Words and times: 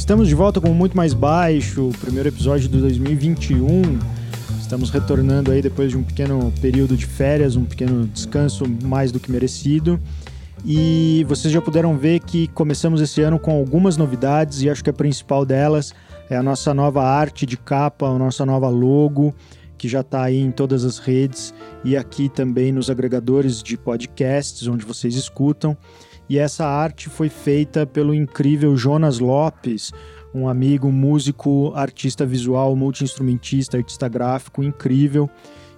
Estamos 0.00 0.28
de 0.28 0.34
volta 0.34 0.62
com 0.62 0.72
muito 0.72 0.96
mais 0.96 1.12
baixo, 1.12 1.90
o 1.90 1.92
primeiro 1.98 2.30
episódio 2.30 2.68
de 2.70 2.78
2021. 2.78 3.98
Estamos 4.58 4.88
retornando 4.88 5.52
aí 5.52 5.60
depois 5.60 5.90
de 5.90 5.98
um 5.98 6.02
pequeno 6.02 6.50
período 6.58 6.96
de 6.96 7.04
férias, 7.04 7.54
um 7.54 7.66
pequeno 7.66 8.06
descanso 8.06 8.64
mais 8.82 9.12
do 9.12 9.20
que 9.20 9.30
merecido. 9.30 10.00
E 10.64 11.24
vocês 11.28 11.52
já 11.52 11.60
puderam 11.60 11.98
ver 11.98 12.20
que 12.20 12.48
começamos 12.48 13.02
esse 13.02 13.20
ano 13.20 13.38
com 13.38 13.52
algumas 13.52 13.98
novidades 13.98 14.62
e 14.62 14.70
acho 14.70 14.82
que 14.82 14.88
a 14.88 14.92
principal 14.92 15.44
delas 15.44 15.92
é 16.30 16.36
a 16.36 16.42
nossa 16.42 16.72
nova 16.72 17.04
arte 17.04 17.44
de 17.44 17.58
capa, 17.58 18.06
a 18.06 18.18
nossa 18.18 18.44
nova 18.46 18.70
logo, 18.70 19.34
que 19.76 19.86
já 19.86 20.00
está 20.00 20.22
aí 20.22 20.40
em 20.40 20.50
todas 20.50 20.82
as 20.82 20.98
redes 20.98 21.52
e 21.84 21.94
aqui 21.94 22.30
também 22.30 22.72
nos 22.72 22.88
agregadores 22.88 23.62
de 23.62 23.76
podcasts 23.76 24.66
onde 24.66 24.84
vocês 24.84 25.14
escutam. 25.14 25.76
E 26.30 26.38
essa 26.38 26.64
arte 26.64 27.08
foi 27.08 27.28
feita 27.28 27.84
pelo 27.84 28.14
incrível 28.14 28.76
Jonas 28.76 29.18
Lopes, 29.18 29.90
um 30.32 30.48
amigo, 30.48 30.92
músico, 30.92 31.72
artista 31.74 32.24
visual, 32.24 32.76
multi-instrumentista, 32.76 33.76
artista 33.76 34.08
gráfico 34.08 34.62
incrível. 34.62 35.28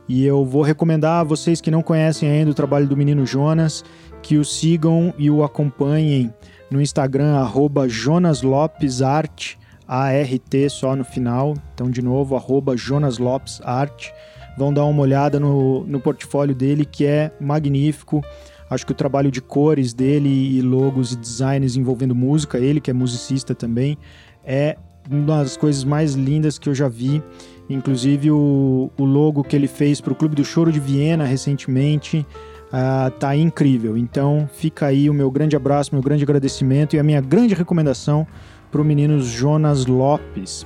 E 0.06 0.26
eu 0.26 0.44
vou 0.44 0.60
recomendar 0.60 1.20
a 1.20 1.24
vocês 1.24 1.58
que 1.58 1.70
não 1.70 1.80
conhecem 1.80 2.28
ainda 2.28 2.50
o 2.50 2.54
trabalho 2.54 2.86
do 2.86 2.94
menino 2.94 3.24
Jonas 3.24 3.82
que 4.22 4.36
o 4.36 4.44
sigam 4.44 5.14
e 5.16 5.30
o 5.30 5.42
acompanhem 5.42 6.30
no 6.70 6.82
Instagram, 6.82 7.38
arroba 7.38 7.88
jonaslopesart, 7.88 9.56
A-R-T 9.88 10.68
só 10.68 10.94
no 10.94 11.02
final. 11.02 11.54
Então, 11.72 11.90
de 11.90 12.02
novo, 12.02 12.36
arroba 12.36 12.76
jonaslopesart. 12.76 14.12
Vão 14.58 14.70
dar 14.70 14.84
uma 14.84 15.00
olhada 15.00 15.40
no, 15.40 15.82
no 15.86 15.98
portfólio 15.98 16.54
dele, 16.54 16.84
que 16.84 17.06
é 17.06 17.32
magnífico. 17.40 18.22
Acho 18.72 18.86
que 18.86 18.92
o 18.92 18.94
trabalho 18.94 19.30
de 19.30 19.42
cores 19.42 19.92
dele 19.92 20.30
e 20.30 20.62
logos 20.62 21.12
e 21.12 21.16
designs 21.16 21.76
envolvendo 21.76 22.14
música, 22.14 22.58
ele 22.58 22.80
que 22.80 22.90
é 22.90 22.94
musicista 22.94 23.54
também, 23.54 23.98
é 24.42 24.78
uma 25.10 25.42
das 25.42 25.58
coisas 25.58 25.84
mais 25.84 26.14
lindas 26.14 26.58
que 26.58 26.70
eu 26.70 26.74
já 26.74 26.88
vi. 26.88 27.22
Inclusive 27.68 28.30
o, 28.30 28.90
o 28.98 29.04
logo 29.04 29.44
que 29.44 29.54
ele 29.54 29.66
fez 29.66 30.00
para 30.00 30.14
o 30.14 30.16
Clube 30.16 30.34
do 30.34 30.42
Choro 30.42 30.72
de 30.72 30.80
Viena 30.80 31.24
recentemente 31.24 32.26
uh, 32.68 33.10
tá 33.18 33.36
incrível. 33.36 33.94
Então 33.94 34.48
fica 34.50 34.86
aí 34.86 35.10
o 35.10 35.14
meu 35.14 35.30
grande 35.30 35.54
abraço, 35.54 35.94
meu 35.94 36.02
grande 36.02 36.24
agradecimento 36.24 36.96
e 36.96 36.98
a 36.98 37.02
minha 37.02 37.20
grande 37.20 37.54
recomendação 37.54 38.26
para 38.70 38.80
o 38.80 38.84
menino 38.84 39.20
Jonas 39.20 39.84
Lopes. 39.84 40.64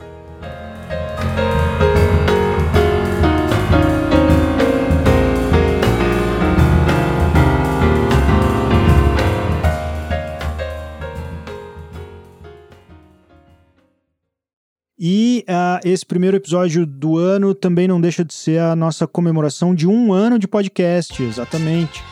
Esse 15.88 16.04
primeiro 16.04 16.36
episódio 16.36 16.84
do 16.84 17.16
ano 17.16 17.54
também 17.54 17.86
não 17.86 18.00
deixa 18.00 18.24
de 18.24 18.34
ser 18.34 18.60
a 18.60 18.74
nossa 18.74 19.06
comemoração 19.06 19.72
de 19.72 19.86
um 19.86 20.12
ano 20.12 20.36
de 20.36 20.48
podcast, 20.48 21.22
exatamente. 21.22 22.02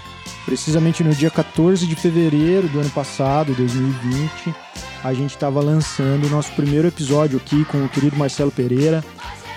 Precisamente 0.45 1.03
no 1.03 1.13
dia 1.13 1.29
14 1.29 1.85
de 1.85 1.97
fevereiro 1.97 2.69
do 2.69 2.79
ano 2.79 2.91
passado, 2.91 3.53
2020, 3.53 4.55
a 5.03 5.13
gente 5.13 5.31
estava 5.31 5.61
lançando 5.61 6.29
o 6.29 6.31
nosso 6.31 6.53
primeiro 6.53 6.87
episódio 6.87 7.37
aqui 7.37 7.65
com 7.65 7.85
o 7.85 7.89
querido 7.89 8.17
Marcelo 8.17 8.53
Pereira. 8.53 9.05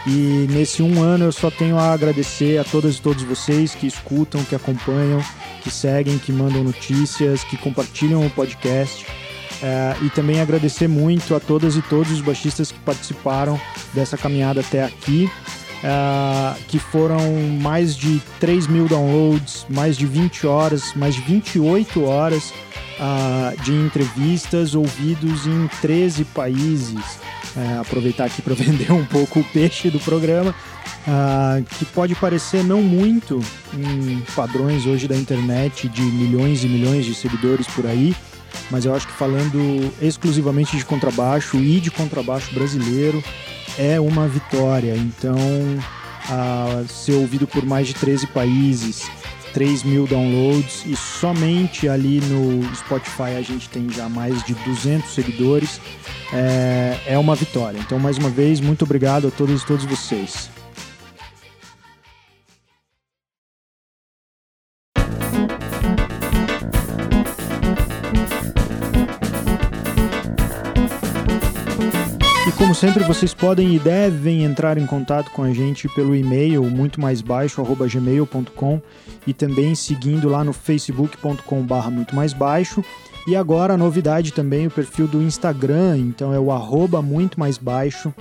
E 0.07 0.47
nesse 0.49 0.81
um 0.81 1.03
ano 1.03 1.25
eu 1.25 1.31
só 1.31 1.51
tenho 1.51 1.77
a 1.77 1.93
agradecer 1.93 2.57
a 2.57 2.63
todas 2.63 2.95
e 2.95 3.01
todos 3.01 3.21
vocês 3.21 3.75
que 3.75 3.85
escutam, 3.85 4.43
que 4.45 4.55
acompanham, 4.55 5.21
que 5.61 5.69
seguem, 5.69 6.17
que 6.17 6.31
mandam 6.31 6.63
notícias, 6.63 7.43
que 7.43 7.55
compartilham 7.55 8.25
o 8.25 8.29
podcast. 8.31 9.05
É, 9.61 9.95
e 10.03 10.09
também 10.09 10.39
agradecer 10.39 10.87
muito 10.87 11.33
a 11.35 11.39
todas 11.39 11.75
e 11.75 11.81
todos 11.81 12.11
os 12.11 12.21
baixistas 12.21 12.71
que 12.71 12.79
participaram 12.79 13.59
dessa 13.93 14.15
caminhada 14.15 14.61
até 14.61 14.83
aqui, 14.83 15.29
é, 15.83 16.55
que 16.67 16.77
foram 16.77 17.19
mais 17.59 17.95
de 17.95 18.21
3 18.39 18.67
mil 18.67 18.87
downloads, 18.87 19.65
mais 19.69 19.97
de 19.97 20.05
20 20.05 20.45
horas, 20.45 20.93
mais 20.95 21.15
de 21.15 21.21
28 21.21 22.03
horas 22.03 22.53
uh, 22.99 23.63
de 23.63 23.73
entrevistas 23.73 24.75
ouvidos 24.75 25.47
em 25.47 25.67
13 25.81 26.25
países. 26.25 27.19
É, 27.55 27.79
aproveitar 27.79 28.25
aqui 28.25 28.41
para 28.41 28.53
vender 28.55 28.91
um 28.91 29.05
pouco 29.05 29.39
o 29.39 29.43
peixe 29.43 29.89
do 29.89 29.99
programa, 29.99 30.51
uh, 30.51 31.63
que 31.77 31.85
pode 31.85 32.13
parecer 32.15 32.63
não 32.63 32.83
muito 32.83 33.41
em 33.73 34.21
padrões 34.35 34.85
hoje 34.85 35.07
da 35.07 35.15
internet 35.15 35.89
de 35.89 36.01
milhões 36.01 36.63
e 36.63 36.67
milhões 36.67 37.05
de 37.05 37.15
seguidores 37.15 37.65
por 37.67 37.87
aí, 37.87 38.15
mas 38.69 38.85
eu 38.85 38.93
acho 38.93 39.07
que 39.07 39.13
falando 39.13 39.93
exclusivamente 40.01 40.77
de 40.77 40.85
contrabaixo 40.85 41.57
e 41.57 41.79
de 41.79 41.91
contrabaixo 41.91 42.53
brasileiro 42.53 43.23
é 43.77 43.99
uma 43.99 44.27
vitória. 44.27 44.95
Então, 44.95 45.37
a 46.29 46.83
ser 46.87 47.13
ouvido 47.13 47.47
por 47.47 47.65
mais 47.65 47.87
de 47.87 47.93
13 47.93 48.27
países, 48.27 49.09
3 49.53 49.83
mil 49.83 50.05
downloads 50.05 50.85
e 50.85 50.95
somente 50.95 51.87
ali 51.87 52.19
no 52.21 52.75
Spotify 52.75 53.35
a 53.37 53.41
gente 53.41 53.69
tem 53.69 53.89
já 53.89 54.09
mais 54.09 54.43
de 54.43 54.53
200 54.53 55.09
seguidores, 55.13 55.79
é, 56.33 56.97
é 57.07 57.17
uma 57.17 57.35
vitória. 57.35 57.79
Então, 57.79 57.97
mais 57.97 58.17
uma 58.17 58.29
vez, 58.29 58.59
muito 58.59 58.83
obrigado 58.83 59.27
a 59.27 59.31
todos 59.31 59.61
e 59.61 59.65
todos 59.65 59.85
vocês. 59.85 60.56
Sempre, 72.77 73.03
vocês 73.03 73.33
podem 73.33 73.73
e 73.73 73.79
devem 73.79 74.43
entrar 74.43 74.77
em 74.77 74.85
contato 74.85 75.31
com 75.31 75.41
a 75.41 75.51
gente 75.51 75.89
pelo 75.89 76.15
e-mail 76.15 76.63
muito 76.63 77.01
mais 77.01 77.21
baixo 77.21 77.63
gmail.com 77.63 78.79
e 79.25 79.33
também 79.33 79.73
seguindo 79.73 80.29
lá 80.29 80.43
no 80.43 80.53
facebook.com/barra 80.53 81.89
muito 81.89 82.15
mais 82.15 82.33
baixo. 82.33 82.85
E 83.27 83.35
agora 83.35 83.73
a 83.73 83.77
novidade 83.77 84.31
também, 84.31 84.67
o 84.67 84.71
perfil 84.71 85.07
do 85.07 85.23
Instagram, 85.23 85.97
então 85.97 86.31
é 86.31 86.39
o 86.39 86.51
arroba 86.51 87.01
muito 87.01 87.39
mais 87.39 87.57
baixo. 87.57 88.13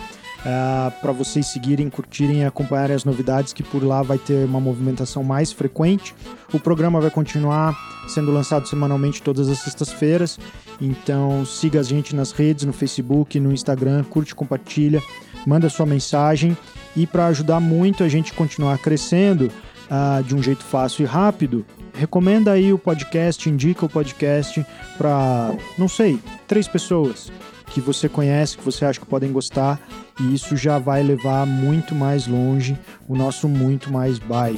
Uh, 0.47 0.49
ah, 0.49 0.93
para 1.03 1.11
vocês 1.11 1.47
seguirem, 1.47 1.91
curtirem 1.91 2.43
e 2.43 2.45
acompanharem 2.45 2.95
as 2.95 3.05
novidades, 3.05 3.53
que 3.53 3.65
por 3.65 3.83
lá 3.83 4.01
vai 4.01 4.17
ter 4.17 4.45
uma 4.45 4.61
movimentação 4.61 5.25
mais 5.25 5.51
frequente. 5.51 6.15
O 6.53 6.61
programa 6.61 7.01
vai 7.01 7.11
continuar 7.11 7.77
sendo 8.07 8.31
lançado 8.31 8.69
semanalmente 8.69 9.21
todas 9.21 9.49
as 9.49 9.59
sextas-feiras, 9.59 10.39
então 10.81 11.45
siga 11.45 11.81
a 11.81 11.83
gente 11.83 12.15
nas 12.15 12.31
redes, 12.31 12.65
no 12.65 12.73
Facebook, 12.73 13.41
no 13.41 13.53
Instagram, 13.53 14.05
curte, 14.05 14.37
compartilha, 14.37 15.03
manda 15.45 15.69
sua 15.69 15.85
mensagem. 15.85 16.57
E 16.95 17.09
para 17.09 17.27
ajudar 17.27 17.59
muito 17.59 18.05
a 18.05 18.09
gente 18.09 18.33
continuar 18.33 18.79
crescendo 18.79 19.51
uh, 19.91 20.23
de 20.23 20.33
um 20.33 20.41
jeito 20.41 20.63
fácil 20.63 21.03
e 21.03 21.07
rápido, 21.07 21.67
recomenda 21.93 22.53
aí 22.53 22.73
o 22.73 22.79
podcast, 22.79 23.51
indica 23.51 23.85
o 23.85 23.89
podcast 23.89 24.65
para, 24.97 25.53
não 25.77 25.89
sei, 25.89 26.21
três 26.47 26.69
pessoas 26.69 27.33
que 27.67 27.81
você 27.81 28.09
conhece, 28.09 28.57
que 28.57 28.65
você 28.65 28.85
acha 28.85 29.01
que 29.01 29.07
podem 29.07 29.33
gostar, 29.33 29.81
e 30.21 30.35
isso 30.35 30.57
já 30.57 30.79
vai 30.79 31.03
levar 31.03 31.47
muito 31.47 31.95
mais 31.95 32.27
longe 32.27 32.79
o 33.09 33.17
nosso 33.17 33.49
muito 33.49 33.93
mais 33.93 34.19
baixo. 34.19 34.57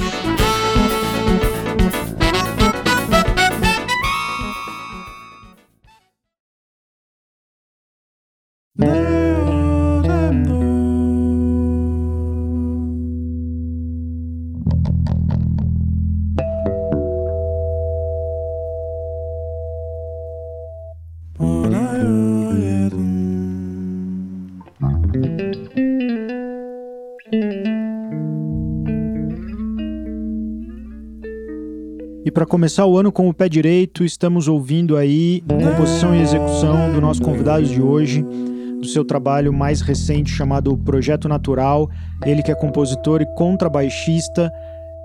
Para 32.38 32.46
começar 32.46 32.86
o 32.86 32.96
ano 32.96 33.10
com 33.10 33.28
o 33.28 33.34
pé 33.34 33.48
direito, 33.48 34.04
estamos 34.04 34.46
ouvindo 34.46 34.96
aí 34.96 35.42
composição 35.48 36.14
e 36.14 36.20
execução 36.20 36.92
do 36.92 37.00
nosso 37.00 37.20
convidado 37.20 37.66
de 37.66 37.82
hoje, 37.82 38.22
do 38.22 38.86
seu 38.86 39.04
trabalho 39.04 39.52
mais 39.52 39.80
recente 39.80 40.30
chamado 40.30 40.78
Projeto 40.78 41.28
Natural. 41.28 41.90
Ele 42.24 42.40
que 42.40 42.52
é 42.52 42.54
compositor 42.54 43.20
e 43.22 43.26
contrabaixista. 43.34 44.52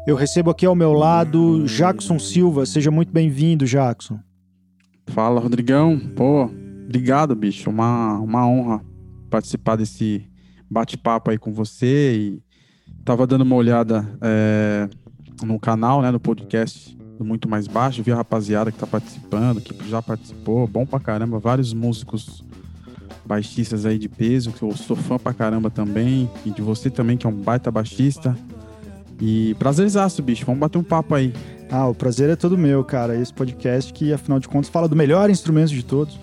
Eu 0.06 0.16
recebo 0.16 0.52
aqui 0.52 0.64
ao 0.64 0.76
meu 0.76 0.94
lado 0.94 1.66
Jackson 1.66 2.20
Silva. 2.20 2.68
Seja 2.68 2.92
muito 2.92 3.12
bem-vindo, 3.12 3.66
Jackson. 3.66 4.20
Fala, 5.08 5.42
Rodrigão. 5.42 6.00
Pô, 6.16 6.44
obrigado, 6.86 7.36
bicho. 7.36 7.68
Uma, 7.68 8.20
uma 8.20 8.48
honra 8.48 8.86
participar 9.32 9.76
desse 9.76 10.24
bate-papo 10.70 11.32
aí 11.32 11.40
com 11.40 11.52
você 11.52 12.14
e 12.16 12.44
tava 13.04 13.26
dando 13.26 13.42
uma 13.42 13.56
olhada 13.56 14.08
é, 14.22 14.88
no 15.44 15.60
canal, 15.60 16.00
né, 16.00 16.12
no 16.12 16.20
podcast 16.20 16.96
muito 17.24 17.48
mais 17.50 17.68
baixo, 17.68 18.04
vi 18.04 18.12
a 18.12 18.16
rapaziada 18.16 18.72
que 18.72 18.78
tá 18.78 18.88
participando, 18.88 19.62
que 19.62 19.90
já 19.90 20.02
participou, 20.02 20.68
bom 20.68 20.86
pra 20.86 21.00
caramba, 21.00 21.40
vários 21.40 21.74
músicos 21.74 22.44
baixistas 23.26 23.86
aí 23.86 23.98
de 23.98 24.10
peso, 24.10 24.52
que 24.52 24.64
eu 24.64 24.76
sou 24.76 24.96
fã 24.96 25.18
pra 25.18 25.34
caramba 25.34 25.70
também, 25.70 26.30
e 26.46 26.52
de 26.52 26.62
você 26.62 26.90
também, 26.90 27.18
que 27.18 27.26
é 27.26 27.30
um 27.30 27.34
baita 27.34 27.72
baixista. 27.72 28.36
E 29.20 29.56
prazerzaço, 29.56 30.22
bicho, 30.22 30.46
vamos 30.46 30.60
bater 30.60 30.78
um 30.78 30.84
papo 30.84 31.16
aí. 31.16 31.34
Ah, 31.72 31.88
o 31.88 31.96
prazer 31.96 32.30
é 32.30 32.36
todo 32.36 32.58
meu, 32.58 32.84
cara. 32.84 33.16
Esse 33.16 33.34
podcast 33.34 33.94
que, 33.94 34.12
afinal 34.12 34.40
de 34.40 34.48
contas, 34.48 34.70
fala 34.70 34.88
do 34.88 34.96
melhor 34.96 35.30
instrumento 35.30 35.70
de 35.70 35.84
todos. 35.84 36.20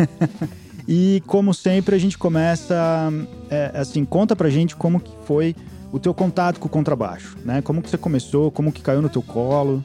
e, 0.86 1.22
como 1.26 1.54
sempre, 1.54 1.94
a 1.94 1.98
gente 1.98 2.18
começa, 2.18 3.10
é, 3.48 3.72
assim, 3.74 4.04
conta 4.04 4.36
pra 4.36 4.50
gente 4.50 4.76
como 4.76 5.00
que 5.00 5.12
foi 5.24 5.56
o 5.92 5.98
teu 5.98 6.14
contato 6.14 6.60
com 6.60 6.66
o 6.66 6.70
contrabaixo, 6.70 7.36
né? 7.44 7.62
Como 7.62 7.82
que 7.82 7.90
você 7.90 7.98
começou, 7.98 8.50
como 8.50 8.70
que 8.70 8.80
caiu 8.80 9.02
no 9.02 9.08
teu 9.08 9.22
colo. 9.22 9.82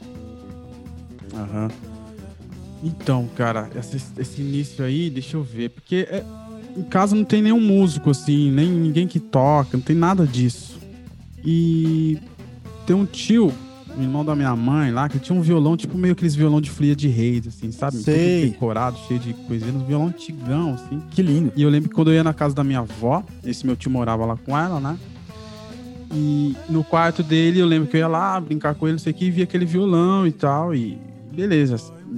Aham. 1.36 1.70
Então, 2.82 3.28
cara, 3.34 3.68
esse, 3.74 3.96
esse, 4.18 4.40
início 4.40 4.84
aí, 4.84 5.10
deixa 5.10 5.36
eu 5.36 5.42
ver, 5.42 5.70
porque 5.70 6.06
é, 6.10 6.24
em 6.76 6.82
casa 6.82 7.16
não 7.16 7.24
tem 7.24 7.42
nenhum 7.42 7.60
músico, 7.60 8.10
assim, 8.10 8.50
nem 8.50 8.68
ninguém 8.68 9.06
que 9.06 9.18
toca, 9.18 9.76
não 9.76 9.82
tem 9.82 9.96
nada 9.96 10.26
disso. 10.26 10.78
E 11.44 12.18
tem 12.86 12.94
um 12.94 13.06
tio, 13.06 13.52
irmão 13.98 14.24
da 14.24 14.36
minha 14.36 14.54
mãe 14.54 14.92
lá, 14.92 15.08
que 15.08 15.18
tinha 15.18 15.36
um 15.36 15.40
violão, 15.40 15.76
tipo 15.76 15.96
meio 15.96 16.12
aqueles 16.12 16.34
violão 16.34 16.60
de 16.60 16.70
flia 16.70 16.94
de 16.94 17.08
reis, 17.08 17.46
assim, 17.46 17.72
sabe? 17.72 17.96
Sei. 17.96 18.42
Tudo 18.42 18.52
decorado, 18.52 18.98
cheio 19.08 19.18
de 19.18 19.32
coisinhas, 19.32 19.74
um 19.74 19.84
violão 19.84 20.08
antigão, 20.08 20.74
assim. 20.74 21.02
Que 21.10 21.22
lindo. 21.22 21.52
E 21.56 21.62
eu 21.62 21.70
lembro 21.70 21.88
que 21.88 21.94
quando 21.94 22.10
eu 22.10 22.14
ia 22.14 22.24
na 22.24 22.34
casa 22.34 22.54
da 22.54 22.62
minha 22.62 22.80
avó, 22.80 23.24
esse 23.44 23.64
meu 23.64 23.74
tio 23.74 23.90
morava 23.90 24.24
lá 24.26 24.36
com 24.36 24.56
ela, 24.56 24.78
né? 24.78 24.98
E 26.12 26.54
no 26.68 26.84
quarto 26.84 27.22
dele, 27.22 27.58
eu 27.58 27.66
lembro 27.66 27.88
que 27.88 27.96
eu 27.96 28.00
ia 28.00 28.08
lá 28.08 28.38
brincar 28.40 28.74
com 28.74 28.86
ele, 28.86 28.92
não 28.92 28.98
sei 28.98 29.12
o 29.12 29.14
que, 29.14 29.24
e 29.24 29.30
via 29.30 29.44
aquele 29.44 29.64
violão 29.64 30.26
e 30.26 30.32
tal, 30.32 30.74
e 30.74 30.98
beleza. 31.36 31.76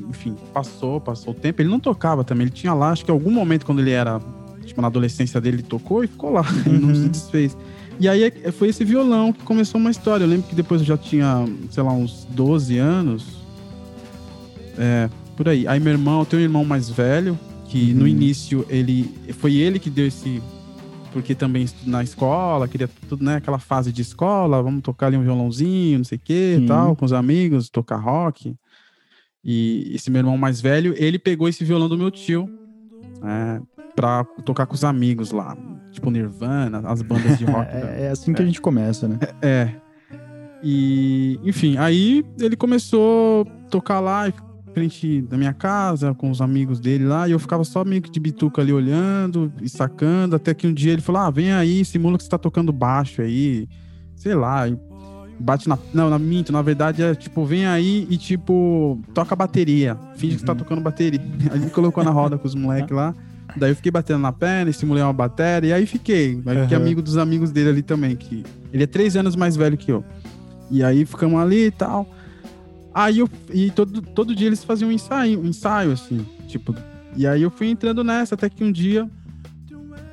Enfim, 0.08 0.36
passou, 0.52 1.00
passou 1.00 1.32
o 1.32 1.36
tempo. 1.36 1.60
Ele 1.60 1.68
não 1.68 1.80
tocava 1.80 2.22
também, 2.22 2.46
ele 2.46 2.54
tinha 2.54 2.72
lá, 2.72 2.90
acho 2.90 3.04
que 3.04 3.10
em 3.10 3.14
algum 3.14 3.30
momento 3.30 3.66
quando 3.66 3.80
ele 3.80 3.90
era, 3.90 4.20
tipo, 4.64 4.80
na 4.80 4.86
adolescência 4.86 5.40
dele, 5.40 5.56
ele 5.56 5.62
tocou 5.64 6.04
e 6.04 6.06
ficou 6.06 6.30
lá, 6.30 6.42
uhum. 6.42 6.62
ele 6.72 6.78
não 6.78 6.94
se 6.94 7.08
desfez. 7.08 7.56
E 8.00 8.08
aí 8.08 8.32
foi 8.52 8.68
esse 8.68 8.84
violão 8.84 9.32
que 9.32 9.42
começou 9.42 9.80
uma 9.80 9.90
história. 9.90 10.24
Eu 10.24 10.28
lembro 10.28 10.46
que 10.48 10.54
depois 10.54 10.80
eu 10.80 10.86
já 10.86 10.96
tinha, 10.96 11.44
sei 11.70 11.82
lá, 11.82 11.92
uns 11.92 12.24
12 12.30 12.78
anos. 12.78 13.26
É, 14.78 15.10
por 15.36 15.48
aí. 15.48 15.66
Aí 15.66 15.80
meu 15.80 15.92
irmão, 15.92 16.20
eu 16.20 16.26
tenho 16.26 16.40
um 16.40 16.44
irmão 16.44 16.64
mais 16.64 16.88
velho, 16.88 17.36
que 17.66 17.90
uhum. 17.90 17.98
no 17.98 18.08
início 18.08 18.64
ele. 18.68 19.12
Foi 19.32 19.56
ele 19.56 19.80
que 19.80 19.90
deu 19.90 20.06
esse 20.06 20.40
porque 21.12 21.34
também 21.34 21.66
na 21.84 22.02
escola, 22.02 22.68
queria 22.68 22.88
tudo, 23.08 23.24
né? 23.24 23.36
Aquela 23.36 23.58
fase 23.58 23.92
de 23.92 24.02
escola, 24.02 24.62
vamos 24.62 24.82
tocar 24.82 25.06
ali 25.06 25.16
um 25.16 25.22
violãozinho, 25.22 25.98
não 25.98 26.04
sei 26.04 26.16
o 26.16 26.20
que, 26.22 26.64
tal, 26.66 26.94
com 26.94 27.04
os 27.04 27.12
amigos, 27.12 27.68
tocar 27.68 27.96
rock. 27.96 28.54
E 29.50 29.94
esse 29.94 30.10
meu 30.10 30.20
irmão 30.20 30.36
mais 30.36 30.60
velho, 30.60 30.92
ele 30.98 31.18
pegou 31.18 31.48
esse 31.48 31.64
violão 31.64 31.88
do 31.88 31.96
meu 31.96 32.10
tio 32.10 32.50
é, 33.24 33.58
pra 33.96 34.22
tocar 34.44 34.66
com 34.66 34.74
os 34.74 34.84
amigos 34.84 35.30
lá. 35.30 35.56
Tipo 35.90 36.10
Nirvana, 36.10 36.82
as 36.84 37.00
bandas 37.00 37.38
de 37.38 37.46
rock. 37.50 37.66
é, 37.72 38.02
é, 38.02 38.10
assim 38.10 38.34
que 38.34 38.42
é. 38.42 38.44
a 38.44 38.46
gente 38.46 38.60
começa, 38.60 39.08
né? 39.08 39.18
É. 39.40 39.70
E, 40.62 41.40
enfim, 41.42 41.78
aí 41.78 42.26
ele 42.38 42.56
começou 42.56 43.46
a 43.48 43.68
tocar 43.70 44.00
lá, 44.00 44.30
frente 44.74 45.22
da 45.22 45.38
minha 45.38 45.54
casa, 45.54 46.12
com 46.12 46.30
os 46.30 46.42
amigos 46.42 46.78
dele 46.78 47.06
lá, 47.06 47.26
e 47.26 47.32
eu 47.32 47.38
ficava 47.38 47.64
só 47.64 47.86
meio 47.86 48.02
que 48.02 48.10
de 48.10 48.20
bituca 48.20 48.60
ali 48.60 48.74
olhando 48.74 49.50
e 49.62 49.68
sacando, 49.70 50.36
até 50.36 50.52
que 50.52 50.66
um 50.66 50.74
dia 50.74 50.92
ele 50.92 51.00
falou: 51.00 51.22
Ah, 51.22 51.30
vem 51.30 51.52
aí, 51.52 51.86
simula 51.86 52.18
que 52.18 52.24
você 52.24 52.28
tá 52.28 52.36
tocando 52.36 52.70
baixo 52.70 53.22
aí, 53.22 53.66
sei 54.14 54.34
lá, 54.34 54.68
bate 55.38 55.68
na. 55.68 55.78
Não, 55.92 56.10
na 56.10 56.18
minto, 56.18 56.52
na 56.52 56.62
verdade 56.62 57.02
é 57.02 57.14
tipo, 57.14 57.44
vem 57.44 57.66
aí 57.66 58.06
e 58.10 58.16
tipo, 58.16 58.98
toca 59.14 59.34
bateria, 59.36 59.96
finge 60.16 60.36
que 60.36 60.44
tá 60.44 60.52
uhum. 60.52 60.58
tocando 60.58 60.80
bateria. 60.80 61.20
Aí 61.50 61.60
ele 61.60 61.70
colocou 61.70 62.02
na 62.04 62.10
roda 62.10 62.36
com 62.38 62.46
os 62.46 62.54
moleques 62.54 62.94
lá. 62.94 63.14
Daí 63.56 63.70
eu 63.70 63.76
fiquei 63.76 63.90
batendo 63.90 64.20
na 64.20 64.32
perna, 64.32 64.70
estimulei 64.70 65.02
uma 65.02 65.12
bateria, 65.12 65.70
e 65.70 65.72
aí 65.72 65.86
fiquei. 65.86 66.40
Aí 66.46 66.62
fiquei 66.62 66.76
uhum. 66.76 66.82
amigo 66.82 67.02
dos 67.02 67.16
amigos 67.16 67.50
dele 67.50 67.70
ali 67.70 67.82
também, 67.82 68.14
que 68.14 68.44
ele 68.72 68.82
é 68.82 68.86
três 68.86 69.16
anos 69.16 69.34
mais 69.34 69.56
velho 69.56 69.76
que 69.76 69.90
eu. 69.90 70.04
E 70.70 70.84
aí 70.84 71.04
ficamos 71.06 71.40
ali 71.40 71.66
e 71.66 71.70
tal. 71.70 72.06
Aí 72.94 73.20
eu. 73.20 73.28
E 73.52 73.70
todo, 73.70 74.02
todo 74.02 74.34
dia 74.34 74.46
eles 74.46 74.62
faziam 74.64 74.90
um 74.90 74.92
ensaio, 74.92 75.40
um 75.40 75.46
ensaio, 75.46 75.92
assim. 75.92 76.24
Tipo. 76.46 76.74
E 77.16 77.26
aí 77.26 77.42
eu 77.42 77.50
fui 77.50 77.68
entrando 77.68 78.04
nessa, 78.04 78.34
até 78.34 78.50
que 78.50 78.62
um 78.62 78.70
dia. 78.70 79.08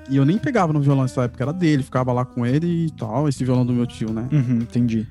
E 0.10 0.18
eu 0.18 0.25
nem 0.25 0.38
pegava 0.38 0.72
no 0.72 0.80
violão 0.80 1.04
nessa 1.04 1.24
época, 1.24 1.44
era 1.44 1.54
dele, 1.54 1.84
ficava 1.84 2.13
lá 2.13 2.24
com 2.24 2.46
ele 2.46 2.86
e 2.86 2.92
tal, 2.92 3.28
esse 3.28 3.44
violão 3.44 3.66
do 3.66 3.74
meu 3.74 3.88
tio, 3.88 4.12
né? 4.12 4.28
Uhum, 4.31 4.57
entendi. 4.57 5.07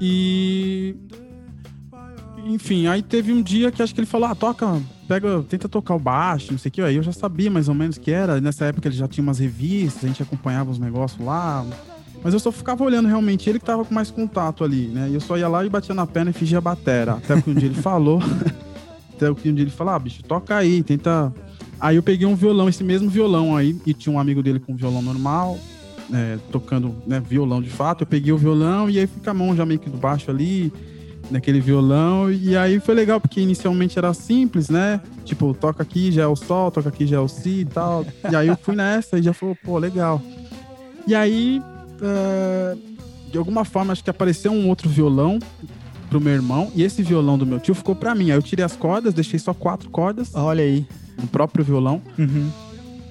E. 0.00 0.94
Enfim, 2.44 2.86
aí 2.86 3.02
teve 3.02 3.32
um 3.32 3.42
dia 3.42 3.72
que 3.72 3.82
acho 3.82 3.94
que 3.94 4.00
ele 4.00 4.06
falou: 4.06 4.28
ah, 4.28 4.34
toca, 4.34 4.80
pega, 5.08 5.42
tenta 5.48 5.68
tocar 5.68 5.94
o 5.94 5.98
baixo, 5.98 6.52
não 6.52 6.58
sei 6.58 6.68
o 6.68 6.72
que. 6.72 6.82
Aí 6.82 6.96
eu 6.96 7.02
já 7.02 7.12
sabia 7.12 7.50
mais 7.50 7.68
ou 7.68 7.74
menos 7.74 7.98
que 7.98 8.10
era. 8.10 8.40
Nessa 8.40 8.66
época 8.66 8.86
ele 8.86 8.94
já 8.94 9.08
tinha 9.08 9.22
umas 9.22 9.38
revistas, 9.38 10.04
a 10.04 10.08
gente 10.08 10.22
acompanhava 10.22 10.70
os 10.70 10.78
negócios 10.78 11.24
lá. 11.24 11.64
Mas 12.22 12.34
eu 12.34 12.40
só 12.40 12.52
ficava 12.52 12.82
olhando 12.84 13.08
realmente 13.08 13.48
ele 13.48 13.58
que 13.58 13.64
tava 13.64 13.84
com 13.84 13.94
mais 13.94 14.10
contato 14.10 14.64
ali, 14.64 14.88
né? 14.88 15.08
E 15.08 15.14
eu 15.14 15.20
só 15.20 15.36
ia 15.36 15.48
lá 15.48 15.64
e 15.64 15.68
batia 15.68 15.94
na 15.94 16.06
perna 16.06 16.30
e 16.30 16.34
fingia 16.34 16.60
batera. 16.60 17.14
Até 17.14 17.40
que 17.40 17.50
um 17.50 17.54
dia 17.54 17.68
ele 17.68 17.74
falou. 17.82 18.20
até 19.14 19.32
que 19.34 19.48
um 19.48 19.54
dia 19.54 19.64
ele 19.64 19.70
falou: 19.70 19.94
ah, 19.94 19.98
bicho, 19.98 20.22
toca 20.22 20.56
aí, 20.56 20.82
tenta. 20.82 21.32
Aí 21.80 21.96
eu 21.96 22.02
peguei 22.02 22.26
um 22.26 22.34
violão, 22.34 22.68
esse 22.68 22.82
mesmo 22.82 23.08
violão 23.08 23.56
aí, 23.56 23.76
e 23.84 23.92
tinha 23.92 24.14
um 24.14 24.18
amigo 24.18 24.42
dele 24.42 24.58
com 24.58 24.72
um 24.72 24.76
violão 24.76 25.02
normal, 25.02 25.58
é, 26.12 26.38
tocando 26.50 26.94
né, 27.06 27.20
violão 27.20 27.60
de 27.60 27.70
fato. 27.70 28.02
Eu 28.02 28.06
peguei 28.06 28.32
o 28.32 28.38
violão 28.38 28.88
e 28.88 28.98
aí 28.98 29.06
fica 29.06 29.30
a 29.30 29.34
mão 29.34 29.54
já 29.54 29.66
meio 29.66 29.80
que 29.80 29.90
do 29.90 29.98
baixo 29.98 30.30
ali, 30.30 30.72
naquele 31.30 31.60
violão. 31.60 32.30
E 32.30 32.56
aí 32.56 32.80
foi 32.80 32.94
legal, 32.94 33.20
porque 33.20 33.40
inicialmente 33.40 33.98
era 33.98 34.12
simples, 34.14 34.68
né? 34.68 35.00
Tipo, 35.24 35.52
toca 35.54 35.82
aqui 35.82 36.10
já 36.10 36.22
é 36.22 36.26
o 36.26 36.36
sol, 36.36 36.70
toca 36.70 36.88
aqui 36.88 37.06
já 37.06 37.16
é 37.16 37.20
o 37.20 37.28
si 37.28 37.60
e 37.60 37.64
tal. 37.64 38.06
E 38.30 38.34
aí 38.34 38.48
eu 38.48 38.56
fui 38.56 38.74
nessa 38.74 39.18
e 39.18 39.22
já 39.22 39.32
falou, 39.32 39.56
pô, 39.62 39.78
legal. 39.78 40.22
E 41.06 41.14
aí 41.14 41.60
uh, 42.00 42.96
de 43.30 43.38
alguma 43.38 43.64
forma, 43.64 43.92
acho 43.92 44.02
que 44.02 44.10
apareceu 44.10 44.52
um 44.52 44.68
outro 44.68 44.88
violão 44.88 45.38
pro 46.08 46.20
meu 46.20 46.32
irmão. 46.32 46.70
E 46.74 46.82
esse 46.82 47.02
violão 47.02 47.36
do 47.36 47.46
meu 47.46 47.60
tio 47.60 47.74
ficou 47.74 47.94
para 47.94 48.14
mim. 48.14 48.30
Aí 48.30 48.36
eu 48.36 48.42
tirei 48.42 48.64
as 48.64 48.76
cordas, 48.76 49.14
deixei 49.14 49.38
só 49.38 49.52
quatro 49.52 49.90
cordas. 49.90 50.34
Olha 50.34 50.62
aí. 50.62 50.86
No 51.20 51.26
próprio 51.26 51.64
violão. 51.64 52.02
Uhum. 52.18 52.50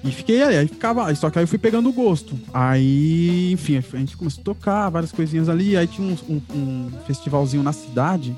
E 0.04 0.10
fiquei 0.12 0.42
ali, 0.42 0.56
aí 0.56 0.68
ficava. 0.68 1.12
Só 1.14 1.30
que 1.30 1.38
aí 1.38 1.44
eu 1.44 1.48
fui 1.48 1.58
pegando 1.58 1.88
o 1.88 1.92
gosto. 1.92 2.38
Aí, 2.54 3.52
enfim, 3.52 3.76
a 3.76 3.96
gente 3.96 4.16
começou 4.16 4.42
a 4.42 4.44
tocar 4.44 4.88
várias 4.90 5.10
coisinhas 5.10 5.48
ali. 5.48 5.76
Aí 5.76 5.86
tinha 5.86 6.06
um, 6.06 6.34
um, 6.34 6.42
um 6.54 6.90
festivalzinho 7.06 7.62
na 7.62 7.72
cidade. 7.72 8.36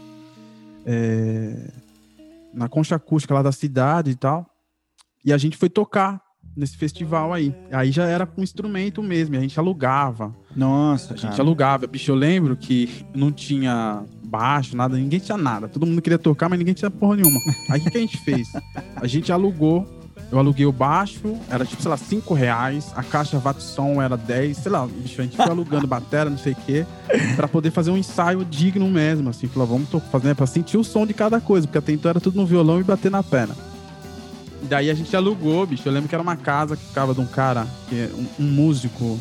É, 0.86 1.70
na 2.54 2.68
concha 2.68 2.96
acústica 2.96 3.34
lá 3.34 3.42
da 3.42 3.52
cidade 3.52 4.10
e 4.10 4.14
tal. 4.14 4.46
E 5.24 5.32
a 5.32 5.38
gente 5.38 5.56
foi 5.56 5.68
tocar 5.68 6.22
nesse 6.56 6.76
festival 6.76 7.32
aí. 7.32 7.54
Aí 7.70 7.90
já 7.90 8.04
era 8.04 8.26
com 8.26 8.42
instrumento 8.42 9.02
mesmo, 9.02 9.36
a 9.36 9.40
gente 9.40 9.58
alugava. 9.58 10.34
Nossa, 10.54 11.14
A 11.14 11.16
cara. 11.16 11.28
gente 11.30 11.40
alugava. 11.40 11.86
Bicho, 11.86 12.10
eu 12.10 12.16
lembro 12.16 12.56
que 12.56 13.04
não 13.14 13.30
tinha 13.32 14.02
baixo, 14.24 14.76
nada, 14.76 14.96
ninguém 14.96 15.20
tinha 15.20 15.38
nada. 15.38 15.68
Todo 15.68 15.86
mundo 15.86 16.02
queria 16.02 16.18
tocar, 16.18 16.48
mas 16.48 16.58
ninguém 16.58 16.74
tinha 16.74 16.90
porra 16.90 17.16
nenhuma. 17.16 17.38
Aí 17.70 17.80
o 17.80 17.84
que, 17.84 17.90
que 17.90 17.98
a 17.98 18.00
gente 18.00 18.18
fez? 18.18 18.48
A 18.96 19.06
gente 19.06 19.32
alugou 19.32 19.86
eu 20.30 20.38
aluguei 20.38 20.66
o 20.66 20.72
baixo, 20.72 21.36
era 21.48 21.64
tipo, 21.64 21.80
sei 21.80 21.90
lá, 21.90 21.96
5 21.96 22.34
reais. 22.34 22.92
A 22.94 23.02
caixa 23.02 23.38
Vatson 23.38 24.02
era 24.02 24.16
10, 24.16 24.58
sei 24.58 24.70
lá, 24.70 24.86
bicho, 24.86 25.20
a 25.20 25.24
gente 25.24 25.36
foi 25.36 25.46
alugando 25.46 25.86
bateria, 25.86 26.28
não 26.28 26.36
sei 26.36 26.52
o 26.52 26.56
quê, 26.56 26.86
pra 27.34 27.48
poder 27.48 27.70
fazer 27.70 27.90
um 27.90 27.96
ensaio 27.96 28.44
digno 28.44 28.88
mesmo, 28.90 29.30
assim. 29.30 29.46
Falou, 29.48 29.66
vamos 29.66 29.88
fazer, 30.10 30.28
né, 30.28 30.34
pra 30.34 30.46
sentir 30.46 30.76
o 30.76 30.84
som 30.84 31.06
de 31.06 31.14
cada 31.14 31.40
coisa, 31.40 31.66
porque 31.66 31.78
até 31.78 31.92
então 31.92 32.10
era 32.10 32.20
tudo 32.20 32.36
no 32.36 32.44
violão 32.46 32.78
e 32.78 32.84
bater 32.84 33.10
na 33.10 33.22
perna. 33.22 33.54
Daí 34.62 34.90
a 34.90 34.94
gente 34.94 35.14
alugou, 35.14 35.66
bicho. 35.66 35.86
Eu 35.86 35.92
lembro 35.92 36.08
que 36.08 36.14
era 36.14 36.22
uma 36.22 36.36
casa 36.36 36.76
que 36.76 36.84
ficava 36.84 37.14
de 37.14 37.20
um 37.20 37.26
cara, 37.26 37.66
que 37.88 37.94
é 37.94 38.10
um, 38.14 38.44
um 38.44 38.48
músico 38.48 39.18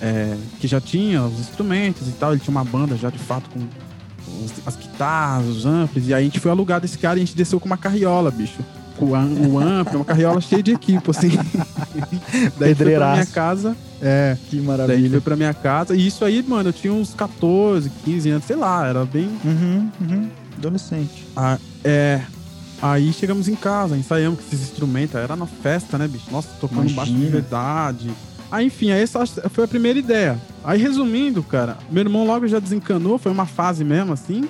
é, 0.00 0.36
que 0.60 0.66
já 0.66 0.80
tinha 0.80 1.22
os 1.22 1.38
instrumentos 1.38 2.08
e 2.08 2.12
tal. 2.12 2.32
Ele 2.32 2.40
tinha 2.40 2.52
uma 2.52 2.64
banda 2.64 2.96
já 2.96 3.10
de 3.10 3.18
fato 3.18 3.48
com 3.50 3.60
os, 4.44 4.52
as 4.66 4.76
guitarras, 4.76 5.46
os 5.46 5.66
amplos. 5.66 6.08
E 6.08 6.14
aí 6.14 6.22
a 6.22 6.24
gente 6.24 6.40
foi 6.40 6.50
alugar 6.50 6.80
desse 6.80 6.98
cara 6.98 7.18
e 7.18 7.22
a 7.22 7.24
gente 7.24 7.36
desceu 7.36 7.60
com 7.60 7.66
uma 7.66 7.76
carriola, 7.76 8.30
bicho. 8.30 8.58
Com 8.96 9.10
o, 9.10 9.14
amplo, 9.14 9.96
uma 9.96 10.04
carriola 10.04 10.40
cheia 10.40 10.62
de 10.62 10.72
equipe, 10.72 11.08
assim. 11.08 11.30
daí 12.58 12.74
foi 12.74 12.94
pra 12.94 13.12
minha 13.12 13.26
casa. 13.26 13.76
É. 14.02 14.36
Que 14.50 14.60
maravilha. 14.60 14.98
Daí 14.98 15.10
foi 15.10 15.20
pra 15.20 15.36
minha 15.36 15.54
casa. 15.54 15.94
E 15.94 16.06
isso 16.06 16.24
aí, 16.24 16.42
mano, 16.42 16.70
eu 16.70 16.72
tinha 16.72 16.92
uns 16.92 17.14
14, 17.14 17.90
15 18.04 18.30
anos, 18.30 18.44
sei 18.44 18.56
lá, 18.56 18.86
era 18.86 19.04
bem. 19.04 19.30
Uhum, 19.44 19.90
uhum. 20.00 20.28
Adolescente. 20.56 21.24
Ah, 21.36 21.58
é. 21.84 22.22
Aí 22.80 23.12
chegamos 23.12 23.48
em 23.48 23.56
casa, 23.56 23.96
ensaiamos 23.96 24.38
com 24.38 24.46
esses 24.46 24.60
instrumentos, 24.70 25.16
era 25.16 25.34
na 25.34 25.46
festa, 25.46 25.98
né, 25.98 26.06
bicho? 26.06 26.30
Nossa, 26.30 26.48
tocando 26.60 26.88
Imagina. 26.88 26.96
baixo 26.96 27.12
de 27.12 27.26
verdade. 27.26 28.10
Aí, 28.50 28.66
enfim, 28.66 28.90
essa 28.90 29.26
foi 29.26 29.64
a 29.64 29.68
primeira 29.68 29.98
ideia. 29.98 30.40
Aí, 30.62 30.80
resumindo, 30.80 31.42
cara, 31.42 31.76
meu 31.90 32.02
irmão 32.02 32.26
logo 32.26 32.46
já 32.46 32.58
desencanou, 32.58 33.18
foi 33.18 33.32
uma 33.32 33.46
fase 33.46 33.84
mesmo, 33.84 34.12
assim. 34.12 34.48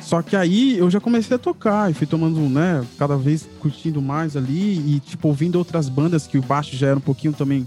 Só 0.00 0.22
que 0.22 0.36
aí 0.36 0.78
eu 0.78 0.90
já 0.90 1.00
comecei 1.00 1.34
a 1.34 1.38
tocar 1.38 1.90
e 1.90 1.94
fui 1.94 2.06
tomando, 2.06 2.38
né, 2.40 2.84
cada 2.98 3.16
vez 3.16 3.48
curtindo 3.58 4.02
mais 4.02 4.36
ali 4.36 4.96
e, 4.96 5.00
tipo, 5.00 5.28
ouvindo 5.28 5.56
outras 5.56 5.88
bandas 5.88 6.26
que 6.26 6.38
o 6.38 6.42
baixo 6.42 6.76
já 6.76 6.88
era 6.88 6.96
um 6.96 7.00
pouquinho 7.00 7.32
também. 7.32 7.66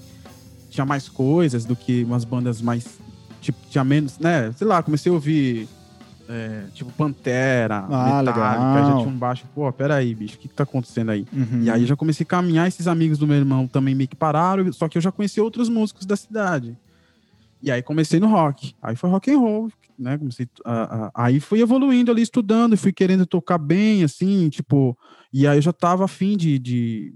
Tinha 0.69 0.85
mais 0.85 1.09
coisas 1.09 1.65
do 1.65 1.75
que 1.75 2.03
umas 2.03 2.23
bandas 2.23 2.61
mais. 2.61 2.85
Tipo, 3.41 3.57
tinha 3.69 3.83
menos, 3.83 4.19
né? 4.19 4.51
Sei 4.55 4.67
lá, 4.67 4.83
comecei 4.83 5.11
a 5.11 5.15
ouvir 5.15 5.67
é, 6.29 6.63
tipo 6.73 6.91
Pantera, 6.91 7.85
Ah, 7.89 8.21
Metallica, 8.21 8.31
legal. 8.73 8.85
já 8.91 8.97
tinha 8.97 9.09
um 9.09 9.17
baixo, 9.17 9.45
pô, 9.55 9.71
peraí, 9.71 10.13
bicho, 10.13 10.35
o 10.35 10.39
que, 10.39 10.47
que 10.47 10.53
tá 10.55 10.63
acontecendo 10.63 11.11
aí? 11.11 11.25
Uhum. 11.33 11.63
E 11.63 11.69
aí 11.69 11.81
eu 11.81 11.87
já 11.87 11.95
comecei 11.95 12.23
a 12.23 12.27
caminhar, 12.27 12.67
esses 12.67 12.87
amigos 12.87 13.17
do 13.17 13.25
meu 13.27 13.37
irmão 13.37 13.67
também 13.67 13.95
meio 13.95 14.07
que 14.09 14.15
pararam, 14.15 14.71
só 14.73 14.87
que 14.87 14.97
eu 14.97 15.01
já 15.01 15.11
conheci 15.11 15.39
outros 15.41 15.69
músicos 15.69 16.05
da 16.05 16.15
cidade. 16.15 16.77
E 17.61 17.71
aí 17.71 17.81
comecei 17.81 18.19
no 18.19 18.27
rock. 18.27 18.75
Aí 18.81 18.95
foi 18.95 19.09
rock 19.09 19.31
and 19.31 19.39
roll, 19.39 19.71
né? 19.97 20.17
Comecei 20.17 20.47
a- 20.63 21.07
a- 21.07 21.11
aí 21.25 21.39
fui 21.39 21.59
evoluindo 21.59 22.11
ali, 22.11 22.21
estudando, 22.21 22.73
e 22.73 22.77
fui 22.77 22.91
querendo 22.93 23.25
tocar 23.25 23.57
bem, 23.57 24.03
assim, 24.03 24.47
tipo. 24.49 24.95
E 25.33 25.47
aí 25.47 25.57
eu 25.57 25.61
já 25.61 25.73
tava 25.73 26.05
afim 26.05 26.37
de. 26.37 26.59
de... 26.59 27.13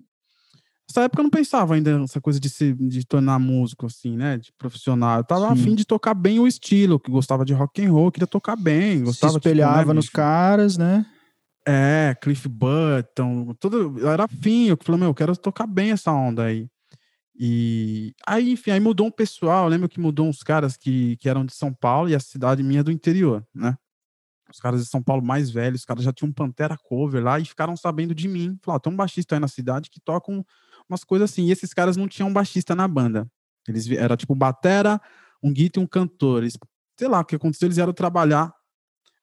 Nessa 0.92 1.04
época 1.06 1.22
eu 1.22 1.24
não 1.24 1.30
pensava 1.30 1.74
ainda 1.74 1.98
nessa 1.98 2.20
coisa 2.20 2.38
de 2.38 2.50
se 2.50 2.74
de 2.74 3.06
tornar 3.06 3.40
músico, 3.40 3.86
assim, 3.86 4.18
né? 4.18 4.38
De 4.38 4.52
profissional. 4.58 5.20
Eu 5.20 5.24
tava 5.24 5.48
Sim. 5.48 5.54
afim 5.54 5.76
de 5.76 5.86
tocar 5.86 6.14
bem 6.14 6.38
o 6.38 6.46
estilo, 6.46 7.00
que 7.00 7.10
gostava 7.10 7.46
de 7.46 7.54
rock 7.54 7.82
and 7.86 7.90
roll, 7.92 8.12
queria 8.12 8.28
tocar 8.28 8.58
bem. 8.58 8.98
Se 8.98 9.04
Gostava, 9.06 9.34
tipo, 9.34 9.48
espelhava 9.48 9.88
né, 9.88 9.94
nos 9.94 10.06
bicho? 10.06 10.14
caras, 10.18 10.76
né? 10.76 11.06
É, 11.66 12.14
Cliff 12.22 12.50
Burton, 12.50 13.54
tudo, 13.58 13.98
eu 14.00 14.10
era 14.10 14.26
afim, 14.26 14.66
eu 14.66 14.78
falei, 14.84 15.00
meu, 15.00 15.10
eu 15.10 15.14
quero 15.14 15.38
tocar 15.38 15.66
bem 15.66 15.92
essa 15.92 16.12
onda 16.12 16.44
aí. 16.44 16.68
E 17.40 18.14
aí, 18.28 18.52
enfim, 18.52 18.72
aí 18.72 18.80
mudou 18.80 19.08
um 19.08 19.12
pessoal, 19.12 19.68
lembro 19.70 19.88
que 19.88 20.00
mudou 20.00 20.28
uns 20.28 20.44
caras 20.44 20.76
que, 20.76 21.16
que 21.18 21.30
eram 21.30 21.46
de 21.46 21.54
São 21.54 21.74
Paulo 21.74 22.10
e 22.10 22.16
a 22.16 22.20
cidade 22.20 22.62
minha 22.64 22.82
é 22.82 22.84
do 22.84 22.92
interior, 22.92 23.46
né? 23.54 23.78
Os 24.52 24.60
caras 24.60 24.84
de 24.84 24.90
São 24.90 25.02
Paulo 25.02 25.24
mais 25.24 25.50
velhos, 25.50 25.82
os 25.82 25.86
caras 25.86 26.04
já 26.04 26.12
tinham 26.12 26.30
um 26.30 26.34
Pantera 26.34 26.76
cover 26.78 27.24
lá 27.24 27.40
e 27.40 27.46
ficaram 27.46 27.78
sabendo 27.78 28.14
de 28.14 28.28
mim. 28.28 28.60
Falaram, 28.62 28.82
tem 28.82 28.92
um 28.94 28.98
baixista 28.98 29.36
aí 29.36 29.40
na 29.40 29.48
cidade 29.48 29.90
que 29.90 30.02
toca 30.02 30.30
um- 30.30 30.44
umas 30.92 31.04
coisas 31.04 31.32
assim. 31.32 31.46
E 31.46 31.52
esses 31.52 31.74
caras 31.74 31.98
não 31.98 32.08
tinham 32.08 32.32
baixista 32.32 32.76
na 32.76 32.88
banda. 32.88 33.28
Eles 33.68 33.90
era 33.92 34.18
tipo 34.18 34.36
batera, 34.36 35.00
um 35.42 35.52
guitarra 35.52 35.84
e 35.84 35.86
um 35.86 35.88
cantor. 35.88 36.44
Eles, 36.44 36.58
sei 36.98 37.08
lá, 37.08 37.20
o 37.20 37.26
que 37.26 37.36
aconteceu, 37.36 37.68
eles 37.68 37.78
vieram 37.78 37.94
trabalhar 37.94 38.54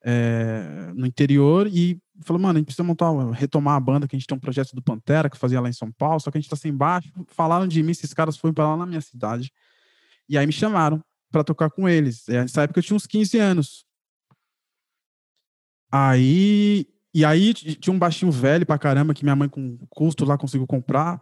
é, 0.04 0.92
no 0.94 1.06
interior 1.06 1.66
e 1.66 2.00
falou, 2.24 2.40
mano, 2.40 2.56
a 2.56 2.58
gente 2.58 2.66
precisa 2.66 2.84
montar, 2.84 3.10
retomar 3.32 3.76
a 3.76 3.80
banda, 3.80 4.08
que 4.08 4.16
a 4.16 4.18
gente 4.18 4.26
tem 4.26 4.36
um 4.36 4.40
projeto 4.40 4.74
do 4.74 4.82
Pantera 4.82 5.30
que 5.30 5.36
fazia 5.36 5.60
lá 5.60 5.68
em 5.68 5.72
São 5.72 5.90
Paulo, 5.92 6.20
só 6.20 6.30
que 6.30 6.38
a 6.38 6.40
gente 6.40 6.50
tá 6.50 6.56
sem 6.56 6.72
baixo. 6.72 7.12
Falaram 7.28 7.66
de 7.66 7.82
mim, 7.82 7.92
esses 7.92 8.12
caras 8.12 8.36
foram 8.36 8.54
para 8.54 8.68
lá 8.68 8.76
na 8.76 8.86
minha 8.86 9.00
cidade. 9.00 9.52
E 10.28 10.36
aí 10.36 10.46
me 10.46 10.52
chamaram 10.52 11.02
para 11.30 11.44
tocar 11.44 11.70
com 11.70 11.88
eles. 11.88 12.26
E 12.28 12.32
Nessa 12.32 12.62
época 12.62 12.78
eu 12.78 12.82
tinha 12.82 12.96
uns 12.96 13.06
15 13.06 13.38
anos. 13.38 13.84
Aí. 15.90 16.86
E 17.14 17.24
aí 17.24 17.54
tinha 17.54 17.94
um 17.94 17.98
baixinho 17.98 18.30
velho 18.30 18.66
pra 18.66 18.78
caramba 18.78 19.14
que 19.14 19.24
minha 19.24 19.34
mãe, 19.34 19.48
com 19.48 19.78
custo 19.88 20.24
lá, 20.24 20.36
conseguiu 20.36 20.66
comprar. 20.66 21.20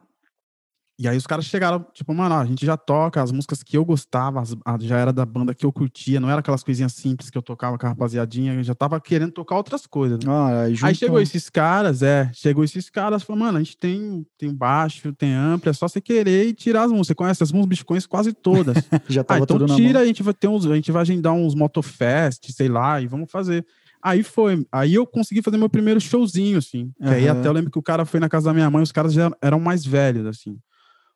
E 0.99 1.07
aí 1.07 1.15
os 1.17 1.27
caras 1.27 1.45
chegaram, 1.45 1.85
tipo, 1.93 2.15
mano, 2.15 2.35
a 2.37 2.45
gente 2.47 2.65
já 2.65 2.75
toca 2.75 3.23
as 3.23 3.31
músicas 3.31 3.63
que 3.63 3.77
eu 3.77 3.85
gostava, 3.85 4.41
as- 4.41 4.57
já 4.81 4.97
era 4.99 5.13
da 5.13 5.27
banda 5.27 5.55
que 5.55 5.67
eu 5.67 5.71
curtia, 5.71 6.19
não 6.19 6.31
era 6.31 6.41
aquelas 6.41 6.63
coisinhas 6.65 6.95
simples 6.95 7.29
que 7.29 7.37
eu 7.37 7.43
tocava 7.43 7.77
com 7.77 7.85
a 7.85 7.91
rapaziadinha, 7.91 8.55
eu 8.55 8.63
já 8.63 8.75
tava 8.75 8.99
querendo 8.99 9.31
tocar 9.33 9.57
outras 9.57 9.87
coisas. 9.87 10.19
né? 10.25 10.25
Ah, 10.27 10.63
aí, 10.63 10.75
Aí 10.83 10.95
chegou 10.95 11.21
esses 11.21 11.51
caras, 11.51 12.03
é, 12.03 12.31
chegou 12.33 12.65
esses 12.65 12.89
caras, 12.89 13.23
falou, 13.23 13.41
mano, 13.41 13.59
a 13.59 13.63
gente 13.63 13.77
tem, 13.77 14.27
tem 14.39 14.55
baixo, 14.55 15.13
tem 15.13 15.35
amplo, 15.35 15.69
é 15.69 15.73
só 15.75 15.87
você 15.87 16.01
querer 16.01 16.47
e 16.47 16.55
tirar 16.55 16.85
as 16.85 16.91
músicas. 16.91 17.09
Você 17.09 17.15
conhece 17.15 17.43
as 17.43 17.53
músicas, 17.53 17.83
conheço 17.83 18.09
quase 18.09 18.33
todas. 18.33 18.77
já 19.09 19.21
Ah, 19.21 19.25
tava 19.25 19.45
então 19.45 19.59
tudo 19.59 19.67
tira, 19.77 20.01
a 20.01 20.07
gente 20.07 20.23
vai 20.23 20.33
ter 20.33 20.49
uns, 20.49 20.65
a 20.65 20.75
gente 20.75 20.91
vai 20.91 21.03
agendar 21.03 21.35
uns 21.35 21.55
motofest, 21.55 22.51
sei 22.53 22.69
lá, 22.69 23.01
e 23.03 23.07
vamos 23.07 23.31
fazer. 23.31 23.67
Aí 24.03 24.23
foi, 24.23 24.67
aí 24.73 24.95
eu 24.95 25.07
consegui 25.07 25.43
fazer 25.43 25.57
meu 25.59 25.69
primeiro 25.69 26.01
showzinho, 26.01 26.57
assim. 26.59 26.91
Que 26.99 27.09
aí 27.15 27.29
até 27.29 27.49
eu 27.49 27.53
lembro 27.53 27.71
que 27.71 27.79
o 27.79 27.83
cara 27.83 28.05
foi 28.07 28.19
na 28.21 28.29
casa 28.29 28.47
da 28.47 28.55
minha 28.55 28.71
mãe, 28.71 28.83
os 28.83 28.93
caras 28.93 29.13
já 29.13 29.31
eram 29.43 29.59
mais 29.61 29.85
velhos, 29.85 30.25
assim. 30.27 30.57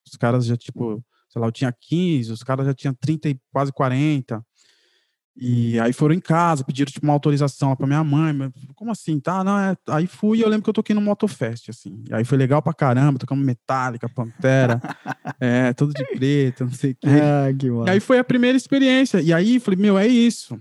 Os 0.06 0.16
caras 0.16 0.46
já, 0.46 0.56
tipo, 0.56 1.02
sei 1.28 1.40
lá, 1.40 1.48
eu 1.48 1.52
tinha 1.52 1.72
15, 1.72 2.32
os 2.32 2.42
caras 2.42 2.66
já 2.66 2.74
tinham 2.74 2.94
30 2.94 3.28
e 3.28 3.40
quase 3.52 3.72
40. 3.72 4.44
E 5.36 5.78
aí 5.80 5.92
foram 5.92 6.14
em 6.14 6.20
casa, 6.20 6.64
pediram, 6.64 6.90
tipo, 6.92 7.06
uma 7.06 7.12
autorização 7.12 7.70
lá 7.70 7.76
pra 7.76 7.86
minha 7.86 8.04
mãe. 8.04 8.32
Mas, 8.32 8.50
como 8.74 8.90
assim? 8.90 9.18
Tá, 9.18 9.42
não, 9.42 9.58
é... 9.58 9.76
Aí 9.88 10.06
fui 10.06 10.38
e 10.38 10.42
eu 10.42 10.48
lembro 10.48 10.64
que 10.64 10.70
eu 10.70 10.74
toquei 10.74 10.94
no 10.94 11.00
Motofest, 11.00 11.70
assim. 11.70 12.02
E 12.10 12.14
aí 12.14 12.24
foi 12.24 12.36
legal 12.36 12.60
pra 12.60 12.74
caramba, 12.74 13.18
tocamos 13.18 13.44
Metallica, 13.44 14.08
Pantera, 14.08 14.80
é, 15.40 15.72
tudo 15.72 15.94
de 15.94 16.04
preto, 16.04 16.64
não 16.64 16.72
sei 16.72 16.90
o 16.92 16.96
quê. 17.00 17.08
Ah, 17.08 17.52
que 17.56 17.66
E 17.66 17.90
aí 17.90 18.00
foi 18.00 18.18
a 18.18 18.24
primeira 18.24 18.56
experiência. 18.56 19.20
E 19.20 19.32
aí 19.32 19.58
falei, 19.60 19.80
meu, 19.80 19.96
é 19.96 20.06
isso. 20.06 20.58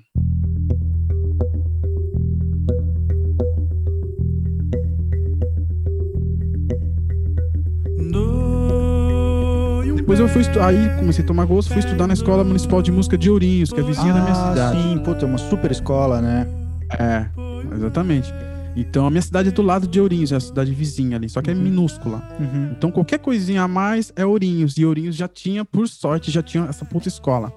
Depois 10.09 10.19
eu 10.19 10.27
fui 10.27 10.41
aí 10.59 10.97
comecei 10.97 11.23
a 11.23 11.27
tomar 11.27 11.45
gosto, 11.45 11.69
fui 11.69 11.77
estudar 11.77 12.07
na 12.07 12.15
Escola 12.15 12.43
Municipal 12.43 12.81
de 12.81 12.91
Música 12.91 13.15
de 13.15 13.29
Ourinhos, 13.29 13.71
que 13.71 13.79
é 13.79 13.83
vizinha 13.83 14.11
da 14.11 14.21
minha 14.21 14.31
Ah, 14.33 14.49
cidade. 14.49 14.81
Sim, 14.81 14.97
puta, 14.97 15.23
é 15.23 15.27
uma 15.29 15.37
super 15.37 15.69
escola, 15.69 16.19
né? 16.19 16.47
É, 16.97 17.27
exatamente. 17.75 18.33
Então 18.75 19.05
a 19.05 19.11
minha 19.11 19.21
cidade 19.21 19.49
é 19.49 19.51
do 19.51 19.61
lado 19.61 19.85
de 19.87 20.01
Ourinhos, 20.01 20.31
é 20.31 20.37
a 20.37 20.39
cidade 20.39 20.73
vizinha 20.73 21.15
ali, 21.15 21.29
só 21.29 21.43
que 21.43 21.51
é 21.51 21.53
Uhum. 21.53 21.61
minúscula. 21.61 22.23
Uhum. 22.39 22.71
Então 22.75 22.89
qualquer 22.89 23.19
coisinha 23.19 23.61
a 23.61 23.67
mais 23.67 24.11
é 24.15 24.25
Ourinhos. 24.25 24.79
E 24.79 24.83
Ourinhos 24.83 25.15
já 25.15 25.27
tinha, 25.27 25.63
por 25.63 25.87
sorte, 25.87 26.31
já 26.31 26.41
tinha 26.41 26.63
essa 26.63 26.83
puta 26.83 27.07
escola. 27.07 27.53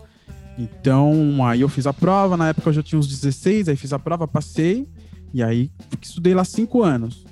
Então 0.58 1.38
aí 1.46 1.62
eu 1.62 1.70
fiz 1.70 1.86
a 1.86 1.92
prova, 1.94 2.36
na 2.36 2.48
época 2.50 2.68
eu 2.68 2.74
já 2.74 2.82
tinha 2.82 2.98
uns 2.98 3.08
16, 3.08 3.66
aí 3.70 3.76
fiz 3.76 3.94
a 3.94 3.98
prova, 3.98 4.28
passei. 4.28 4.86
E 5.32 5.42
aí 5.42 5.70
estudei 6.02 6.34
lá 6.34 6.44
cinco 6.44 6.82
anos. 6.82 7.24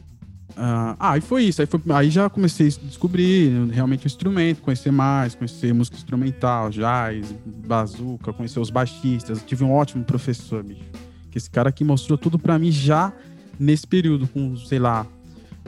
Ah, 0.57 0.97
ah, 0.99 1.17
e 1.19 1.21
foi 1.21 1.45
isso. 1.45 1.61
Aí, 1.61 1.67
foi- 1.67 1.81
aí 1.91 2.11
já 2.11 2.29
comecei 2.29 2.67
a 2.69 2.87
descobrir 2.87 3.51
realmente 3.71 4.05
o 4.05 4.09
instrumento, 4.09 4.61
conhecer 4.63 4.91
mais, 4.91 5.35
conhecer 5.35 5.73
música 5.73 5.97
instrumental, 5.97 6.71
jazz, 6.71 7.35
bazuca, 7.67 8.33
conhecer 8.33 8.61
os 8.61 8.71
baixistas. 8.71 9.39
Eu 9.39 9.45
tive 9.47 9.65
um 9.65 9.73
ótimo 9.73 10.05
professor, 10.05 10.63
bicho. 10.63 10.83
Que 11.31 11.39
esse 11.39 11.49
cara 11.49 11.69
aqui 11.69 11.85
mostrou 11.85 12.19
tudo 12.19 12.39
pra 12.39 12.59
mim 12.59 12.71
já 12.73 13.13
nesse 13.59 13.87
período, 13.87 14.27
com, 14.27 14.57
sei 14.57 14.79
lá, 14.79 15.07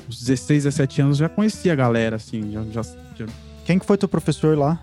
uns 0.09 0.19
16, 0.19 0.65
17 0.65 1.01
anos, 1.03 1.17
já 1.19 1.29
conhecia 1.29 1.73
a 1.73 1.77
galera, 1.77 2.17
assim, 2.17 2.51
já, 2.53 2.65
já, 2.65 2.83
já 3.17 3.27
Quem 3.65 3.79
que 3.79 3.87
foi 3.87 3.97
teu 3.97 4.09
professor 4.09 4.57
lá? 4.59 4.81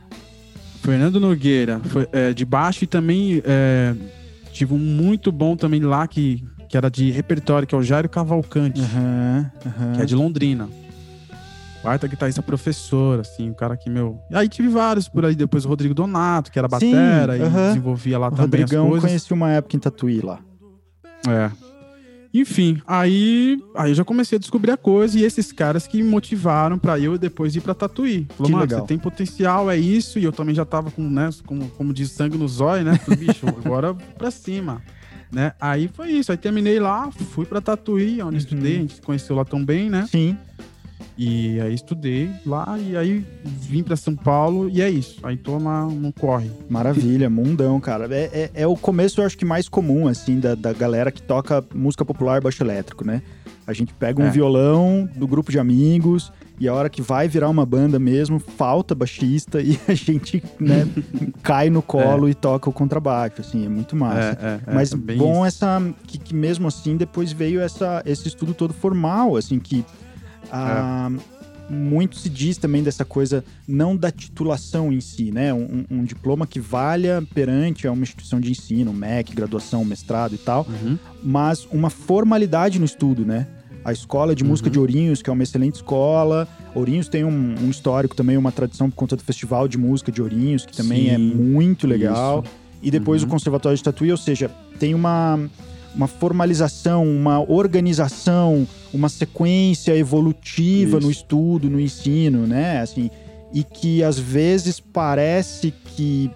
Fernando 0.82 1.20
Nogueira, 1.20 1.80
foi, 1.86 2.08
é, 2.14 2.34
de 2.34 2.46
baixo 2.46 2.84
e 2.86 2.88
também 2.88 3.42
é, 3.44 3.94
tive 4.54 4.74
um 4.74 4.78
muito 4.78 5.32
bom 5.32 5.56
também 5.58 5.82
lá 5.82 6.08
que, 6.08 6.44
que 6.70 6.78
era 6.78 6.90
de 6.90 7.10
repertório, 7.12 7.68
que 7.68 7.74
é 7.74 7.78
o 7.78 7.82
Jairo 7.84 8.08
Cavalcante, 8.08 8.80
Aham, 8.82 9.52
aham. 9.66 9.94
que 9.96 10.02
é 10.02 10.06
de 10.06 10.16
Londrina. 10.16 10.70
Quarta 11.82 12.08
guitarrista 12.08 12.42
professor, 12.44 13.20
assim, 13.22 13.50
o 13.50 13.56
cara 13.56 13.76
que, 13.78 13.90
meu... 13.90 14.20
E 14.30 14.36
aí 14.36 14.50
tive 14.50 14.68
vários 14.68 15.08
por 15.08 15.26
aí, 15.26 15.34
depois 15.34 15.66
o 15.66 15.70
Rodrigo 15.70 15.94
Donato, 15.94 16.52
que 16.52 16.60
era 16.60 16.68
Sim, 16.80 16.92
batera 16.92 17.38
e 17.38 17.42
aham. 17.42 17.68
desenvolvia 17.70 18.20
lá 18.20 18.28
O 18.28 18.32
também 18.32 18.62
Rodrigão 18.62 18.84
as 18.86 18.90
coisas. 18.92 19.10
conheci 19.10 19.34
uma 19.34 19.50
época 19.52 19.76
em 19.78 19.80
Tatuí 19.80 20.20
lá. 20.22 20.40
É. 21.28 21.50
Enfim, 22.34 22.80
aí, 22.86 23.58
aí 23.76 23.90
eu 23.92 23.96
já 23.96 24.04
comecei 24.06 24.36
a 24.36 24.40
descobrir 24.40 24.72
a 24.72 24.78
coisa 24.78 25.18
e 25.18 25.24
esses 25.24 25.52
caras 25.52 25.88
que 25.88 25.98
me 26.04 26.08
motivaram 26.10 26.78
pra 26.78 27.00
eu 27.00 27.18
depois 27.18 27.56
ir 27.56 27.62
pra 27.62 27.74
Tatuí. 27.74 28.28
Falou, 28.38 28.52
mano, 28.52 28.70
você 28.70 28.82
tem 28.82 29.00
potencial, 29.00 29.72
é 29.72 29.78
isso. 29.78 30.20
E 30.20 30.26
eu 30.26 30.32
também 30.32 30.54
já 30.54 30.64
tava 30.66 30.92
com, 30.92 31.02
né, 31.10 31.30
como, 31.46 31.68
como 31.72 31.92
diz, 31.94 32.12
sangue 32.12 32.38
no 32.38 32.48
zóio, 32.48 32.84
né? 32.84 32.98
Falei, 32.98 33.20
bicho, 33.26 33.48
agora 33.66 33.96
pra 34.18 34.30
cima. 34.30 34.82
Né? 35.32 35.54
Aí 35.60 35.88
foi 35.94 36.12
isso. 36.12 36.32
Aí 36.32 36.38
terminei 36.38 36.80
lá, 36.80 37.10
fui 37.12 37.46
pra 37.46 37.62
Tatuí, 37.62 38.22
onde 38.22 38.36
Uhum. 38.36 38.38
estudei. 38.38 38.78
A 38.78 38.80
gente 38.82 39.02
conheceu 39.02 39.36
lá 39.36 39.46
também, 39.46 39.90
né? 39.90 40.08
Sim. 40.10 40.36
E 41.22 41.60
aí 41.60 41.74
estudei 41.74 42.32
lá 42.46 42.78
e 42.80 42.96
aí 42.96 43.26
vim 43.44 43.84
pra 43.84 43.98
São 43.98 44.16
Paulo 44.16 44.70
e 44.70 44.82
é 44.82 44.90
isso. 44.90 45.20
Aí 45.22 45.36
toma, 45.36 45.86
não 45.86 46.14
corre. 46.14 46.50
Maravilha, 46.70 47.30
mundão, 47.30 47.78
cara. 47.82 48.08
É, 48.10 48.50
é, 48.54 48.62
é 48.62 48.68
o 48.68 48.76
começo, 48.78 49.20
eu 49.20 49.26
acho 49.26 49.38
que 49.38 49.44
mais 49.44 49.68
comum, 49.68 50.08
assim, 50.08 50.40
da, 50.40 50.56
da 50.56 50.72
galera 50.72 51.12
que 51.12 51.22
toca 51.22 51.62
música 51.76 52.06
popular 52.06 52.40
baixo 52.40 52.64
elétrico, 52.64 53.06
né? 53.06 53.22
A 53.70 53.74
gente 53.74 53.94
pega 53.94 54.20
um 54.22 54.26
É. 54.26 54.32
violão 54.32 55.08
do 55.16 55.28
grupo 55.28 55.52
de 55.52 55.60
amigos 55.60 56.32
e 56.60 56.68
a 56.68 56.74
hora 56.74 56.90
que 56.90 57.02
vai 57.02 57.28
virar 57.28 57.48
uma 57.50 57.66
banda 57.66 58.00
mesmo, 58.00 58.40
falta 58.40 58.96
baixista 58.96 59.62
e 59.64 59.80
a 59.88 59.94
gente, 59.94 60.44
né, 60.60 60.88
cai 61.44 61.70
no 61.70 61.82
colo 61.82 62.28
e 62.28 62.34
toca 62.34 62.68
o 62.70 62.74
contrabaixo, 62.74 63.42
assim, 63.42 63.66
é 63.66 63.70
muito 63.70 63.96
massa. 63.96 64.38
É, 64.42 64.46
é, 64.46 64.60
é, 64.72 64.74
Mas 64.74 64.92
bem 64.94 65.18
bom 65.18 65.46
isso. 65.46 65.58
essa 65.64 65.82
que, 66.08 66.18
que 66.18 66.34
mesmo 66.34 66.68
assim 66.68 66.98
depois 66.98 67.32
veio 67.32 67.62
essa, 67.62 68.02
esse 68.06 68.28
estudo 68.28 68.54
todo 68.56 68.74
formal, 68.74 69.38
assim 69.38 69.60
que 69.60 69.86
ah, 70.52 71.12
muito 71.70 72.18
se 72.18 72.30
diz 72.30 72.58
também 72.58 72.82
dessa 72.82 73.06
coisa 73.06 73.44
não 73.68 73.96
da 73.96 74.10
titulação 74.12 74.92
em 74.92 75.00
si, 75.00 75.32
né? 75.32 75.54
Um, 75.54 75.86
um 75.92 76.04
diploma 76.04 76.48
que 76.48 76.60
valha 76.60 77.24
perante 77.36 77.88
a 77.88 77.92
uma 77.92 78.02
instituição 78.02 78.40
de 78.40 78.50
ensino, 78.50 78.92
MEC, 78.92 79.36
graduação, 79.36 79.86
mestrado 79.86 80.34
e 80.34 80.38
tal, 80.40 80.66
Uhum. 80.68 80.98
mas 81.24 81.68
uma 81.72 81.92
formalidade 81.92 82.80
no 82.80 82.86
estudo, 82.86 83.24
né? 83.24 83.46
A 83.84 83.92
escola 83.94 84.36
de 84.36 84.44
música 84.44 84.68
Uhum. 84.68 84.74
de 84.74 84.80
Ourinhos, 84.80 85.22
que 85.22 85.30
é 85.30 85.34
uma 85.34 85.42
excelente 85.44 85.76
escola. 85.76 86.48
Ourinhos 86.76 87.08
tem 87.08 87.24
um, 87.24 87.56
um 87.62 87.70
histórico 87.70 88.16
também, 88.16 88.38
uma 88.38 88.52
tradição 88.52 88.90
por 88.90 88.96
conta 88.98 89.16
do 89.16 89.24
Festival 89.24 89.68
de 89.68 89.78
Música 89.78 90.12
de 90.12 90.22
Ourinhos, 90.22 90.66
que 90.66 90.76
também 90.76 91.10
é 91.10 91.16
Sim, 91.16 91.34
muito 91.34 91.88
legal. 91.88 92.44
isso. 92.46 92.54
E 92.82 92.92
depois 92.92 93.22
Uhum. 93.22 93.28
o 93.28 93.32
Conservatório 93.32 93.78
de 93.78 93.84
Tatuí, 93.84 94.12
ou 94.12 94.18
seja, 94.18 94.50
tem 94.80 94.94
uma, 94.94 95.40
uma 95.96 96.08
formalização, 96.08 97.06
uma 97.06 97.40
organização, 97.40 98.68
uma 98.94 99.10
sequência 99.10 99.96
evolutiva 99.96 100.98
Isso. 100.98 101.06
no 101.06 101.12
estudo, 101.12 101.70
no 101.70 101.80
ensino, 101.80 102.46
né? 102.48 102.80
Assim, 102.82 103.10
e 103.54 103.64
que 103.64 104.04
às 104.04 104.18
vezes 104.20 104.80
parece 104.80 105.74
que 105.96 106.30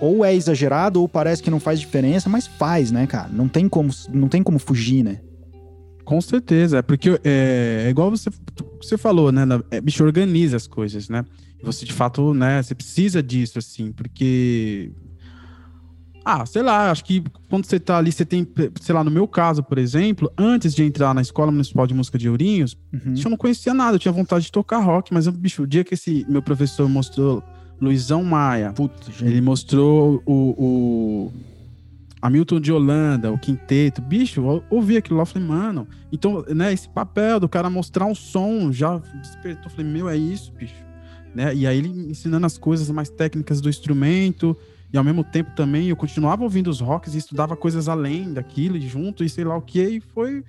ou 0.00 0.24
é 0.24 0.34
exagerado 0.34 1.00
ou 1.00 1.08
parece 1.08 1.42
que 1.42 1.50
não 1.50 1.60
faz 1.60 1.78
diferença, 1.80 2.28
mas 2.28 2.46
faz, 2.46 2.90
né, 2.90 3.06
cara? 3.06 3.28
Não 3.32 3.48
tem 3.48 3.68
como, 3.68 3.90
não 4.12 4.28
tem 4.28 4.42
como 4.42 4.58
fugir, 4.58 5.02
né? 5.02 5.18
Com 6.10 6.20
certeza, 6.20 6.78
é 6.78 6.82
porque 6.82 7.20
é, 7.22 7.84
é 7.86 7.88
igual 7.88 8.10
você, 8.10 8.30
você 8.82 8.98
falou, 8.98 9.30
né? 9.30 9.42
É, 9.70 9.80
bicho 9.80 10.02
organiza 10.02 10.56
as 10.56 10.66
coisas, 10.66 11.08
né? 11.08 11.24
Você 11.62 11.86
de 11.86 11.92
fato, 11.92 12.34
né? 12.34 12.60
Você 12.60 12.74
precisa 12.74 13.22
disso, 13.22 13.60
assim, 13.60 13.92
porque. 13.92 14.90
Ah, 16.24 16.44
sei 16.44 16.62
lá, 16.62 16.90
acho 16.90 17.04
que 17.04 17.22
quando 17.48 17.64
você 17.64 17.78
tá 17.78 17.96
ali, 17.96 18.10
você 18.10 18.24
tem, 18.24 18.44
sei 18.80 18.92
lá, 18.92 19.04
no 19.04 19.10
meu 19.10 19.28
caso, 19.28 19.62
por 19.62 19.78
exemplo, 19.78 20.28
antes 20.36 20.74
de 20.74 20.82
entrar 20.82 21.14
na 21.14 21.22
Escola 21.22 21.52
Municipal 21.52 21.86
de 21.86 21.94
Música 21.94 22.18
de 22.18 22.28
Ourinhos, 22.28 22.76
uhum. 22.92 23.14
eu 23.16 23.30
não 23.30 23.36
conhecia 23.36 23.72
nada, 23.72 23.94
eu 23.94 24.00
tinha 24.00 24.10
vontade 24.10 24.46
de 24.46 24.50
tocar 24.50 24.80
rock, 24.80 25.14
mas, 25.14 25.28
bicho, 25.28 25.62
o 25.62 25.66
dia 25.66 25.84
que 25.84 25.94
esse 25.94 26.26
meu 26.28 26.42
professor 26.42 26.88
mostrou 26.88 27.40
Luizão 27.80 28.24
Maia. 28.24 28.72
Putz, 28.72 29.22
ele 29.22 29.40
mostrou 29.40 30.20
o, 30.26 30.32
o 30.58 31.32
Hamilton 32.22 32.60
de 32.60 32.72
Holanda, 32.72 33.32
o 33.32 33.38
quinteto. 33.38 34.02
Bicho, 34.02 34.40
eu 34.40 34.64
ouvi 34.68 34.96
aquilo 34.96 35.18
lá, 35.18 35.24
falei, 35.24 35.46
mano. 35.46 35.88
Então, 36.12 36.44
né, 36.48 36.72
esse 36.72 36.88
papel 36.88 37.40
do 37.40 37.48
cara 37.48 37.70
mostrar 37.70 38.06
um 38.06 38.14
som 38.14 38.70
já 38.70 38.98
despertou. 38.98 39.70
Falei, 39.70 39.90
meu, 39.90 40.08
é 40.08 40.16
isso, 40.16 40.52
bicho. 40.52 40.84
Né? 41.34 41.54
E 41.54 41.66
aí 41.66 41.78
ele 41.78 41.88
ensinando 41.88 42.46
as 42.46 42.58
coisas 42.58 42.90
mais 42.90 43.08
técnicas 43.08 43.60
do 43.60 43.68
instrumento. 43.68 44.56
E 44.92 44.98
ao 44.98 45.04
mesmo 45.04 45.22
tempo 45.22 45.52
também 45.54 45.88
eu 45.88 45.96
continuava 45.96 46.42
ouvindo 46.42 46.68
os 46.68 46.80
rocks 46.80 47.14
e 47.14 47.18
estudava 47.18 47.56
coisas 47.56 47.88
além 47.88 48.32
daquilo 48.32 48.76
e 48.76 48.80
junto 48.80 49.22
e 49.22 49.28
sei 49.28 49.44
lá 49.44 49.56
o 49.56 49.62
que. 49.62 49.82
E 49.82 50.00
foi 50.00 50.44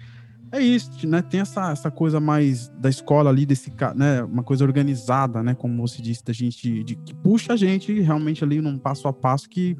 é 0.51 0.59
isso, 0.59 1.07
né? 1.07 1.21
Tem 1.21 1.39
essa, 1.39 1.71
essa 1.71 1.89
coisa 1.89 2.19
mais 2.19 2.67
da 2.77 2.89
escola 2.89 3.29
ali, 3.29 3.45
desse, 3.45 3.71
né? 3.95 4.21
Uma 4.23 4.43
coisa 4.43 4.65
organizada, 4.65 5.41
né? 5.41 5.55
Como 5.55 5.87
você 5.87 6.01
disse, 6.01 6.25
da 6.25 6.33
gente, 6.33 6.83
de, 6.83 6.95
que 6.95 7.13
puxa 7.13 7.53
a 7.53 7.55
gente 7.55 8.01
realmente 8.01 8.43
ali 8.43 8.59
num 8.59 8.77
passo 8.77 9.07
a 9.07 9.13
passo 9.13 9.47
que, 9.47 9.77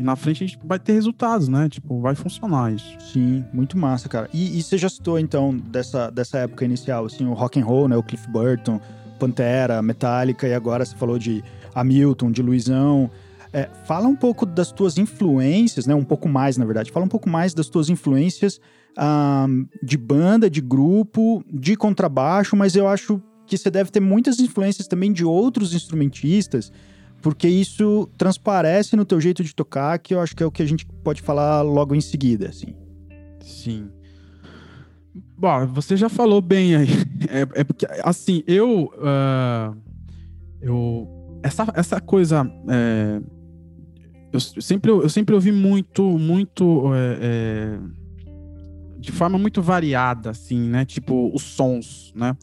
que 0.00 0.04
na 0.04 0.16
frente 0.16 0.42
a 0.42 0.46
gente 0.46 0.58
vai 0.64 0.78
ter 0.78 0.94
resultados, 0.94 1.46
né? 1.46 1.68
Tipo, 1.68 2.00
vai 2.00 2.14
funcionar 2.14 2.72
isso. 2.72 2.96
Sim, 3.12 3.44
muito 3.52 3.76
massa, 3.76 4.08
cara. 4.08 4.30
E, 4.32 4.58
e 4.58 4.62
você 4.62 4.78
já 4.78 4.88
citou, 4.88 5.18
então, 5.18 5.54
dessa, 5.54 6.10
dessa 6.10 6.38
época 6.38 6.64
inicial, 6.64 7.04
assim, 7.04 7.26
o 7.26 7.34
rock 7.34 7.60
and 7.60 7.66
roll, 7.66 7.86
né? 7.86 7.98
O 7.98 8.02
Cliff 8.02 8.26
Burton, 8.30 8.80
Pantera, 9.18 9.82
Metallica, 9.82 10.48
e 10.48 10.54
agora 10.54 10.86
você 10.86 10.96
falou 10.96 11.18
de 11.18 11.44
Hamilton, 11.74 12.32
de 12.32 12.40
Luizão. 12.40 13.10
É, 13.52 13.68
fala 13.84 14.08
um 14.08 14.16
pouco 14.16 14.46
das 14.46 14.72
tuas 14.72 14.96
influências, 14.96 15.84
né? 15.86 15.94
Um 15.94 16.04
pouco 16.04 16.30
mais, 16.30 16.56
na 16.56 16.64
verdade. 16.64 16.90
Fala 16.90 17.04
um 17.04 17.10
pouco 17.10 17.28
mais 17.28 17.52
das 17.52 17.68
tuas 17.68 17.90
influências 17.90 18.58
um, 18.98 19.66
de 19.82 19.98
banda, 19.98 20.48
de 20.48 20.62
grupo, 20.62 21.44
de 21.52 21.76
contrabaixo, 21.76 22.56
mas 22.56 22.74
eu 22.74 22.88
acho 22.88 23.20
que 23.46 23.58
você 23.58 23.70
deve 23.70 23.90
ter 23.90 24.00
muitas 24.00 24.40
influências 24.40 24.88
também 24.88 25.12
de 25.12 25.26
outros 25.26 25.74
instrumentistas, 25.74 26.72
porque 27.22 27.48
isso 27.48 28.08
transparece 28.16 28.96
no 28.96 29.04
teu 29.04 29.20
jeito 29.20 29.44
de 29.44 29.54
tocar, 29.54 29.98
que 29.98 30.14
eu 30.14 30.20
acho 30.20 30.34
que 30.34 30.42
é 30.42 30.46
o 30.46 30.50
que 30.50 30.62
a 30.62 30.66
gente 30.66 30.86
pode 31.04 31.22
falar 31.22 31.62
logo 31.62 31.94
em 31.94 32.00
seguida, 32.00 32.48
assim. 32.48 32.74
Sim. 33.40 33.90
Bom, 35.36 35.66
você 35.66 35.96
já 35.96 36.08
falou 36.08 36.40
bem 36.40 36.76
aí. 36.76 36.88
É, 37.28 37.60
é 37.60 37.64
porque, 37.64 37.86
assim, 38.02 38.42
eu. 38.46 38.90
Uh, 38.96 39.76
eu 40.60 41.06
essa, 41.42 41.70
essa 41.74 42.00
coisa. 42.00 42.50
É, 42.66 43.20
eu, 44.32 44.40
sempre, 44.40 44.90
eu 44.90 45.08
sempre 45.08 45.34
ouvi 45.34 45.52
muito, 45.52 46.02
muito. 46.18 46.92
É, 46.94 47.18
é 47.20 47.78
de 48.98 49.12
forma 49.12 49.38
muito 49.38 49.62
variada, 49.62 50.30
assim, 50.30 50.60
né? 50.60 50.84
Tipo, 50.84 51.30
os 51.34 51.42
sons, 51.42 52.12
né? 52.14 52.36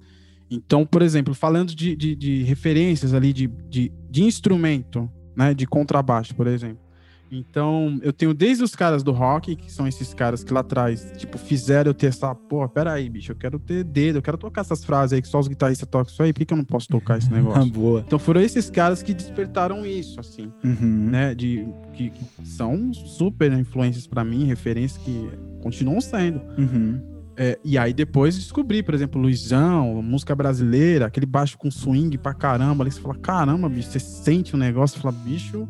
Então, 0.49 0.85
por 0.85 1.01
exemplo, 1.01 1.33
falando 1.33 1.75
de, 1.75 1.95
de, 1.95 2.15
de 2.15 2.43
referências 2.43 3.13
ali 3.13 3.33
de, 3.33 3.47
de, 3.69 3.91
de, 4.09 4.23
instrumento, 4.23 5.09
né? 5.35 5.53
De 5.53 5.67
contrabaixo, 5.67 6.33
por 6.33 6.47
exemplo. 6.47 6.87
Então, 7.31 7.99
eu 8.01 8.13
tenho 8.13 8.33
desde 8.33 8.63
os 8.63 8.75
caras 8.75 9.03
do 9.03 9.11
rock, 9.11 9.55
que 9.55 9.71
são 9.71 9.87
esses 9.87 10.13
caras 10.13 10.43
que 10.43 10.53
lá 10.53 10.61
atrás, 10.61 11.11
tipo, 11.17 11.37
fizeram 11.37 11.89
eu 11.89 11.93
ter 11.93 12.07
essa, 12.07 12.33
pô, 12.33 12.67
peraí, 12.69 13.09
bicho, 13.09 13.31
eu 13.31 13.35
quero 13.35 13.59
ter 13.59 13.83
dedo, 13.83 14.17
eu 14.17 14.21
quero 14.21 14.37
tocar 14.37 14.61
essas 14.61 14.83
frases 14.83 15.13
aí 15.13 15.21
que 15.21 15.27
só 15.27 15.39
os 15.39 15.47
guitarristas 15.47 15.87
tocam 15.89 16.11
isso 16.11 16.23
aí, 16.23 16.31
por 16.31 16.39
que, 16.39 16.45
que 16.45 16.53
eu 16.53 16.57
não 16.57 16.63
posso 16.63 16.87
tocar 16.87 17.17
esse 17.17 17.29
negócio? 17.31 17.69
Boa. 17.71 18.03
Então 18.05 18.17
foram 18.17 18.41
esses 18.41 18.69
caras 18.69 19.03
que 19.03 19.13
despertaram 19.13 19.85
isso, 19.85 20.19
assim, 20.19 20.51
uhum. 20.63 21.09
né, 21.09 21.35
de, 21.35 21.67
que, 21.93 22.09
que, 22.09 22.47
são 22.47 22.93
super 22.93 23.51
influências 23.51 24.07
para 24.07 24.23
mim, 24.23 24.45
referências 24.45 25.01
que 25.03 25.29
continuam 25.61 25.99
sendo. 25.99 26.41
Uhum. 26.57 27.16
É, 27.37 27.59
e 27.63 27.77
aí 27.77 27.93
depois 27.93 28.35
descobri, 28.35 28.81
por 28.81 28.95
exemplo, 28.95 29.21
Luizão, 29.21 30.01
música 30.01 30.35
brasileira, 30.35 31.05
aquele 31.05 31.27
baixo 31.27 31.57
com 31.57 31.69
swing 31.69 32.17
pra 32.17 32.33
caramba, 32.33 32.83
ali 32.83 32.91
você 32.91 32.99
fala, 32.99 33.15
caramba, 33.15 33.69
bicho, 33.69 33.91
você 33.91 33.99
sente 33.99 34.53
o 34.53 34.57
um 34.57 34.59
negócio, 34.59 34.99
fala, 34.99 35.13
bicho 35.13 35.67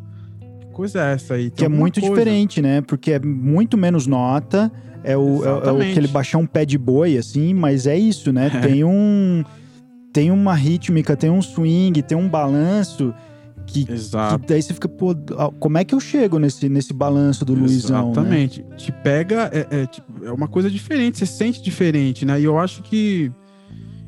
coisa 0.77 1.01
é 1.01 1.13
essa 1.13 1.33
aí? 1.33 1.49
que 1.49 1.65
é 1.65 1.67
muito 1.67 1.99
coisa. 1.99 2.15
diferente, 2.15 2.61
né? 2.61 2.81
Porque 2.81 3.13
é 3.13 3.19
muito 3.19 3.75
menos 3.75 4.05
nota, 4.05 4.71
é 5.03 5.17
o, 5.17 5.43
é, 5.43 5.47
é, 5.47 5.71
o 5.71 5.79
que 5.79 5.99
ele 5.99 6.07
baixar 6.07 6.37
um 6.37 6.45
pé 6.45 6.63
de 6.65 6.77
boi, 6.77 7.17
assim, 7.17 7.51
mas 7.51 7.87
é 7.87 7.97
isso, 7.97 8.31
né? 8.31 8.51
É. 8.53 8.61
Tem 8.61 8.83
um. 8.83 9.43
Tem 10.13 10.31
uma 10.31 10.55
rítmica, 10.55 11.15
tem 11.15 11.29
um 11.29 11.41
swing, 11.41 12.01
tem 12.01 12.17
um 12.17 12.29
balanço. 12.29 13.13
Que, 13.67 13.85
Exato. 13.91 14.39
que 14.39 14.47
daí 14.47 14.61
você 14.61 14.73
fica, 14.73 14.87
pô, 14.87 15.13
como 15.59 15.77
é 15.77 15.83
que 15.83 15.93
eu 15.93 15.99
chego 15.99 16.39
nesse, 16.39 16.69
nesse 16.69 16.93
balanço 16.93 17.43
do 17.43 17.53
Luizão? 17.53 18.05
Né? 18.05 18.11
Exatamente. 18.11 18.63
Né? 18.63 18.75
Te 18.77 18.91
pega, 18.91 19.51
é, 19.53 19.67
é, 19.81 19.85
tipo, 19.85 20.25
é 20.25 20.31
uma 20.31 20.47
coisa 20.47 20.71
diferente, 20.71 21.17
você 21.17 21.25
sente 21.25 21.61
diferente, 21.61 22.25
né? 22.25 22.39
E 22.39 22.45
eu 22.45 22.57
acho 22.57 22.81
que 22.81 23.29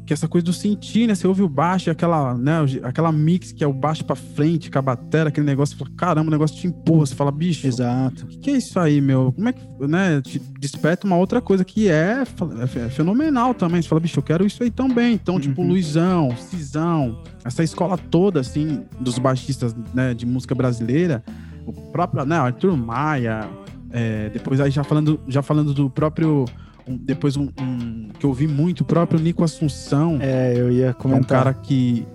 que 0.09 0.13
essa 0.13 0.27
coisa 0.27 0.43
do 0.43 0.51
sentir, 0.51 1.05
né? 1.05 1.13
Você 1.13 1.27
ouve 1.27 1.43
o 1.43 1.47
baixo, 1.47 1.91
aquela, 1.91 2.33
né, 2.33 2.53
aquela 2.81 3.11
mix 3.11 3.51
que 3.51 3.63
é 3.63 3.67
o 3.67 3.71
baixo 3.71 4.03
para 4.03 4.15
frente, 4.15 4.71
com 4.71 4.79
a 4.79 4.81
batera, 4.81 5.29
aquele 5.29 5.45
negócio, 5.45 5.77
você 5.77 5.83
fala, 5.83 5.95
caramba, 5.95 6.29
o 6.29 6.31
negócio 6.31 6.57
te 6.57 6.65
empurra, 6.65 7.05
você 7.05 7.13
fala, 7.13 7.31
bicho. 7.31 7.67
Exato. 7.67 8.25
O 8.25 8.27
que, 8.27 8.37
que, 8.39 8.49
é 8.49 8.57
isso 8.57 8.79
aí, 8.79 8.99
meu? 9.01 9.31
Como 9.31 9.47
é 9.47 9.53
que, 9.53 9.61
né, 9.87 10.19
te 10.19 10.39
desperta 10.59 11.05
uma 11.05 11.15
outra 11.15 11.39
coisa 11.39 11.63
que 11.63 11.89
é, 11.89 12.23
é 12.23 12.89
fenomenal 12.89 13.53
também. 13.53 13.83
Você 13.83 13.87
fala, 13.87 14.01
bicho, 14.01 14.17
eu 14.17 14.23
quero 14.23 14.47
isso 14.47 14.63
aí 14.63 14.71
também. 14.71 15.13
Então, 15.13 15.39
tipo, 15.39 15.61
uhum. 15.61 15.67
tipo, 15.67 15.73
Luizão, 15.73 16.35
Cisão, 16.37 17.21
essa 17.45 17.63
escola 17.63 17.95
toda, 17.95 18.39
assim, 18.39 18.83
dos 18.99 19.19
baixistas, 19.19 19.75
né, 19.93 20.15
de 20.15 20.25
música 20.25 20.55
brasileira, 20.55 21.23
o 21.67 21.71
próprio, 21.71 22.25
né, 22.25 22.35
Arthur 22.35 22.75
Maia, 22.75 23.47
é, 23.91 24.29
depois 24.29 24.59
aí 24.59 24.71
já 24.71 24.83
falando, 24.83 25.19
já 25.27 25.43
falando 25.43 25.71
do 25.71 25.87
próprio 25.87 26.45
um, 26.89 26.97
depois 26.97 27.37
um, 27.37 27.49
um, 27.59 28.09
que 28.17 28.25
eu 28.25 28.29
ouvi 28.29 28.47
muito, 28.47 28.81
o 28.81 28.85
próprio 28.85 29.19
Nico 29.19 29.43
Assunção. 29.43 30.17
É, 30.19 30.53
eu 30.57 30.71
ia 30.71 30.93
comentar. 30.93 31.19
É 31.19 31.23
um 31.23 31.43
cara 31.43 31.53
que. 31.53 32.05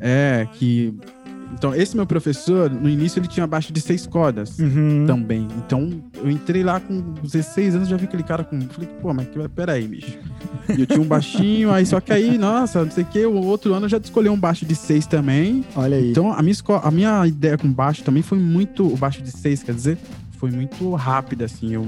É, 0.00 0.46
que. 0.54 0.92
Então, 1.54 1.74
esse 1.74 1.96
meu 1.96 2.06
professor, 2.06 2.70
no 2.70 2.90
início, 2.90 3.18
ele 3.18 3.26
tinha 3.26 3.46
baixo 3.46 3.72
de 3.72 3.80
seis 3.80 4.06
cordas 4.06 4.58
uhum. 4.58 5.06
também. 5.06 5.48
Então, 5.56 5.90
eu 6.14 6.30
entrei 6.30 6.62
lá 6.62 6.78
com 6.78 7.00
16 7.22 7.74
anos, 7.74 7.88
já 7.88 7.96
vi 7.96 8.04
aquele 8.04 8.22
cara 8.22 8.44
com. 8.44 8.60
Falei, 8.60 8.88
pô, 9.00 9.14
mas 9.14 9.26
peraí, 9.54 9.88
bicho. 9.88 10.18
E 10.76 10.80
eu 10.80 10.86
tinha 10.86 11.00
um 11.00 11.06
baixinho, 11.06 11.72
aí 11.72 11.86
só 11.86 12.00
que 12.00 12.12
aí, 12.12 12.36
nossa, 12.36 12.84
não 12.84 12.90
sei 12.90 13.02
o 13.02 13.06
que, 13.06 13.24
o 13.24 13.42
outro 13.42 13.72
ano 13.72 13.86
eu 13.86 13.88
já 13.88 13.96
escolhi 13.96 14.28
um 14.28 14.38
baixo 14.38 14.66
de 14.66 14.74
seis 14.74 15.06
também. 15.06 15.64
Olha 15.74 15.96
aí. 15.96 16.10
Então, 16.10 16.32
a 16.32 16.42
minha, 16.42 16.56
a 16.82 16.90
minha 16.90 17.26
ideia 17.26 17.56
com 17.56 17.72
baixo 17.72 18.04
também 18.04 18.22
foi 18.22 18.38
muito. 18.38 18.86
O 18.86 18.96
baixo 18.96 19.22
de 19.22 19.30
seis, 19.30 19.62
quer 19.62 19.74
dizer, 19.74 19.98
foi 20.38 20.50
muito 20.50 20.94
rápida, 20.94 21.44
assim. 21.44 21.74
Eu 21.74 21.86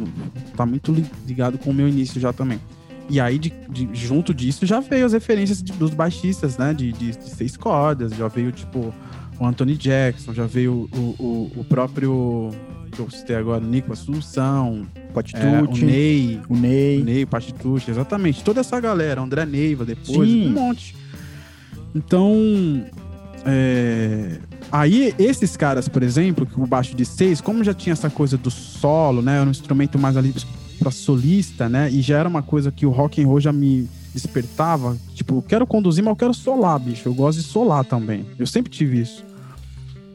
tá 0.57 0.67
muito 0.67 0.93
ligado 1.27 1.57
com 1.59 1.71
o 1.71 1.75
meu 1.75 1.89
início 1.89 2.21
já 2.21 2.33
também. 2.33 2.61
E 3.09 3.21
aí, 3.21 3.39
de, 3.39 3.51
de, 3.69 3.89
junto 3.93 4.33
disso, 4.33 4.65
já 4.67 4.79
veio 4.79 5.05
as 5.05 5.13
referências 5.13 5.63
de, 5.63 5.73
dos 5.73 5.93
baixistas, 5.93 6.57
né? 6.59 6.75
De, 6.75 6.93
de, 6.93 7.13
seis 7.25 7.57
cordas, 7.57 8.13
já 8.13 8.29
veio, 8.29 8.53
tipo, 8.53 8.95
o 9.39 9.47
Anthony 9.47 9.77
Jackson, 9.77 10.33
já 10.33 10.47
veio 10.47 10.89
o, 10.93 10.99
o, 11.19 11.53
o 11.57 11.65
próprio, 11.65 12.51
que 12.93 13.01
eu 13.01 13.11
citei 13.11 13.35
agora, 13.35 13.65
o 13.65 13.67
Nico 13.67 13.93
Assunção, 13.93 14.87
Patitucci, 15.13 15.45
é, 15.45 15.63
o 15.63 15.87
Ney, 15.87 16.41
o 16.49 16.57
Ney, 16.57 17.01
o 17.01 17.05
Ney, 17.05 17.27
Patitucci, 17.27 17.91
exatamente. 17.91 18.45
Toda 18.45 18.61
essa 18.61 18.79
galera, 18.79 19.21
André 19.21 19.45
Neiva 19.45 19.85
depois, 19.85 20.29
Sim. 20.29 20.49
um 20.49 20.53
monte. 20.53 20.95
Então, 21.93 22.33
é, 23.45 24.39
Aí, 24.73 25.13
esses 25.19 25.57
caras, 25.57 25.89
por 25.89 26.03
exemplo, 26.03 26.47
que 26.47 26.61
o 26.61 26.67
baixo 26.67 26.95
de 26.95 27.05
seis, 27.05 27.41
como 27.41 27.65
já 27.65 27.75
tinha 27.75 27.93
essa 27.93 28.09
coisa 28.09 28.37
do 28.37 28.51
solo, 28.51 29.21
né? 29.21 29.39
Era 29.39 29.47
um 29.47 29.51
instrumento 29.51 29.99
mais 29.99 30.17
ali 30.17 30.33
para 30.79 30.93
solista, 30.93 31.69
né? 31.69 31.91
E 31.91 32.01
já 32.01 32.19
era 32.19 32.29
uma 32.29 32.43
coisa 32.43 32.71
que 32.71 32.87
o 32.87 32.91
rock 32.91 33.21
and 33.21 33.27
roll 33.27 33.41
já 33.41 33.53
me 33.53 33.89
despertava. 34.15 34.97
Tipo, 35.13 35.39
eu 35.39 35.43
quero 35.43 35.67
conduzir, 35.67 36.05
mas 36.05 36.13
eu 36.13 36.17
quero 36.17 36.35
solar, 36.35 36.79
bicho. 36.79 37.09
Eu 37.09 37.15
gosto 37.15 37.39
de 37.39 37.45
solar 37.45 37.85
também. 37.85 38.25
Eu 38.39 38.47
sempre 38.47 38.71
tive 38.71 39.01
isso. 39.01 39.25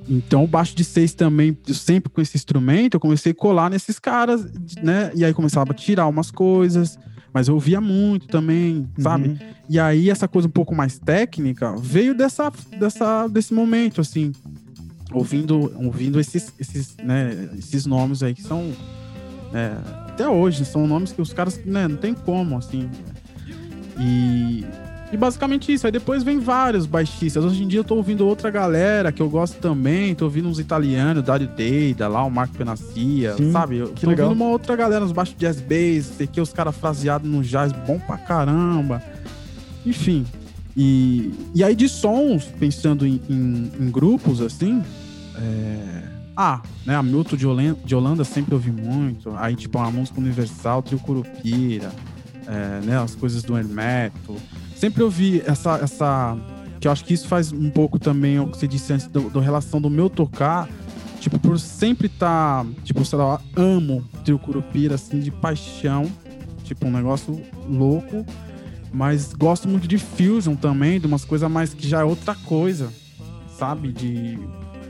Então, 0.08 0.44
o 0.44 0.48
baixo 0.48 0.76
de 0.76 0.86
seis 0.86 1.14
também, 1.14 1.58
eu 1.68 1.74
sempre 1.74 2.10
com 2.10 2.22
esse 2.22 2.38
instrumento, 2.38 2.94
eu 2.94 3.00
comecei 3.00 3.34
a 3.34 3.36
colar 3.36 3.70
nesses 3.70 4.00
caras, 4.00 4.46
né? 4.82 5.12
E 5.16 5.26
aí 5.26 5.34
começava 5.34 5.72
a 5.72 5.76
tirar 5.76 6.08
umas 6.08 6.32
coisas, 6.32 6.98
mas 7.36 7.50
eu 7.50 7.56
ouvia 7.56 7.82
muito 7.82 8.28
também, 8.30 8.88
sabe? 8.98 9.28
Uhum. 9.28 9.38
E 9.68 9.78
aí 9.78 10.10
essa 10.10 10.26
coisa 10.26 10.48
um 10.48 10.52
pouco 10.52 10.74
mais 10.74 10.98
técnica 10.98 11.76
veio 11.78 12.16
dessa, 12.16 12.50
dessa 12.80 13.28
desse 13.28 13.54
momento 13.54 14.00
assim, 14.00 14.32
ouvindo 15.12 15.70
ouvindo 15.84 16.18
esses 16.18 16.54
esses, 16.58 16.96
né, 16.96 17.50
esses 17.58 17.86
nomes 17.86 18.24
aí 18.24 18.34
que 18.34 18.42
são 18.42 18.72
é, 19.54 19.76
até 20.08 20.30
hoje 20.30 20.64
são 20.64 20.88
nomes 20.88 21.12
que 21.12 21.22
os 21.22 21.34
caras 21.34 21.60
né, 21.66 21.90
não 21.90 21.98
tem 21.98 22.14
como 22.14 22.58
assim. 22.58 22.90
E 24.00 24.64
E 25.16 25.18
basicamente 25.18 25.72
isso. 25.74 25.86
Aí 25.86 25.92
depois 25.94 26.24
vem 26.24 26.40
vários 26.40 26.86
baixistas. 26.86 27.44
Hoje 27.46 27.64
em 27.64 27.68
dia 27.70 27.80
eu 27.80 27.84
tô 27.86 27.96
ouvindo 27.96 28.28
outra 28.28 28.52
galera 28.52 29.12
que 29.14 29.22
eu 29.22 29.30
gosto 29.30 29.58
também. 29.60 30.14
Tô 30.14 30.26
ouvindo 30.26 30.50
uns 30.50 30.60
italianos, 30.60 31.24
Dario 31.24 31.48
Deida, 31.48 32.08
lá 32.10 32.24
o 32.26 32.30
Marco 32.30 32.56
Penassia, 32.58 33.34
Sim, 33.38 33.52
sabe? 33.52 33.78
Eu 33.78 33.88
que 33.94 34.02
tô 34.02 34.10
legal. 34.10 34.28
ouvindo 34.28 34.42
uma 34.44 34.52
outra 34.52 34.76
galera, 34.76 35.06
uns 35.06 35.14
baixos 35.14 35.36
jazz 35.38 35.62
bass, 35.62 36.06
sei 36.18 36.28
que 36.28 36.42
os 36.42 36.52
caras 36.52 36.76
fraseados 36.76 37.30
no 37.30 37.42
jazz 37.42 37.72
bom 37.88 37.98
pra 37.98 38.18
caramba. 38.18 39.02
Enfim. 39.86 40.26
E, 40.76 41.32
e 41.54 41.64
aí 41.64 41.74
de 41.76 41.88
sons, 41.88 42.46
pensando 42.60 43.08
em, 43.08 43.22
em- 43.30 43.72
em 43.80 43.90
grupos 43.90 44.42
assim. 44.42 44.84
é, 45.38 46.04
Ah, 46.36 46.62
né? 46.86 46.94
A 46.96 47.02
Milton 47.02 47.38
de 47.38 47.48
Holanda, 47.48 47.78
de 47.86 47.96
Holanda 47.96 48.26
sempre 48.26 48.54
ouvi 48.54 48.70
muito. 48.72 49.34
Aí, 49.38 49.56
tipo, 49.56 49.78
a 49.80 49.90
música 49.90 50.20
universal, 50.20 50.84
Trio 50.84 51.00
Curupira, 51.00 51.90
é, 52.46 52.82
né? 52.86 53.00
As 53.02 53.16
coisas 53.16 53.42
do 53.44 53.58
Hermeto. 53.58 54.36
Sempre 54.86 55.02
ouvi 55.02 55.42
essa, 55.48 55.80
essa. 55.80 56.38
Que 56.80 56.88
eu 56.88 56.92
acho 56.92 57.04
que 57.04 57.12
isso 57.12 57.28
faz 57.28 57.52
um 57.52 57.72
pouco 57.72 57.98
também 57.98 58.40
o 58.40 58.46
que 58.46 58.56
você 58.56 58.68
disse 58.68 58.94
antes, 58.94 59.08
do, 59.08 59.40
relação 59.40 59.82
do 59.82 59.90
meu 59.90 60.12
tocar. 60.12 60.70
Tipo, 61.20 61.40
por 61.40 61.60
sempre 61.60 62.06
estar. 62.06 62.64
tipo, 62.84 63.04
sei 63.04 63.18
lá, 63.18 63.42
amo 63.56 64.06
Trio 64.24 64.38
Curupira, 64.38 64.94
assim, 64.94 65.20
de 65.20 65.32
paixão. 65.32 66.06
Tipo, 66.64 66.86
um 66.86 66.92
negócio 66.92 67.42
louco. 67.68 68.24
Mas 68.94 69.34
gosto 69.34 69.68
muito 69.68 69.88
de 69.88 69.98
fusion 69.98 70.56
também, 70.56 71.00
de 71.00 71.08
umas 71.08 71.26
coisas 71.26 71.50
mais 71.50 71.74
que 71.74 71.88
já 71.88 72.02
é 72.02 72.04
outra 72.04 72.36
coisa, 72.36 72.94
sabe? 73.58 73.92
De 73.92 74.38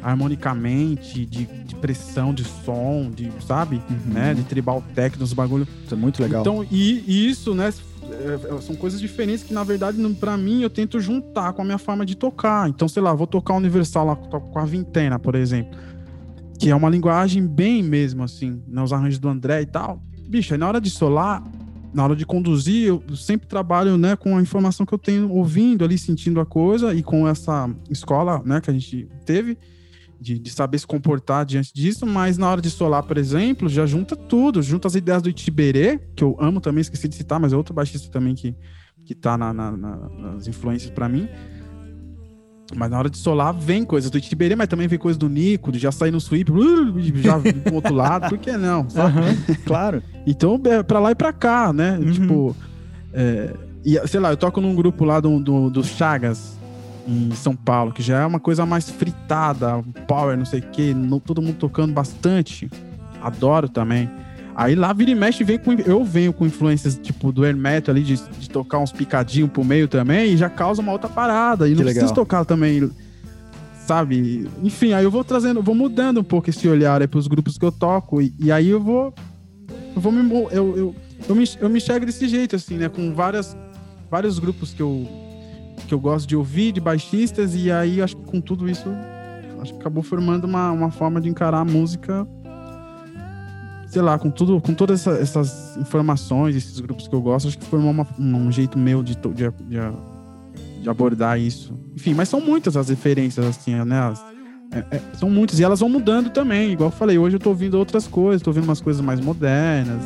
harmonicamente, 0.04 1.26
de, 1.26 1.46
de 1.46 1.76
pressão 1.76 2.34
de 2.34 2.44
som, 2.44 3.10
de, 3.10 3.32
sabe? 3.48 3.82
Uhum. 3.90 4.14
Né? 4.14 4.34
De 4.34 4.44
tribal 4.44 4.84
techno, 4.94 5.24
os 5.24 5.32
bagulho. 5.32 5.66
Isso 5.86 5.94
é 5.94 5.98
muito 5.98 6.22
legal. 6.22 6.42
Então, 6.42 6.68
e, 6.70 7.02
e 7.08 7.30
isso, 7.30 7.56
né? 7.56 7.74
É, 8.12 8.56
é, 8.56 8.62
são 8.62 8.76
coisas 8.76 9.00
diferentes 9.00 9.44
que, 9.44 9.54
na 9.54 9.64
verdade, 9.64 9.98
pra 10.16 10.38
mim, 10.38 10.62
eu 10.62 10.70
tento 10.70 11.00
juntar 11.00 11.54
com 11.54 11.62
a 11.62 11.66
minha 11.66 11.78
forma 11.78 12.06
de 12.06 12.16
tocar. 12.16 12.70
Então, 12.70 12.88
sei 12.88 13.02
lá, 13.02 13.14
vou 13.14 13.28
tocar 13.28 13.54
universal 13.56 14.06
lá 14.06 14.16
com 14.16 14.60
a 14.60 14.66
vintena, 14.66 15.20
por 15.20 15.36
exemplo. 15.36 15.78
Que 16.60 16.70
é 16.70 16.76
uma 16.76 16.90
linguagem 16.90 17.46
bem 17.46 17.84
mesmo, 17.84 18.24
assim, 18.24 18.62
nos 18.68 18.94
arranjos 18.94 19.20
do 19.20 19.28
André 19.28 19.62
e 19.62 19.66
tal. 19.66 20.02
Bicho, 20.28 20.54
aí 20.54 20.60
na 20.60 20.68
hora 20.68 20.82
de 20.82 20.90
solar, 20.90 21.44
na 21.94 22.04
hora 22.04 22.16
de 22.16 22.26
conduzir, 22.26 22.88
eu 22.88 23.16
sempre 23.16 23.48
trabalho, 23.48 23.98
né, 23.98 24.16
com 24.16 24.38
a 24.38 24.42
informação 24.42 24.86
que 24.86 24.94
eu 24.94 24.98
tenho 24.98 25.32
ouvindo 25.32 25.84
ali, 25.86 25.98
sentindo 25.98 26.40
a 26.40 26.46
coisa 26.46 26.94
e 26.94 27.02
com 27.02 27.28
essa 27.28 27.70
escola, 27.90 28.42
né, 28.44 28.60
que 28.60 28.70
a 28.70 28.74
gente 28.74 29.08
teve 29.26 29.58
de, 30.20 30.40
de 30.40 30.50
saber 30.50 30.80
se 30.80 30.88
comportar 30.88 31.46
diante 31.46 31.74
disso, 31.74 32.06
mas 32.06 32.38
na 32.38 32.50
hora 32.50 32.62
de 32.62 32.70
solar, 32.70 33.04
por 33.04 33.18
exemplo, 33.18 33.68
já 33.70 33.86
junta 33.86 34.16
tudo, 34.16 34.62
junta 34.62 34.88
as 34.88 34.96
ideias 34.96 35.22
do 35.22 35.30
Itiberê, 35.30 36.00
que 36.16 36.24
eu 36.24 36.36
amo 36.40 36.60
também, 36.62 36.82
esqueci 36.82 37.08
de 37.08 37.16
citar, 37.16 37.40
mas 37.40 37.54
é 37.54 37.56
outro 37.58 37.74
baixista 37.74 38.10
também 38.12 38.34
que, 38.36 38.56
que 39.06 39.14
tá 39.14 39.38
na, 39.38 39.54
na- 39.54 39.72
na- 39.76 40.10
nas 40.34 40.48
influências 40.48 40.90
pra 40.92 41.08
mim. 41.10 41.28
Mas 42.76 42.90
na 42.90 42.98
hora 42.98 43.10
de 43.12 43.18
solar 43.18 43.54
vem 43.54 43.86
coisas 43.86 44.10
do 44.10 44.18
Itiberê, 44.18 44.56
mas 44.56 44.68
também 44.68 44.88
vem 44.88 44.98
coisa 44.98 45.20
do 45.20 45.30
Nico, 45.30 45.72
de 45.72 45.78
já 45.78 45.92
sair 45.92 46.10
no 46.12 46.20
sweep, 46.20 46.52
já 47.22 47.40
pro 47.40 47.76
outro 47.76 47.94
lado, 47.94 48.30
por 48.30 48.38
que 48.40 48.52
não? 48.58 48.88
Aham, 48.96 49.36
claro. 49.66 50.02
Então, 50.26 50.60
é 50.66 50.82
pra 50.82 51.00
lá 51.00 51.12
e 51.12 51.16
pra 51.16 51.32
cá, 51.32 51.72
né? 51.72 52.00
Uhum. 52.00 52.12
Tipo, 52.12 52.56
é, 53.14 53.54
e, 53.86 54.08
sei 54.08 54.20
lá, 54.20 54.32
eu 54.32 54.38
toco 54.38 54.60
num 54.60 54.74
grupo 54.74 55.06
lá 55.06 55.20
do, 55.20 55.40
do, 55.40 55.70
do 55.70 55.84
Chagas, 55.84 56.58
em 57.08 57.32
São 57.32 57.56
Paulo, 57.56 57.92
que 57.92 58.02
já 58.02 58.22
é 58.22 58.26
uma 58.26 58.40
coisa 58.40 58.66
mais 58.66 58.90
fritada, 58.90 59.84
power, 60.08 60.38
não 60.38 60.46
sei 60.46 60.60
o 60.60 60.64
quê, 60.72 60.96
todo 61.26 61.42
mundo 61.42 61.56
tocando 61.58 61.94
bastante. 61.94 62.70
Adoro 63.22 63.70
também. 63.70 64.10
Aí 64.56 64.74
lá 64.74 64.94
vira 64.94 65.12
e 65.12 65.16
mexe, 65.16 65.44
vem 65.44 65.58
com, 65.58 65.74
eu 65.74 66.04
venho 66.04 66.32
com 66.32 66.46
influências 66.46 66.98
tipo 66.98 67.32
do 67.32 67.46
Hermeto 67.46 67.92
ali, 67.92 68.02
de, 68.02 68.16
de 68.40 68.50
tocar 68.50 68.80
uns 68.80 68.92
picadinhos 68.92 69.50
pro 69.52 69.66
meio 69.66 69.88
também, 69.88 70.32
e 70.34 70.38
já 70.38 70.50
causa 70.50 70.82
uma 70.82 70.94
outra 70.94 71.10
parada. 71.10 71.68
E 71.68 71.72
Que 71.72 71.76
não 71.76 71.86
legal. 71.86 71.94
preciso 71.96 72.14
tocar 72.14 72.46
também, 72.46 72.90
sabe? 73.86 74.50
Enfim, 74.64 74.94
aí 74.94 75.04
eu 75.04 75.12
vou 75.12 75.24
trazendo, 75.24 75.62
vou 75.62 75.76
mudando 75.76 76.22
um 76.22 76.24
pouco 76.24 76.50
esse 76.50 76.68
olhar 76.70 77.02
aí 77.02 77.08
pros 77.08 77.28
grupos 77.28 77.58
que 77.58 77.66
eu 77.66 77.72
toco, 77.72 78.22
e, 78.22 78.34
e 78.40 78.52
aí 78.52 78.70
eu 78.70 78.82
vou 78.82 79.14
eu 79.96 80.02
vou 80.02 80.12
me 80.12 80.30
eu, 80.32 80.50
eu, 80.52 80.96
eu, 81.28 81.36
me, 81.36 81.46
eu 81.60 81.70
me 81.70 81.78
enxergo 81.78 82.06
desse 82.06 82.28
jeito, 82.28 82.56
assim, 82.56 82.76
né? 82.78 82.90
Com 82.90 83.14
várias, 83.14 83.58
vários 84.10 84.40
grupos 84.40 84.74
que 84.74 84.82
eu, 84.82 85.08
que 85.86 85.94
eu 85.94 86.00
gosto 86.00 86.28
de 86.28 86.36
ouvir, 86.36 86.72
de 86.72 86.80
baixistas, 86.82 87.56
e 87.56 87.72
aí 87.72 88.02
acho 88.02 88.16
que 88.18 88.24
com 88.26 88.42
tudo 88.42 88.70
isso, 88.70 88.90
acho 89.62 89.74
que 89.74 89.80
acabou 89.80 90.04
formando 90.04 90.46
uma, 90.46 90.72
uma 90.72 90.92
forma 90.92 91.20
de 91.22 91.30
encarar 91.30 91.60
a 91.60 91.66
música, 91.66 92.28
sei 93.88 94.02
lá, 94.02 94.18
com 94.20 94.30
tudo, 94.30 94.60
com 94.60 94.74
todas 94.74 95.02
essa- 95.08 95.20
essas 95.22 95.78
informações, 95.78 96.56
esses 96.56 96.80
grupos 96.80 97.08
que 97.08 97.16
eu 97.16 97.22
gosto, 97.22 97.48
acho 97.48 97.58
que 97.58 97.66
formou 97.66 97.92
uma- 97.92 98.08
um 98.20 98.52
jeito 98.52 98.78
meu 98.78 99.02
de, 99.04 99.16
de, 99.16 99.32
de, 99.34 99.52
de 100.82 100.90
abordar 100.90 101.40
isso. 101.40 101.74
Enfim, 101.96 102.14
mas 102.14 102.28
são 102.30 102.42
muitas 102.42 102.76
as 102.76 102.90
referências, 102.90 103.46
assim, 103.46 103.74
né? 103.86 104.00
As- 104.00 104.24
é- 104.72 104.98
é- 104.98 105.02
são 105.18 105.30
muitas, 105.30 105.60
e 105.60 105.64
elas 105.64 105.80
vão 105.80 105.88
mudando 105.88 106.30
também. 106.30 106.72
Igual 106.74 106.90
eu 106.90 106.96
falei, 106.96 107.18
hoje 107.18 107.36
eu 107.38 107.40
tô 107.40 107.50
ouvindo 107.52 107.76
outras 107.78 108.06
coisas, 108.08 108.42
tô 108.42 108.50
ouvindo 108.50 108.66
umas 108.66 108.82
coisas 108.82 109.02
mais 109.02 109.20
modernas. 109.22 110.02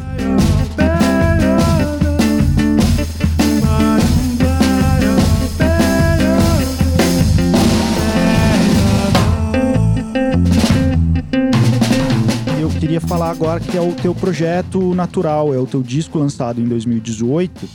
Queria 13.00 13.08
falar 13.08 13.32
agora 13.32 13.60
que 13.60 13.78
é 13.78 13.82
o 13.82 13.94
teu 13.94 14.14
projeto 14.14 14.94
natural, 14.94 15.54
é 15.54 15.58
o 15.58 15.66
teu 15.66 15.82
disco 15.82 16.20
lançado 16.20 16.60
em 16.60 16.66
2018, 16.66 17.68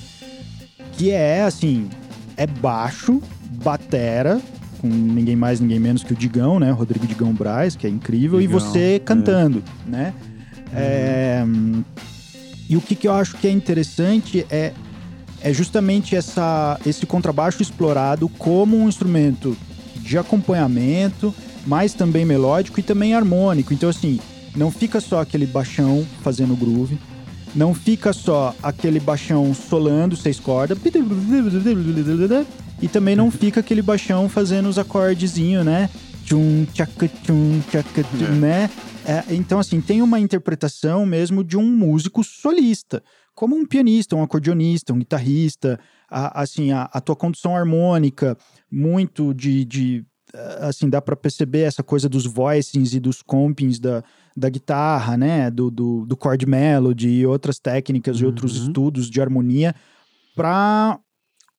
que 0.92 1.10
é 1.10 1.42
assim, 1.42 1.88
é 2.36 2.46
baixo, 2.46 3.22
batera, 3.62 4.40
com 4.80 4.88
ninguém 4.88 5.34
mais, 5.34 5.60
ninguém 5.60 5.78
menos 5.78 6.02
que 6.02 6.12
o 6.12 6.16
Digão, 6.16 6.60
né? 6.60 6.70
Rodrigo 6.70 7.06
Digão 7.06 7.32
Braz, 7.32 7.74
que 7.74 7.86
é 7.86 7.90
incrível, 7.90 8.38
Digão, 8.40 8.58
e 8.58 8.60
você 8.60 8.96
é. 8.96 8.98
cantando, 8.98 9.62
né? 9.86 10.12
É, 10.74 11.44
e 12.68 12.76
o 12.76 12.80
que, 12.80 12.94
que 12.94 13.08
eu 13.08 13.12
acho 13.12 13.36
que 13.36 13.46
é 13.46 13.50
interessante 13.50 14.44
é, 14.50 14.72
é 15.40 15.52
justamente 15.52 16.16
essa, 16.16 16.78
esse 16.84 17.06
contrabaixo 17.06 17.62
explorado 17.62 18.28
como 18.28 18.76
um 18.76 18.88
instrumento 18.88 19.56
de 19.96 20.18
acompanhamento, 20.18 21.34
mas 21.66 21.94
também 21.94 22.24
melódico 22.24 22.80
e 22.80 22.82
também 22.82 23.14
harmônico. 23.14 23.72
Então, 23.72 23.88
assim, 23.88 24.18
não 24.54 24.70
fica 24.70 25.00
só 25.00 25.20
aquele 25.20 25.46
baixão 25.46 26.06
fazendo 26.22 26.56
groove, 26.56 26.98
não 27.54 27.72
fica 27.74 28.12
só 28.12 28.54
aquele 28.62 28.98
baixão 29.00 29.54
solando 29.54 30.16
seis 30.16 30.40
cordas, 30.40 30.78
e 32.80 32.88
também 32.88 33.14
não 33.16 33.30
fica 33.30 33.60
aquele 33.60 33.82
baixão 33.82 34.28
fazendo 34.28 34.68
os 34.68 34.78
acordezinhos, 34.78 35.64
né? 35.64 35.88
Tchum, 36.24 36.66
tchaca, 36.72 37.08
tchum, 37.08 37.60
tchaca, 37.70 38.02
tchum, 38.02 38.24
É. 38.26 38.30
né? 38.30 38.70
É, 39.06 39.34
então, 39.34 39.58
assim, 39.58 39.80
tem 39.80 40.00
uma 40.00 40.18
interpretação 40.18 41.04
mesmo 41.04 41.44
de 41.44 41.56
um 41.58 41.70
músico 41.76 42.24
solista, 42.24 43.02
como 43.34 43.54
um 43.54 43.66
pianista, 43.66 44.16
um 44.16 44.22
acordeonista, 44.22 44.92
um 44.94 44.98
guitarrista, 44.98 45.78
a- 46.10 46.40
assim, 46.40 46.72
a, 46.72 46.88
a 46.90 47.00
tua 47.00 47.14
condução 47.14 47.54
harmônica, 47.54 48.36
muito 48.70 49.34
de, 49.34 49.64
de 49.66 50.04
eh, 50.32 50.58
assim, 50.62 50.88
dá 50.88 51.02
para 51.02 51.14
perceber 51.14 51.60
essa 51.60 51.82
coisa 51.82 52.08
dos 52.08 52.24
voicings 52.26 52.94
e 52.94 53.00
dos 53.00 53.20
compings 53.20 53.78
da, 53.78 54.02
da 54.36 54.48
guitarra, 54.48 55.16
né, 55.16 55.50
do, 55.50 55.70
do, 55.70 56.04
do 56.06 56.18
chord 56.20 56.44
melody 56.46 57.08
e 57.08 57.26
outras 57.26 57.58
técnicas 57.58 58.18
e 58.18 58.26
outros 58.26 58.58
Uhum. 58.58 58.66
estudos 58.66 59.08
de 59.08 59.20
harmonia 59.20 59.74
para 60.34 60.98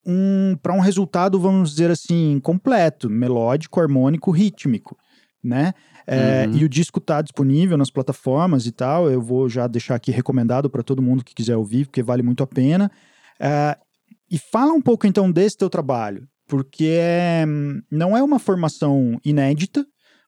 um, 0.05 0.55
para 0.61 0.73
um 0.73 0.79
resultado, 0.79 1.39
vamos 1.39 1.71
dizer 1.71 1.89
assim, 1.89 2.39
completo, 2.43 3.09
melódico, 3.09 3.79
harmônico, 3.79 4.29
rítmico, 4.29 4.95
né? 5.43 5.73
É, 6.05 6.45
Uhum. 6.47 6.57
E 6.57 6.63
o 6.65 6.69
disco 6.69 6.99
tá 6.99 7.21
disponível 7.21 7.77
nas 7.77 7.89
plataformas 7.89 8.67
e 8.67 8.71
tal. 8.71 9.09
Eu 9.09 9.19
vou 9.21 9.49
já 9.49 9.65
deixar 9.65 9.95
aqui 9.95 10.11
recomendado 10.11 10.69
para 10.69 10.83
todo 10.83 11.01
mundo 11.01 11.23
que 11.23 11.33
quiser 11.33 11.55
ouvir, 11.55 11.85
porque 11.85 12.03
vale 12.03 12.21
muito 12.21 12.43
a 12.43 12.47
pena. 12.47 12.91
É, 13.39 13.75
e 14.29 14.37
fala 14.37 14.73
um 14.73 14.81
pouco 14.81 15.07
então 15.07 15.31
desse 15.31 15.57
teu 15.57 15.69
trabalho, 15.69 16.27
porque 16.47 16.97
é, 16.99 17.45
não 17.91 18.15
é 18.15 18.21
uma 18.21 18.37
formação 18.37 19.19
inédita, 19.25 19.85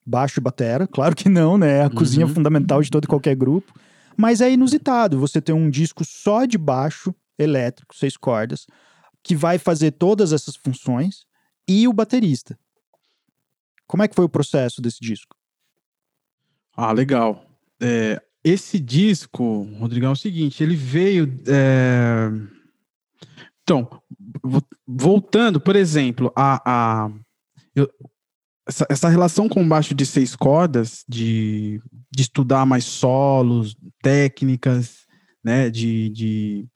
baixo 0.07 0.39
e 0.39 0.41
batera, 0.41 0.87
claro 0.91 1.15
que 1.15 1.27
não, 1.29 1.57
né? 1.57 1.79
É 1.79 1.83
a 1.83 1.89
cozinha 1.89 2.25
Uhum. 2.25 2.33
fundamental 2.33 2.81
de 2.81 2.89
todo 2.89 3.03
e 3.03 3.07
qualquer 3.07 3.35
grupo, 3.35 3.73
mas 4.15 4.41
é 4.41 4.51
inusitado 4.51 5.19
você 5.19 5.41
ter 5.41 5.53
um 5.53 5.69
disco 5.69 6.03
só 6.05 6.45
de 6.45 6.57
baixo 6.57 7.13
elétrico, 7.37 7.95
seis 7.95 8.15
cordas, 8.17 8.65
que 9.21 9.35
vai 9.35 9.57
fazer 9.57 9.91
todas 9.91 10.31
essas 10.33 10.55
funções 10.55 11.25
e 11.67 11.87
o 11.87 11.93
baterista. 11.93 12.57
Como 13.85 14.01
é 14.03 14.07
que 14.07 14.15
foi 14.15 14.25
o 14.25 14.29
processo 14.29 14.81
desse 14.81 14.99
disco? 15.01 15.35
Ah, 16.75 16.91
legal. 16.91 17.45
É, 17.81 18.21
esse 18.43 18.79
disco, 18.79 19.63
Rodrigão, 19.79 20.09
é 20.09 20.13
o 20.13 20.15
seguinte, 20.15 20.63
ele 20.63 20.75
veio. 20.75 21.25
é, 21.47 22.29
Então, 23.63 24.01
vo- 24.43 24.63
voltando, 24.87 25.59
por 25.59 25.75
exemplo, 25.75 26.31
a, 26.35 26.61
a... 27.05 27.11
eu- 27.75 27.89
Essa, 28.67 28.85
essa 28.89 29.09
relação 29.09 29.47
com 29.47 29.67
baixo 29.67 29.95
de 29.95 30.05
seis 30.05 30.35
cordas, 30.35 31.03
de, 31.07 31.81
de 32.11 32.21
estudar 32.21 32.65
mais 32.65 32.83
solos, 32.83 33.75
técnicas, 34.01 35.05
né, 35.43 35.69
de, 35.69 36.09
de 36.09 36.69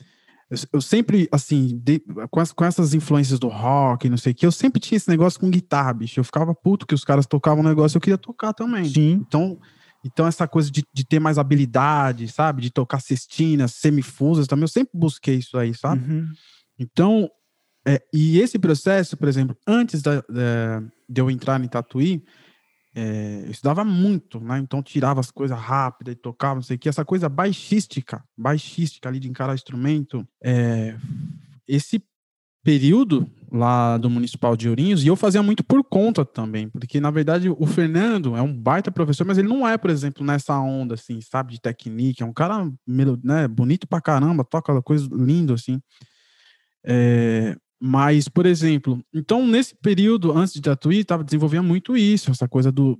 eu, 0.51 0.57
eu 0.73 0.81
sempre, 0.81 1.29
assim, 1.31 1.79
de, 1.81 2.01
com, 2.29 2.39
as, 2.41 2.51
com, 2.51 2.65
essas 2.65 2.93
influências 2.93 3.39
do 3.39 3.47
rock, 3.47 4.09
não 4.09 4.17
sei 4.17 4.33
o 4.33 4.35
que, 4.35 4.45
eu 4.45 4.51
sempre 4.51 4.81
tinha 4.81 4.97
esse 4.97 5.09
negócio 5.09 5.39
com 5.39 5.49
guitarra, 5.49 5.93
bicho. 5.93 6.19
Eu 6.19 6.25
ficava 6.25 6.53
puto 6.53 6.85
que 6.85 6.93
os 6.93 7.05
caras 7.05 7.25
tocavam 7.25 7.63
um 7.63 7.67
negócio, 7.67 7.95
eu 7.95 8.01
queria 8.01 8.17
tocar 8.17 8.53
também. 8.53 8.83
Sim. 8.83 9.23
Então, 9.25 9.57
então 10.03 10.27
essa 10.27 10.45
coisa 10.49 10.69
de, 10.69 10.83
de 10.93 11.05
ter 11.05 11.19
mais 11.21 11.37
habilidade, 11.37 12.27
sabe? 12.27 12.61
De 12.61 12.69
tocar 12.69 12.99
cestinas, 12.99 13.75
semifusas 13.75 14.45
também, 14.45 14.63
eu 14.63 14.67
sempre 14.67 14.91
busquei 14.93 15.35
isso 15.35 15.57
aí, 15.57 15.73
sabe? 15.73 16.03
Uhum. 16.03 16.27
Então, 16.77 17.29
é, 17.87 18.01
e 18.13 18.39
esse 18.39 18.59
processo, 18.59 19.17
por 19.17 19.27
exemplo, 19.27 19.57
antes 19.65 20.01
da, 20.01 20.21
da, 20.21 20.83
de 21.09 21.21
eu 21.21 21.31
entrar 21.31 21.61
em 21.63 21.67
Tatuí, 21.67 22.23
é, 22.93 23.43
eu 23.45 23.51
estudava 23.51 23.83
muito, 23.83 24.39
né? 24.39 24.59
Então 24.59 24.83
tirava 24.83 25.19
as 25.19 25.31
coisas 25.31 25.57
rápidas 25.57 26.13
e 26.13 26.17
tocava, 26.17 26.55
não 26.55 26.61
sei 26.61 26.75
o 26.75 26.79
que. 26.79 26.89
Essa 26.89 27.05
coisa 27.05 27.29
baixística, 27.29 28.23
baixística 28.37 29.07
ali 29.07 29.19
de 29.19 29.29
encarar 29.29 29.55
instrumento. 29.55 30.27
É, 30.43 30.95
esse 31.67 32.03
período 32.63 33.31
lá 33.51 33.97
do 33.97 34.09
Municipal 34.09 34.55
de 34.55 34.69
Ourinhos, 34.69 35.03
e 35.03 35.07
eu 35.07 35.15
fazia 35.15 35.41
muito 35.41 35.63
por 35.63 35.83
conta 35.83 36.23
também, 36.23 36.69
porque 36.69 37.01
na 37.01 37.09
verdade 37.11 37.49
o 37.49 37.65
Fernando 37.65 38.35
é 38.35 38.41
um 38.41 38.55
baita 38.55 38.91
professor, 38.91 39.25
mas 39.25 39.37
ele 39.37 39.47
não 39.47 39.67
é, 39.67 39.77
por 39.77 39.89
exemplo, 39.89 40.23
nessa 40.23 40.57
onda, 40.59 40.93
assim, 40.93 41.19
sabe, 41.19 41.53
de 41.53 41.59
técnica, 41.59 42.23
é 42.23 42.27
um 42.27 42.31
cara 42.31 42.71
né, 42.87 43.47
bonito 43.47 43.87
pra 43.87 43.99
caramba, 43.99 44.45
toca 44.45 44.79
coisa 44.81 45.09
lindo, 45.11 45.53
assim. 45.53 45.81
É, 46.85 47.57
mas, 47.83 48.27
por 48.27 48.45
exemplo, 48.45 49.03
então 49.11 49.47
nesse 49.47 49.73
período 49.73 50.31
antes 50.31 50.53
de 50.53 50.61
Tatuí, 50.61 50.99
estava 50.99 51.23
desenvolvendo 51.23 51.63
muito 51.63 51.97
isso, 51.97 52.29
essa 52.29 52.47
coisa 52.47 52.71
do 52.71 52.95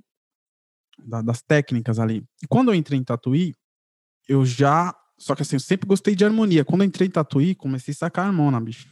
da, 0.98 1.22
das 1.22 1.40
técnicas 1.40 2.00
ali. 2.00 2.24
E 2.42 2.48
quando 2.48 2.72
eu 2.72 2.74
entrei 2.74 2.98
em 2.98 3.04
Tatuí, 3.04 3.54
eu 4.28 4.44
já, 4.44 4.92
só 5.16 5.36
que 5.36 5.42
assim, 5.42 5.54
eu 5.54 5.60
sempre 5.60 5.86
gostei 5.86 6.16
de 6.16 6.24
harmonia. 6.24 6.64
Quando 6.64 6.80
eu 6.80 6.88
entrei 6.88 7.06
em 7.06 7.10
Tatuí, 7.12 7.54
comecei 7.54 7.92
a 7.92 7.96
sacar 7.96 8.26
harmona, 8.26 8.60
bicho. 8.60 8.88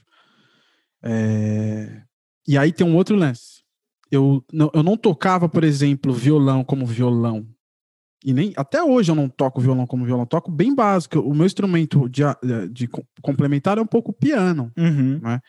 É... 1.02 2.02
E 2.46 2.56
aí 2.56 2.72
tem 2.72 2.86
um 2.86 2.94
outro 2.94 3.16
lance. 3.16 3.64
Eu 4.12 4.44
não, 4.52 4.70
eu 4.72 4.84
não 4.84 4.96
tocava, 4.96 5.48
por 5.48 5.64
exemplo, 5.64 6.12
violão 6.12 6.62
como 6.62 6.86
violão. 6.86 7.44
E 8.24 8.32
nem 8.32 8.52
até 8.56 8.80
hoje 8.80 9.10
eu 9.10 9.16
não 9.16 9.28
toco 9.28 9.60
violão 9.60 9.88
como 9.88 10.04
violão, 10.04 10.24
toco 10.24 10.52
bem 10.52 10.72
básico. 10.72 11.18
O 11.18 11.34
meu 11.34 11.46
instrumento 11.46 12.08
de, 12.08 12.22
de 12.70 12.88
complementar 13.20 13.78
é 13.78 13.80
um 13.80 13.86
pouco 13.86 14.12
piano, 14.12 14.70
uhum. 14.76 15.18
né? 15.20 15.40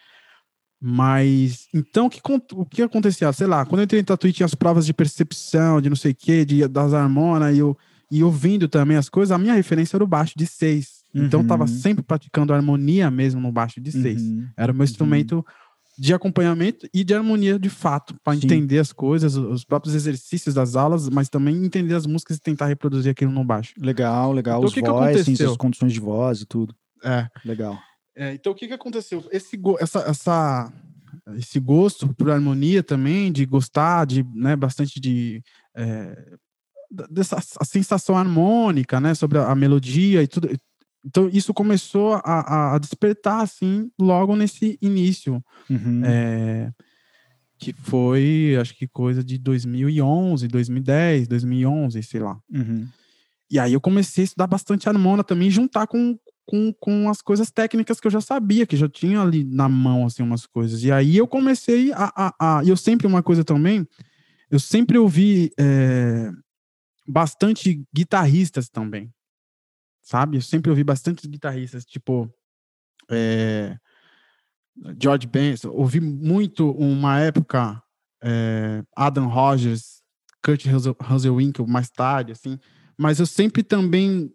Mas, 0.83 1.67
então, 1.71 2.07
o 2.07 2.09
que, 2.09 2.19
o 2.53 2.65
que 2.65 2.81
acontecia? 2.81 3.31
Sei 3.31 3.45
lá, 3.45 3.63
quando 3.63 3.81
eu 3.81 3.83
entrei 3.83 4.01
em 4.01 4.03
Tatuí, 4.03 4.33
tinha 4.33 4.47
as 4.47 4.55
provas 4.55 4.83
de 4.83 4.93
percepção, 4.93 5.79
de 5.79 5.89
não 5.89 5.95
sei 5.95 6.11
o 6.11 6.15
quê, 6.15 6.43
de, 6.43 6.67
das 6.67 6.91
harmonas, 6.91 7.55
e 7.55 7.59
eu, 7.59 7.77
e 8.09 8.23
ouvindo 8.23 8.67
também 8.67 8.97
as 8.97 9.07
coisas, 9.07 9.31
a 9.31 9.37
minha 9.37 9.53
referência 9.53 9.95
era 9.95 10.03
o 10.03 10.07
baixo 10.07 10.33
de 10.35 10.47
seis. 10.47 11.01
Uhum. 11.13 11.25
Então, 11.25 11.41
eu 11.41 11.47
tava 11.47 11.65
uhum. 11.65 11.67
sempre 11.67 12.03
praticando 12.03 12.51
harmonia 12.51 13.11
mesmo 13.11 13.39
no 13.39 13.51
baixo 13.51 13.79
de 13.79 13.91
seis. 13.91 14.23
Uhum. 14.23 14.47
Era 14.57 14.71
o 14.71 14.75
meu 14.75 14.83
instrumento 14.83 15.35
uhum. 15.35 15.43
de 15.99 16.15
acompanhamento 16.15 16.87
e 16.91 17.03
de 17.03 17.13
harmonia 17.13 17.59
de 17.59 17.69
fato, 17.69 18.15
para 18.23 18.35
entender 18.35 18.79
as 18.79 18.91
coisas, 18.91 19.35
os 19.35 19.63
próprios 19.63 19.93
exercícios 19.93 20.55
das 20.55 20.75
aulas, 20.75 21.07
mas 21.09 21.29
também 21.29 21.63
entender 21.63 21.93
as 21.93 22.07
músicas 22.07 22.37
e 22.37 22.41
tentar 22.41 22.65
reproduzir 22.65 23.11
aquilo 23.11 23.31
no 23.31 23.45
baixo. 23.45 23.75
Legal, 23.77 24.33
legal. 24.33 24.57
Então, 24.57 24.67
os 24.67 24.73
que 24.73 24.81
voices, 24.81 25.37
que 25.37 25.43
as 25.43 25.57
condições 25.57 25.93
de 25.93 25.99
voz 25.99 26.41
e 26.41 26.45
tudo. 26.47 26.73
É. 27.03 27.27
Legal. 27.45 27.77
É, 28.21 28.35
então, 28.35 28.51
o 28.51 28.55
que, 28.55 28.67
que 28.67 28.73
aconteceu? 28.73 29.27
Esse, 29.31 29.59
essa, 29.79 29.99
essa, 30.01 30.73
esse 31.37 31.59
gosto 31.59 32.13
por 32.13 32.29
harmonia 32.29 32.83
também, 32.83 33.31
de 33.31 33.43
gostar 33.47 34.05
de, 34.05 34.23
né, 34.35 34.55
bastante 34.55 34.99
de... 34.99 35.41
É, 35.75 36.35
dessa 37.09 37.37
a 37.59 37.65
sensação 37.65 38.15
harmônica, 38.15 38.99
né, 38.99 39.15
sobre 39.15 39.39
a, 39.39 39.47
a, 39.47 39.55
melodia 39.55 40.21
e 40.21 40.27
tudo. 40.27 40.55
Então, 41.03 41.27
isso 41.33 41.51
começou 41.51 42.13
a, 42.23 42.75
a, 42.75 42.77
despertar, 42.77 43.41
assim, 43.41 43.89
logo 43.99 44.35
nesse 44.35 44.77
início. 44.83 45.43
Uhum. 45.67 46.03
É, 46.05 46.71
que 47.57 47.73
foi, 47.73 48.55
acho 48.61 48.75
que 48.75 48.87
coisa 48.87 49.23
de 49.23 49.39
2011, 49.39 50.47
2010, 50.47 51.27
2011, 51.27 52.03
sei 52.03 52.19
lá. 52.19 52.39
Uhum. 52.53 52.87
E 53.49 53.57
aí 53.57 53.73
eu 53.73 53.81
comecei 53.81 54.23
a 54.23 54.25
estudar 54.25 54.47
bastante 54.47 54.87
harmona 54.87 55.23
também, 55.23 55.49
juntar 55.49 55.87
com, 55.87 56.17
com, 56.45 56.73
com 56.73 57.09
as 57.09 57.21
coisas 57.21 57.51
técnicas 57.51 57.99
que 57.99 58.07
eu 58.07 58.11
já 58.11 58.21
sabia, 58.21 58.65
que 58.65 58.75
já 58.75 58.89
tinha 58.89 59.21
ali 59.21 59.43
na 59.43 59.69
mão, 59.69 60.05
assim, 60.05 60.23
umas 60.23 60.45
coisas. 60.45 60.83
E 60.83 60.91
aí 60.91 61.17
eu 61.17 61.27
comecei 61.27 61.91
a... 61.93 62.11
a, 62.15 62.59
a 62.59 62.65
eu 62.65 62.75
sempre, 62.75 63.07
uma 63.07 63.23
coisa 63.23 63.43
também, 63.43 63.87
eu 64.49 64.59
sempre 64.59 64.97
ouvi 64.97 65.51
é, 65.59 66.29
bastante 67.07 67.83
guitarristas 67.93 68.69
também, 68.69 69.13
sabe? 70.01 70.37
Eu 70.37 70.41
sempre 70.41 70.69
ouvi 70.69 70.83
bastante 70.83 71.27
guitarristas, 71.27 71.85
tipo... 71.85 72.29
É, 73.09 73.77
George 74.99 75.27
Benson, 75.27 75.69
ouvi 75.69 75.99
muito 75.99 76.71
uma 76.71 77.19
época 77.19 77.81
é, 78.23 78.83
Adam 78.95 79.27
Rogers, 79.27 80.01
Kurt 80.43 80.65
Hazelwinkel 80.99 81.67
mais 81.67 81.89
tarde, 81.89 82.31
assim, 82.31 82.57
mas 82.97 83.19
eu 83.19 83.25
sempre 83.25 83.63
também 83.63 84.33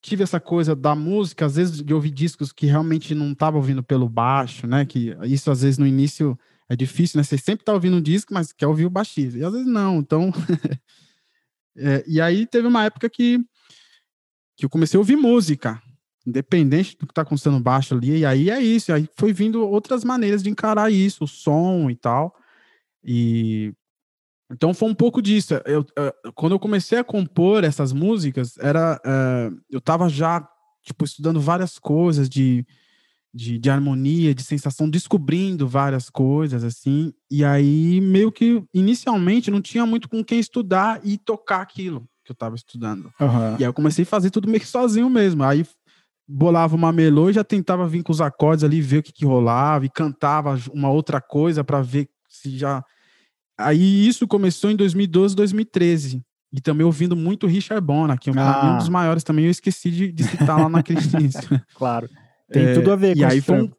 tive 0.00 0.22
essa 0.22 0.40
coisa 0.40 0.74
da 0.74 0.94
música, 0.94 1.46
às 1.46 1.56
vezes 1.56 1.82
de 1.82 1.94
ouvir 1.94 2.10
discos 2.10 2.52
que 2.52 2.66
realmente 2.66 3.14
não 3.14 3.32
estava 3.32 3.56
ouvindo 3.56 3.82
pelo 3.82 4.08
baixo, 4.08 4.66
né? 4.66 4.84
Que 4.84 5.16
isso 5.24 5.50
às 5.50 5.62
vezes 5.62 5.78
no 5.78 5.86
início 5.86 6.38
é 6.68 6.76
difícil, 6.76 7.18
né? 7.18 7.24
Você 7.24 7.38
sempre 7.38 7.64
tá 7.64 7.72
ouvindo 7.72 7.96
um 7.96 8.02
disco, 8.02 8.32
mas 8.32 8.52
quer 8.52 8.66
ouvir 8.66 8.86
o 8.86 8.90
baixista. 8.90 9.38
E 9.38 9.44
às 9.44 9.52
vezes 9.52 9.66
não. 9.66 9.98
Então, 9.98 10.32
é, 11.76 12.04
e 12.06 12.20
aí 12.20 12.46
teve 12.46 12.66
uma 12.66 12.84
época 12.84 13.08
que 13.08 13.40
que 14.56 14.64
eu 14.64 14.68
comecei 14.68 14.98
a 14.98 15.00
ouvir 15.00 15.16
música, 15.16 15.80
independente 16.26 16.96
do 16.98 17.06
que 17.06 17.14
tá 17.14 17.22
acontecendo 17.22 17.60
baixo 17.60 17.94
ali. 17.94 18.18
E 18.18 18.26
aí 18.26 18.50
é 18.50 18.60
isso. 18.60 18.92
Aí 18.92 19.08
foi 19.16 19.32
vindo 19.32 19.64
outras 19.64 20.02
maneiras 20.02 20.42
de 20.42 20.50
encarar 20.50 20.90
isso, 20.90 21.24
o 21.24 21.28
som 21.28 21.88
e 21.88 21.94
tal. 21.94 22.34
E 23.04 23.72
então 24.50 24.72
foi 24.72 24.88
um 24.88 24.94
pouco 24.94 25.20
disso. 25.20 25.54
Eu, 25.64 25.84
eu, 25.94 26.32
quando 26.34 26.52
eu 26.52 26.58
comecei 26.58 26.98
a 26.98 27.04
compor 27.04 27.64
essas 27.64 27.92
músicas, 27.92 28.56
era 28.58 29.00
uh, 29.04 29.60
eu 29.70 29.78
estava 29.78 30.08
já 30.08 30.46
tipo 30.82 31.04
estudando 31.04 31.40
várias 31.40 31.78
coisas 31.78 32.28
de, 32.28 32.64
de, 33.32 33.58
de, 33.58 33.70
harmonia, 33.70 34.34
de 34.34 34.42
sensação, 34.42 34.88
descobrindo 34.88 35.68
várias 35.68 36.08
coisas 36.08 36.64
assim. 36.64 37.12
E 37.30 37.44
aí 37.44 38.00
meio 38.00 38.32
que 38.32 38.62
inicialmente 38.72 39.50
não 39.50 39.60
tinha 39.60 39.84
muito 39.84 40.08
com 40.08 40.24
quem 40.24 40.38
estudar 40.38 41.00
e 41.04 41.18
tocar 41.18 41.60
aquilo 41.60 42.08
que 42.24 42.32
eu 42.32 42.34
estava 42.34 42.54
estudando. 42.54 43.12
Uhum. 43.20 43.56
E 43.58 43.64
aí 43.64 43.64
eu 43.64 43.74
comecei 43.74 44.04
a 44.04 44.06
fazer 44.06 44.30
tudo 44.30 44.48
meio 44.48 44.60
que 44.60 44.66
sozinho 44.66 45.10
mesmo. 45.10 45.44
Aí 45.44 45.66
bolava 46.26 46.74
uma 46.74 46.92
melodia, 46.92 47.34
já 47.34 47.44
tentava 47.44 47.86
vir 47.86 48.02
com 48.02 48.12
os 48.12 48.20
acordes 48.20 48.64
ali, 48.64 48.80
ver 48.80 48.98
o 48.98 49.02
que, 49.02 49.12
que 49.12 49.24
rolava 49.26 49.84
e 49.84 49.90
cantava 49.90 50.58
uma 50.72 50.90
outra 50.90 51.20
coisa 51.20 51.62
para 51.62 51.82
ver 51.82 52.08
se 52.28 52.56
já 52.56 52.82
Aí 53.58 54.06
isso 54.06 54.26
começou 54.28 54.70
em 54.70 54.76
2012, 54.76 55.34
2013. 55.34 56.22
E 56.52 56.60
também 56.60 56.86
ouvindo 56.86 57.14
muito 57.14 57.46
Richard 57.46 57.84
Bona, 57.84 58.16
que 58.16 58.30
é 58.30 58.32
um, 58.32 58.38
ah. 58.38 58.72
um 58.72 58.78
dos 58.78 58.88
maiores 58.88 59.22
também, 59.22 59.44
eu 59.44 59.50
esqueci 59.50 59.90
de, 59.90 60.12
de 60.12 60.24
citar 60.24 60.58
lá 60.58 60.68
naquele 60.68 61.00
início. 61.00 61.60
claro. 61.74 62.08
Tem 62.50 62.64
é, 62.64 62.74
tudo 62.74 62.90
a 62.90 62.96
ver 62.96 63.14
com 63.14 63.20
e 63.20 63.24
aí 63.24 63.40
foi 63.42 63.62
um, 63.62 63.70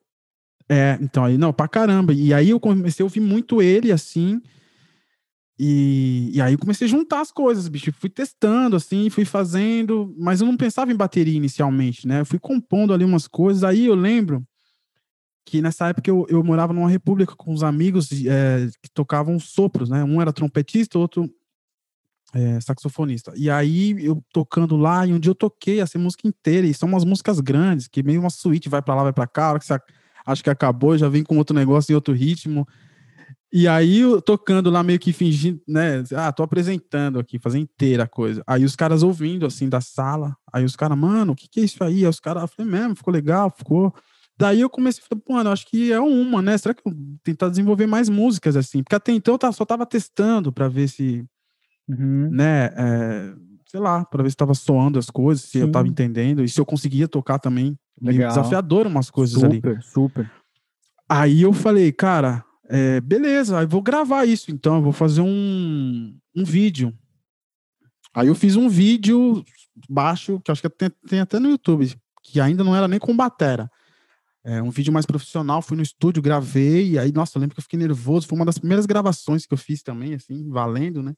É, 0.70 0.98
então 1.02 1.26
aí, 1.26 1.38
não, 1.38 1.52
pra 1.52 1.68
caramba. 1.68 2.14
E 2.14 2.34
aí 2.34 2.52
eu 2.52 2.60
comecei 2.60 3.02
a 3.02 3.06
ouvir 3.06 3.22
muito 3.22 3.62
ele, 3.62 3.92
assim. 3.92 4.40
E, 5.58 6.30
e 6.34 6.42
aí 6.42 6.54
eu 6.54 6.60
comecei 6.60 6.86
a 6.86 6.90
juntar 6.90 7.22
as 7.22 7.32
coisas, 7.32 7.68
bicho. 7.68 7.92
Fui 7.92 8.10
testando, 8.10 8.76
assim, 8.76 9.10
fui 9.10 9.26
fazendo, 9.26 10.14
mas 10.18 10.40
eu 10.40 10.48
não 10.48 10.56
pensava 10.56 10.92
em 10.92 10.96
bateria 10.96 11.36
inicialmente, 11.36 12.08
né? 12.08 12.22
Eu 12.22 12.26
fui 12.26 12.38
compondo 12.38 12.94
ali 12.94 13.04
umas 13.04 13.28
coisas. 13.28 13.64
Aí 13.64 13.88
eu 13.88 13.96
lembro 13.96 14.46
que 15.50 15.64
nessa 15.64 15.88
época 15.88 16.08
eu, 16.08 16.28
eu 16.30 16.44
morava 16.44 16.72
numa 16.74 16.88
república 16.88 17.36
com 17.36 17.52
uns 17.52 17.64
amigos 17.64 18.12
é, 18.12 18.68
que 18.84 18.90
tocavam 18.94 19.40
sopros, 19.40 19.90
né? 19.90 20.04
Um 20.04 20.22
era 20.22 20.32
trompetista, 20.32 21.00
outro 21.00 21.28
é, 22.36 22.62
saxofonista. 22.62 23.34
E 23.36 23.50
aí 23.50 23.96
eu 24.06 24.24
tocando 24.32 24.78
lá, 24.78 25.08
e 25.08 25.12
um 25.12 25.20
dia 25.20 25.32
eu 25.32 25.36
toquei 25.36 25.82
essa 25.82 25.98
música 25.98 26.28
inteira, 26.28 26.68
e 26.68 26.74
são 26.74 26.88
umas 26.88 27.04
músicas 27.04 27.40
grandes, 27.40 27.88
que 27.88 28.04
meio 28.04 28.22
uma 28.22 28.30
suíte 28.30 28.70
vai 28.70 28.80
para 28.80 28.94
lá, 28.94 29.04
vai 29.04 29.14
para 29.14 29.26
cá, 29.26 29.50
hora 29.50 29.60
que 29.60 29.66
você 29.66 29.80
acha 30.24 30.44
que 30.44 30.52
acabou, 30.52 30.96
já 30.96 31.10
vem 31.10 31.24
com 31.24 31.36
outro 31.40 31.56
negócio 31.56 31.92
e 31.92 31.96
outro 31.96 32.14
ritmo. 32.14 32.68
E 33.52 33.68
aí 33.68 34.02
eu 34.02 34.22
tocando 34.22 34.70
lá 34.70 34.84
meio 34.84 35.00
que 35.00 35.12
fingindo, 35.12 35.60
né? 35.68 36.04
Ah, 36.16 36.32
tô 36.32 36.44
apresentando 36.44 37.18
aqui, 37.18 37.40
fazendo 37.40 37.64
inteira 37.64 38.04
a 38.04 38.08
coisa. 38.08 38.44
Aí 38.46 38.64
os 38.64 38.76
caras 38.76 39.02
ouvindo 39.02 39.48
assim 39.48 39.68
da 39.68 39.82
sala, 39.82 40.38
aí 40.54 40.64
os 40.64 40.76
caras, 40.76 40.96
mano, 40.96 41.34
o 41.34 41.36
que 41.36 41.48
que 41.48 41.62
é 41.62 41.64
isso 41.64 41.84
aí? 41.84 42.06
Aí 42.06 42.08
os 42.08 42.20
caras, 42.20 42.52
falei, 42.52 42.72
mesmo, 42.72 42.96
ficou 42.96 43.12
legal, 43.12 43.50
ficou. 43.50 43.92
Daí 44.40 44.62
eu 44.62 44.70
comecei 44.70 45.04
a 45.04 45.06
falar, 45.06 45.22
pô, 45.22 45.34
mano, 45.34 45.52
acho 45.52 45.68
que 45.68 45.92
é 45.92 46.00
uma, 46.00 46.42
né? 46.42 46.58
Será 46.58 46.74
que 46.74 46.82
eu 46.88 46.96
tentar 47.22 47.50
desenvolver 47.50 47.86
mais 47.86 48.08
músicas 48.08 48.56
assim? 48.56 48.82
Porque 48.82 48.96
até 48.96 49.12
então 49.12 49.38
eu 49.42 49.52
só 49.52 49.66
tava 49.66 49.86
testando 49.86 50.50
para 50.50 50.70
ver 50.70 50.88
se, 50.88 51.26
uhum. 51.90 52.30
né? 52.32 52.68
É, 52.68 53.34
sei 53.66 53.82
lá, 53.82 54.06
para 54.06 54.24
ver 54.24 54.30
se 54.30 54.38
tava 54.38 54.54
soando 54.54 54.98
as 54.98 55.10
coisas, 55.10 55.44
se 55.44 55.52
Sim. 55.52 55.60
eu 55.60 55.72
tava 55.74 55.90
entendendo 55.90 56.42
e 56.42 56.48
se 56.48 56.58
eu 56.58 56.66
conseguia 56.66 57.06
tocar 57.06 57.38
também. 57.38 57.78
Legal. 58.02 58.30
desafiador 58.30 58.88
umas 58.88 59.10
coisas 59.10 59.42
super, 59.42 59.46
ali. 59.48 59.56
Super, 59.58 59.84
super. 59.84 60.32
Aí 61.10 61.42
eu 61.42 61.52
falei, 61.52 61.92
cara, 61.92 62.46
é, 62.70 63.02
beleza, 63.02 63.60
aí 63.60 63.66
vou 63.66 63.82
gravar 63.82 64.24
isso 64.24 64.52
então, 64.52 64.78
eu 64.78 64.82
vou 64.82 64.94
fazer 64.94 65.20
um, 65.20 66.18
um 66.34 66.46
vídeo. 66.46 66.98
Aí 68.14 68.28
eu 68.28 68.36
fiz 68.36 68.56
um 68.56 68.70
vídeo 68.70 69.44
baixo, 69.90 70.40
que 70.40 70.50
acho 70.50 70.62
que 70.62 70.70
tem, 70.70 70.90
tem 71.10 71.20
até 71.20 71.40
no 71.40 71.50
YouTube, 71.50 71.94
que 72.24 72.40
ainda 72.40 72.64
não 72.64 72.74
era 72.74 72.88
nem 72.88 73.00
com 73.00 73.14
batera 73.14 73.70
é, 74.50 74.64
um 74.64 74.72
vídeo 74.72 74.92
mais 74.92 75.06
profissional, 75.06 75.62
fui 75.62 75.78
no 75.78 75.84
estúdio, 75.84 76.24
gravei, 76.24 76.94
e 76.94 77.00
aí, 77.00 77.12
nossa, 77.12 77.38
eu 77.38 77.40
lembro 77.40 77.56
que 77.56 77.60
eu 77.60 77.64
fiquei 77.64 77.78
nervoso, 77.78 78.28
foi 78.28 78.36
uma 78.36 78.46
das 78.46 78.58
primeiras 78.58 78.88
gravações 78.88 79.46
que 79.46 79.54
eu 79.54 79.58
fiz 79.58 79.84
também, 79.84 80.16
assim, 80.16 80.50
valendo, 80.50 81.04
né? 81.04 81.14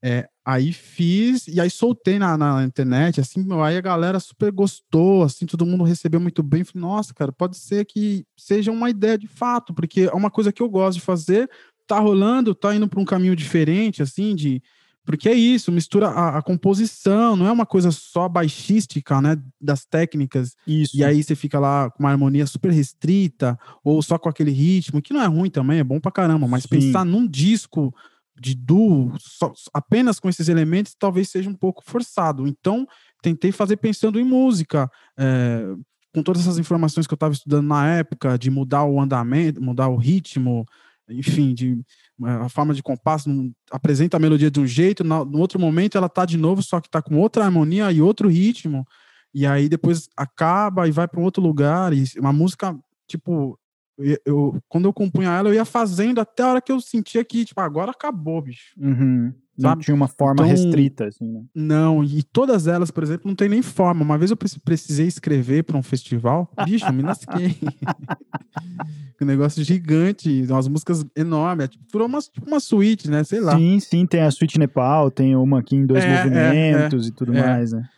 É, 0.00 0.28
aí 0.44 0.72
fiz, 0.72 1.48
e 1.48 1.60
aí 1.60 1.68
soltei 1.68 2.16
na, 2.16 2.38
na, 2.38 2.62
internet, 2.62 3.20
assim, 3.20 3.44
aí 3.60 3.76
a 3.76 3.80
galera 3.80 4.20
super 4.20 4.52
gostou, 4.52 5.24
assim, 5.24 5.46
todo 5.46 5.66
mundo 5.66 5.82
recebeu 5.82 6.20
muito 6.20 6.44
bem. 6.44 6.62
Falei, 6.62 6.86
nossa, 6.86 7.12
cara, 7.12 7.32
pode 7.32 7.56
ser 7.56 7.84
que 7.86 8.24
seja 8.38 8.70
uma 8.70 8.88
ideia 8.88 9.18
de 9.18 9.26
fato, 9.26 9.74
porque 9.74 10.02
é 10.02 10.12
uma 10.12 10.30
coisa 10.30 10.52
que 10.52 10.62
eu 10.62 10.68
gosto 10.68 10.98
de 10.98 11.04
fazer, 11.04 11.50
tá 11.88 11.98
rolando, 11.98 12.54
tá 12.54 12.72
indo 12.72 12.86
para 12.86 13.00
um 13.00 13.04
caminho 13.04 13.34
diferente, 13.34 14.00
assim, 14.00 14.32
de. 14.34 14.62
Porque 15.04 15.28
é 15.28 15.34
isso, 15.34 15.70
mistura 15.70 16.08
a, 16.08 16.38
a, 16.38 16.42
composição, 16.42 17.36
não 17.36 17.46
é 17.46 17.52
uma 17.52 17.66
coisa 17.66 17.90
só 17.90 18.26
baixística, 18.28 19.20
né, 19.20 19.36
das 19.60 19.84
técnicas. 19.84 20.54
Isso. 20.66 20.96
E 20.96 21.04
aí 21.04 21.22
você 21.22 21.34
fica 21.34 21.58
lá 21.58 21.90
com 21.90 22.02
uma 22.02 22.10
harmonia 22.10 22.46
super 22.46 22.72
restrita, 22.72 23.58
ou 23.84 24.02
só 24.02 24.18
com 24.18 24.28
aquele 24.28 24.50
ritmo, 24.50 25.02
que 25.02 25.12
não 25.12 25.22
é 25.22 25.26
ruim 25.26 25.50
também, 25.50 25.78
é 25.78 25.84
bom 25.84 26.00
pra 26.00 26.10
caramba, 26.10 26.48
mas 26.48 26.62
Sim. 26.62 26.68
pensar 26.70 27.04
num 27.04 27.28
disco 27.28 27.94
de 28.40 28.54
duo, 28.54 29.14
só, 29.18 29.52
apenas 29.72 30.18
com 30.18 30.28
esses 30.28 30.48
elementos, 30.48 30.94
talvez 30.98 31.28
seja 31.28 31.48
um 31.48 31.54
pouco 31.54 31.82
forçado. 31.84 32.48
Então, 32.48 32.86
tentei 33.22 33.52
fazer 33.52 33.76
pensando 33.76 34.18
em 34.18 34.24
música, 34.24 34.90
é, 35.18 35.66
com 36.14 36.22
todas 36.22 36.42
essas 36.42 36.58
informações 36.58 37.06
que 37.06 37.12
eu 37.12 37.16
estava 37.16 37.34
estudando 37.34 37.66
na 37.66 37.86
época, 37.96 38.38
de 38.38 38.50
mudar 38.50 38.84
o 38.84 39.00
andamento, 39.00 39.62
mudar 39.62 39.88
o 39.88 39.96
ritmo, 39.96 40.64
enfim, 41.08 41.54
de 41.54 41.80
a 42.22 42.48
forma 42.48 42.72
de 42.72 42.82
compasso, 42.82 43.30
apresenta 43.70 44.16
a 44.16 44.20
melodia 44.20 44.50
de 44.50 44.60
um 44.60 44.66
jeito, 44.66 45.04
no, 45.04 45.24
no 45.24 45.38
outro 45.38 45.58
momento 45.58 45.98
ela 45.98 46.08
tá 46.08 46.24
de 46.24 46.36
novo, 46.36 46.62
só 46.62 46.80
que 46.80 46.88
tá 46.88 47.02
com 47.02 47.16
outra 47.16 47.44
harmonia 47.44 47.90
e 47.92 48.00
outro 48.00 48.28
ritmo, 48.28 48.86
e 49.32 49.46
aí 49.46 49.68
depois 49.68 50.08
acaba 50.16 50.88
e 50.88 50.92
vai 50.92 51.08
para 51.08 51.20
um 51.20 51.24
outro 51.24 51.42
lugar, 51.42 51.92
e 51.92 52.04
uma 52.18 52.32
música, 52.32 52.76
tipo, 53.06 53.58
eu, 53.98 54.18
eu, 54.24 54.62
quando 54.68 54.86
eu 54.86 54.92
compunha 54.92 55.30
ela, 55.30 55.48
eu 55.48 55.54
ia 55.54 55.64
fazendo 55.64 56.20
até 56.20 56.42
a 56.42 56.48
hora 56.48 56.60
que 56.60 56.72
eu 56.72 56.80
sentia 56.80 57.24
que, 57.24 57.44
tipo, 57.44 57.60
agora 57.60 57.90
acabou, 57.90 58.42
bicho. 58.42 58.72
Uhum. 58.76 59.32
Não 59.56 59.76
tinha 59.78 59.94
uma 59.94 60.08
forma 60.08 60.44
então, 60.44 60.46
restrita, 60.46 61.06
assim, 61.06 61.30
né? 61.30 61.44
Não, 61.54 62.02
e 62.02 62.24
todas 62.24 62.66
elas, 62.66 62.90
por 62.90 63.04
exemplo, 63.04 63.28
não 63.28 63.36
tem 63.36 63.48
nem 63.48 63.62
forma. 63.62 64.02
Uma 64.02 64.18
vez 64.18 64.32
eu 64.32 64.36
precisei 64.36 65.06
escrever 65.06 65.62
para 65.62 65.78
um 65.78 65.82
festival, 65.82 66.50
bicho, 66.64 66.92
me 66.92 67.02
lasquei. 67.02 67.56
um 69.22 69.26
negócio 69.26 69.62
gigante, 69.62 70.44
umas 70.48 70.66
músicas 70.66 71.04
enormes. 71.14 71.66
É, 71.66 71.68
tipo, 71.68 71.84
virou 71.92 72.08
uma, 72.08 72.20
tipo 72.20 72.46
uma 72.46 72.58
suíte, 72.58 73.08
né? 73.08 73.22
Sei 73.22 73.40
lá. 73.40 73.56
Sim, 73.56 73.78
sim, 73.78 74.06
tem 74.06 74.22
a 74.22 74.30
suíte 74.30 74.58
Nepal, 74.58 75.10
tem 75.10 75.36
uma 75.36 75.60
aqui 75.60 75.76
em 75.76 75.86
dois 75.86 76.02
é, 76.02 76.08
é 76.08 76.24
movimentos 76.24 77.06
é, 77.06 77.08
e 77.08 77.12
tudo 77.12 77.36
é. 77.36 77.40
mais, 77.40 77.72
né? 77.72 77.88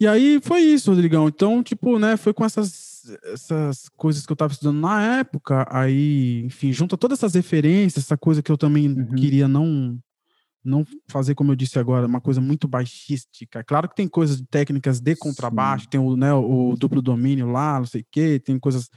E 0.00 0.06
aí 0.06 0.40
foi 0.42 0.60
isso, 0.60 0.90
Rodrigão. 0.90 1.28
Então, 1.28 1.62
tipo, 1.62 1.98
né, 1.98 2.16
foi 2.16 2.32
com 2.32 2.44
essas 2.44 2.88
essas 3.32 3.88
coisas 3.96 4.26
que 4.26 4.32
eu 4.32 4.34
estava 4.34 4.52
estudando 4.52 4.80
na 4.80 5.18
época, 5.18 5.66
aí, 5.70 6.42
enfim, 6.44 6.72
junta 6.72 6.96
todas 6.96 7.18
essas 7.18 7.34
referências, 7.34 8.04
essa 8.04 8.16
coisa 8.16 8.42
que 8.42 8.50
eu 8.52 8.58
também 8.58 8.88
uhum. 8.88 9.14
queria 9.14 9.48
não 9.48 9.98
não 10.64 10.84
fazer 11.08 11.34
como 11.34 11.52
eu 11.52 11.56
disse 11.56 11.78
agora, 11.78 12.06
uma 12.06 12.20
coisa 12.20 12.40
muito 12.40 12.68
baixística. 12.68 13.64
Claro 13.64 13.88
que 13.88 13.94
tem 13.94 14.06
coisas 14.06 14.42
técnicas 14.50 15.00
de 15.00 15.16
contrabaixo, 15.16 15.84
Sim. 15.84 15.90
tem 15.90 16.00
o, 16.00 16.16
né, 16.16 16.32
o 16.34 16.74
duplo 16.76 17.00
domínio 17.00 17.50
lá, 17.50 17.78
não 17.78 17.86
sei 17.86 18.02
o 18.02 18.06
quê, 18.10 18.38
tem 18.38 18.58
coisas, 18.58 18.90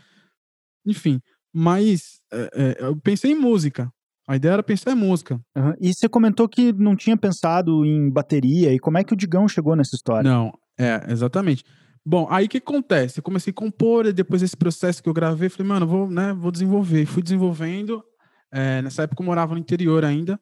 enfim. 0.85 1.21
Mas 1.53 2.21
é, 2.31 2.49
é, 2.53 2.85
eu 2.85 2.95
pensei 2.97 3.31
em 3.31 3.35
música. 3.35 3.91
A 4.27 4.35
ideia 4.35 4.53
era 4.53 4.63
pensar 4.63 4.91
em 4.91 4.95
música. 4.95 5.39
Uhum. 5.55 5.73
E 5.79 5.93
você 5.93 6.07
comentou 6.07 6.47
que 6.47 6.71
não 6.71 6.95
tinha 6.95 7.17
pensado 7.17 7.85
em 7.85 8.09
bateria. 8.09 8.73
E 8.73 8.79
como 8.79 8.97
é 8.97 9.03
que 9.03 9.13
o 9.13 9.17
Digão 9.17 9.47
chegou 9.47 9.75
nessa 9.75 9.95
história? 9.95 10.29
Não, 10.29 10.53
é, 10.79 11.05
exatamente. 11.09 11.65
Bom, 12.05 12.27
aí 12.29 12.45
o 12.45 12.49
que 12.49 12.57
acontece? 12.57 13.19
Eu 13.19 13.23
comecei 13.23 13.51
a 13.51 13.53
compor, 13.53 14.07
e 14.07 14.13
depois 14.13 14.41
desse 14.41 14.57
processo 14.57 15.03
que 15.03 15.09
eu 15.09 15.13
gravei, 15.13 15.49
falei, 15.49 15.67
mano, 15.67 15.85
vou, 15.85 16.09
né, 16.09 16.33
vou 16.33 16.51
desenvolver. 16.51 17.05
Fui 17.05 17.21
desenvolvendo. 17.21 18.03
É, 18.51 18.81
nessa 18.81 19.03
época 19.03 19.21
eu 19.21 19.25
morava 19.25 19.53
no 19.53 19.59
interior 19.59 20.03
ainda. 20.03 20.39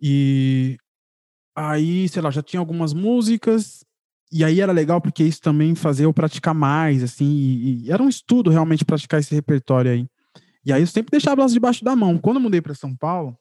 E 0.00 0.76
aí, 1.54 2.08
sei 2.08 2.20
lá, 2.20 2.30
já 2.30 2.42
tinha 2.42 2.60
algumas 2.60 2.92
músicas. 2.92 3.84
E 4.32 4.44
aí 4.44 4.60
era 4.60 4.72
legal 4.72 5.00
porque 5.00 5.22
isso 5.22 5.40
também 5.40 5.74
fazia 5.74 6.04
eu 6.04 6.12
praticar 6.12 6.54
mais, 6.54 7.02
assim. 7.02 7.26
E, 7.26 7.84
e 7.84 7.92
era 7.92 8.02
um 8.02 8.08
estudo 8.08 8.50
realmente 8.50 8.84
praticar 8.84 9.20
esse 9.20 9.34
repertório 9.34 9.90
aí. 9.90 10.06
E 10.64 10.72
aí 10.72 10.82
eu 10.82 10.86
sempre 10.86 11.12
deixava 11.12 11.42
elas 11.42 11.52
debaixo 11.52 11.84
da 11.84 11.94
mão. 11.94 12.18
Quando 12.18 12.36
eu 12.36 12.42
mudei 12.42 12.60
para 12.60 12.74
São 12.74 12.94
Paulo, 12.94 13.38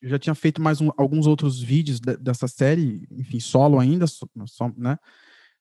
eu 0.00 0.08
já 0.08 0.18
tinha 0.18 0.34
feito 0.34 0.60
mais 0.60 0.80
um, 0.80 0.90
alguns 0.96 1.26
outros 1.26 1.62
vídeos 1.62 2.00
de, 2.00 2.16
dessa 2.16 2.48
série, 2.48 3.06
enfim, 3.10 3.38
solo 3.38 3.78
ainda, 3.78 4.06
só, 4.06 4.72
né? 4.76 4.98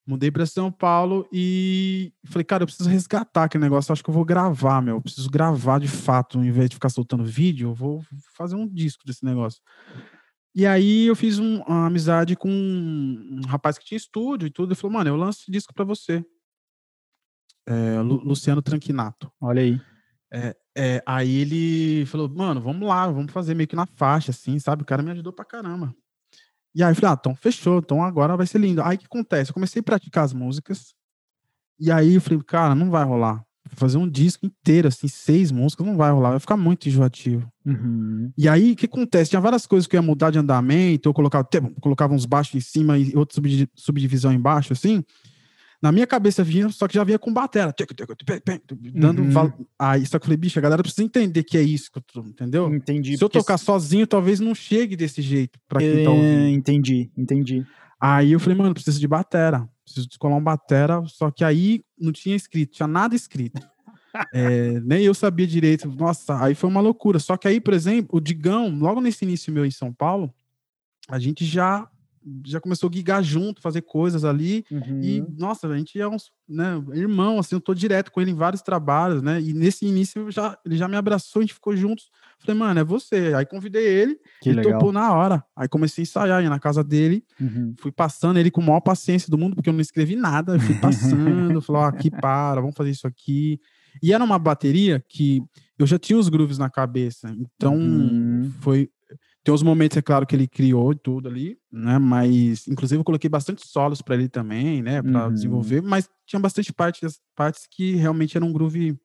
Mudei 0.08 0.32
para 0.32 0.48
São 0.48 0.72
Paulo 0.72 1.28
e 1.32 2.12
falei, 2.26 2.44
cara, 2.44 2.63
eu 2.63 2.67
preciso 2.67 2.89
resgatar 2.89 3.44
aquele 3.44 3.63
negócio. 3.63 3.91
Eu 3.91 3.94
acho 3.94 4.04
que 4.04 4.10
eu 4.10 4.13
vou 4.13 4.26
gravar, 4.26 4.82
meu. 4.82 4.96
Eu 4.96 5.02
preciso 5.02 5.30
gravar 5.30 5.80
de 5.80 5.88
fato, 5.88 6.39
em 6.39 6.52
vez 6.52 6.70
de 6.70 6.76
ficar 6.76 6.89
soltando 6.89 7.24
vídeo, 7.24 7.70
eu 7.70 7.74
vou 7.74 8.04
fazer 8.36 8.56
um 8.56 8.67
disco 8.67 9.06
desse 9.06 9.24
negócio. 9.24 9.62
E 10.54 10.66
aí 10.66 11.06
eu 11.08 11.16
fiz 11.16 11.40
um, 11.40 11.62
uma 11.62 11.88
amizade 11.88 12.36
com 12.36 12.50
um 12.50 13.42
rapaz 13.48 13.78
que 13.78 13.86
tinha 13.86 13.98
estúdio 13.98 14.48
e 14.48 14.52
tudo. 14.52 14.70
Ele 14.70 14.80
falou, 14.80 14.98
mano, 14.98 15.10
eu 15.10 15.16
lanço 15.16 15.42
esse 15.42 15.52
disco 15.52 15.74
para 15.74 15.86
você. 15.86 16.26
É, 17.66 18.02
Lu, 18.02 18.16
Luciano 18.18 18.62
Tranquinato. 18.62 19.32
Olha 19.40 19.62
aí. 19.62 19.80
É, 20.34 20.56
é, 20.78 21.04
aí 21.06 21.36
ele 21.38 22.06
falou, 22.06 22.30
mano, 22.30 22.62
vamos 22.62 22.88
lá, 22.88 23.08
vamos 23.08 23.32
fazer 23.32 23.54
meio 23.54 23.68
que 23.68 23.76
na 23.76 23.86
faixa, 23.86 24.32
assim, 24.32 24.60
sabe? 24.60 24.84
O 24.84 24.86
cara 24.86 25.04
me 25.04 25.12
ajudou 25.12 25.34
pra 25.34 25.46
caramba. 25.46 25.94
E 26.74 26.82
aí 26.84 26.92
eu 26.92 26.96
falei, 26.96 27.12
ah, 27.12 27.18
então 27.20 27.36
fechou, 27.36 27.80
então 27.80 28.04
agora 28.04 28.38
vai 28.38 28.48
ser 28.48 28.60
lindo. 28.60 28.82
Aí 28.82 28.96
o 28.96 29.00
que 29.00 29.06
acontece? 29.06 29.52
Eu 29.52 29.54
comecei 29.54 29.82
a 29.82 29.84
praticar 29.84 30.24
as 30.24 30.34
músicas, 30.34 30.96
e 31.80 31.92
aí 31.92 32.16
eu 32.16 32.22
falei, 32.22 32.42
cara, 32.44 32.76
não 32.76 32.90
vai 32.90 33.04
rolar. 33.04 33.44
Fazer 33.73 33.97
um 33.97 34.10
disco 34.10 34.45
inteiro, 34.45 34.88
assim, 34.88 35.07
seis 35.07 35.51
músicas, 35.51 35.86
não 35.88 35.95
vai 35.95 36.12
rolar, 36.12 36.31
vai 36.31 36.39
ficar 36.39 36.57
muito 36.57 36.89
enjoativo. 36.89 37.49
Uhum. 37.65 38.31
E 38.38 38.47
aí, 38.49 38.73
o 38.73 38.75
que 38.75 38.86
acontece? 38.86 39.29
Tinha 39.29 39.41
várias 39.41 39.65
coisas 39.65 39.88
que 39.88 39.95
eu 39.95 40.01
ia 40.01 40.05
mudar 40.05 40.29
de 40.29 40.39
andamento, 40.39 41.07
eu 41.07 41.13
colocava, 41.13 41.47
colocava 41.79 42.13
uns 42.13 42.25
baixos 42.25 42.55
em 42.55 42.60
cima 42.60 42.97
e 42.97 43.15
outra 43.15 43.39
subdivisão 43.75 44.34
embaixo, 44.34 44.73
assim 44.73 45.03
na 45.81 45.91
minha 45.91 46.05
cabeça 46.05 46.43
vinha, 46.43 46.69
só 46.69 46.88
que 46.88 46.93
já 46.93 47.03
vinha 47.03 47.17
com 47.17 47.34
batera, 47.34 47.73
dando 48.93 49.23
uhum. 49.23 49.65
aí, 49.79 50.05
só 50.05 50.19
que 50.19 50.23
eu 50.23 50.27
falei, 50.27 50.38
bicho, 50.38 50.60
a 50.60 50.62
galera 50.62 50.84
precisa 50.84 51.03
entender 51.03 51.43
que 51.43 51.57
é 51.57 51.62
isso 51.62 51.89
entendeu? 52.17 52.71
Entendi. 52.73 53.17
Se 53.17 53.23
eu 53.23 53.29
tocar 53.29 53.57
se... 53.57 53.65
sozinho, 53.65 54.05
talvez 54.05 54.39
não 54.39 54.53
chegue 54.53 54.95
desse 54.95 55.21
jeito 55.23 55.60
para 55.67 55.79
quem 55.79 56.01
é, 56.01 56.03
tá 56.03 56.12
ouvindo. 56.12 56.49
Entendi, 56.49 57.12
entendi. 57.17 57.65
Aí 57.99 58.31
eu 58.31 58.39
falei, 58.39 58.57
mano, 58.57 58.73
preciso 58.75 58.99
de 58.99 59.07
batera, 59.07 59.67
preciso 59.91 60.08
descolar 60.08 60.36
um 60.36 60.43
batera, 60.43 61.04
só 61.08 61.30
que 61.30 61.43
aí 61.43 61.84
não 61.99 62.12
tinha 62.12 62.36
escrito, 62.36 62.73
tinha 62.73 62.88
nada 62.88 63.15
escrito. 63.15 63.62
é, 64.34 64.80
nem 64.82 65.04
eu 65.04 65.13
sabia 65.13 65.47
direito. 65.47 65.88
Nossa, 65.88 66.43
aí 66.43 66.56
foi 66.56 66.69
uma 66.69 66.82
loucura. 66.82 67.19
Só 67.19 67.38
que 67.38 67.47
aí, 67.47 67.60
por 67.60 67.73
exemplo, 67.73 68.17
o 68.17 68.21
Digão, 68.21 68.69
logo 68.77 69.01
nesse 69.01 69.25
início 69.25 69.54
meu 69.54 69.65
em 69.65 69.71
São 69.71 69.93
Paulo, 69.93 70.34
a 71.08 71.19
gente 71.19 71.45
já 71.45 71.88
já 72.45 72.60
começou 72.60 72.88
a 72.88 72.91
guigar 72.91 73.23
junto, 73.23 73.62
fazer 73.62 73.82
coisas 73.82 74.23
ali. 74.23 74.63
Uhum. 74.69 75.01
E, 75.01 75.25
nossa, 75.38 75.67
a 75.67 75.75
gente 75.75 75.99
é 75.99 76.08
um 76.08 76.17
né, 76.47 76.82
irmão, 76.93 77.39
assim, 77.39 77.56
eu 77.56 77.62
tô 77.62 77.73
direto 77.73 78.12
com 78.12 78.21
ele 78.21 78.32
em 78.32 78.36
vários 78.36 78.62
trabalhos, 78.62 79.21
né? 79.21 79.41
E 79.41 79.54
nesse 79.54 79.86
início 79.88 80.30
já, 80.30 80.58
ele 80.63 80.77
já 80.77 80.88
me 80.88 80.95
abraçou, 80.95 81.39
a 81.39 81.43
gente 81.43 81.56
ficou 81.56 81.75
juntos. 81.75 82.12
Falei, 82.43 82.60
mano, 82.60 82.80
é 82.80 82.84
você. 82.84 83.34
Aí 83.36 83.45
convidei 83.45 83.86
ele, 83.86 84.19
que 84.41 84.49
ele 84.49 84.58
legal. 84.58 84.73
topou 84.73 84.91
na 84.91 85.13
hora. 85.13 85.43
Aí 85.56 85.67
comecei 85.67 86.01
a 86.01 86.04
ensaiar, 86.04 86.43
ia 86.43 86.49
na 86.49 86.60
casa 86.60 86.84
dele, 86.84 87.23
uhum. 87.39 87.73
fui 87.80 87.91
passando 87.91 88.39
ele 88.39 88.49
com 88.49 88.62
a 88.62 88.65
maior 88.65 88.82
paciência 88.82 89.30
do 89.30 89.38
mundo, 89.38 89.56
porque 89.56 89.69
eu 89.69 89.73
não 89.73 89.82
escrevi 89.82 90.15
nada. 90.15 90.56
Eu 90.56 90.60
fui 90.60 90.75
passando, 90.82 91.62
falou, 91.62 91.84
aqui 91.84 92.10
para, 92.10 92.62
vamos 92.62 92.75
fazer 92.75 92.89
isso 92.89 93.08
aqui. 93.08 93.60
E 94.01 94.13
era 94.13 94.23
uma 94.23 94.39
bateria 94.39 95.04
que 95.08 95.41
eu 95.77 95.86
já 95.86 95.99
tinha 95.99 96.17
os 96.17 96.30
grooves 96.30 96.58
na 96.58 96.69
cabeça. 96.69 97.36
Então, 97.38 97.75
uhum. 97.75 98.51
foi 98.62 98.89
tem 99.43 99.54
os 99.54 99.63
momentos, 99.63 99.97
é 99.97 100.01
claro, 100.01 100.25
que 100.25 100.36
ele 100.36 100.47
criou 100.47 100.93
tudo 100.93 101.27
ali, 101.27 101.58
né? 101.71 101.97
Mas, 101.97 102.67
inclusive, 102.67 102.99
eu 102.99 103.04
coloquei 103.04 103.30
bastante 103.30 103.67
solos 103.67 103.99
para 103.99 104.13
ele 104.13 104.30
também, 104.30 104.84
né? 104.84 105.01
Para 105.01 105.25
uhum. 105.25 105.34
desenvolver, 105.34 105.82
mas 105.82 106.08
tinha 106.27 106.39
bastante 106.39 106.71
partes, 106.71 107.19
partes 107.36 107.67
que 107.69 107.95
realmente 107.95 108.38
eram 108.38 108.47
um 108.47 108.54
groove 108.54 108.95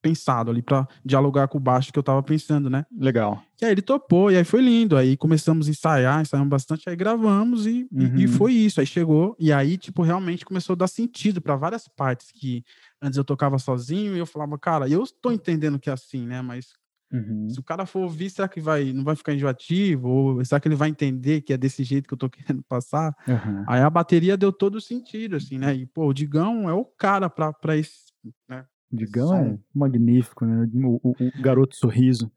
pensado 0.00 0.50
ali 0.50 0.62
para 0.62 0.86
dialogar 1.04 1.48
com 1.48 1.58
o 1.58 1.60
baixo 1.60 1.92
que 1.92 1.98
eu 1.98 2.02
tava 2.02 2.22
pensando, 2.22 2.70
né? 2.70 2.86
Legal. 2.96 3.42
E 3.60 3.64
aí 3.64 3.72
ele 3.72 3.82
topou, 3.82 4.30
e 4.30 4.36
aí 4.36 4.44
foi 4.44 4.60
lindo. 4.60 4.96
Aí 4.96 5.16
começamos 5.16 5.66
a 5.66 5.70
ensaiar, 5.70 6.20
ensaiamos 6.20 6.48
bastante, 6.48 6.88
aí 6.88 6.96
gravamos 6.96 7.66
e, 7.66 7.88
uhum. 7.92 8.16
e, 8.16 8.28
foi 8.28 8.52
isso. 8.52 8.80
Aí 8.80 8.86
chegou, 8.86 9.36
e 9.38 9.52
aí, 9.52 9.76
tipo, 9.76 10.02
realmente 10.02 10.44
começou 10.44 10.74
a 10.74 10.76
dar 10.76 10.88
sentido 10.88 11.40
para 11.40 11.56
várias 11.56 11.88
partes 11.88 12.30
que 12.32 12.64
antes 13.02 13.16
eu 13.16 13.24
tocava 13.24 13.58
sozinho 13.58 14.14
e 14.14 14.18
eu 14.18 14.26
falava, 14.26 14.58
cara, 14.58 14.88
eu 14.88 15.02
estou 15.02 15.32
entendendo 15.32 15.78
que 15.78 15.90
é 15.90 15.92
assim, 15.92 16.26
né? 16.26 16.40
Mas 16.40 16.68
Uhum. 17.12 17.48
Se 17.48 17.58
o 17.58 17.62
cara 17.62 17.86
for 17.86 18.00
ouvir, 18.00 18.28
será 18.28 18.48
que 18.48 18.60
vai, 18.60 18.92
não 18.92 19.02
vai 19.02 19.16
ficar 19.16 19.32
enjoativo? 19.32 20.08
Ou 20.08 20.44
será 20.44 20.60
que 20.60 20.68
ele 20.68 20.74
vai 20.74 20.88
entender 20.88 21.40
que 21.40 21.52
é 21.52 21.56
desse 21.56 21.82
jeito 21.82 22.06
que 22.06 22.14
eu 22.14 22.18
tô 22.18 22.28
querendo 22.30 22.62
passar? 22.62 23.14
Uhum. 23.26 23.64
Aí 23.66 23.80
a 23.80 23.90
bateria 23.90 24.36
deu 24.36 24.52
todo 24.52 24.76
o 24.76 24.80
sentido, 24.80 25.36
assim, 25.36 25.58
né? 25.58 25.74
E, 25.74 25.86
pô, 25.86 26.06
o 26.06 26.12
Digão 26.12 26.68
é 26.68 26.72
o 26.72 26.84
cara 26.84 27.30
pra 27.30 27.76
esse. 27.76 28.08
Né? 28.48 28.64
Digão 28.90 29.34
é 29.34 29.58
magnífico, 29.74 30.44
né? 30.44 30.68
O, 30.84 31.00
o, 31.02 31.10
o 31.10 31.42
garoto 31.42 31.76
sorriso. 31.76 32.30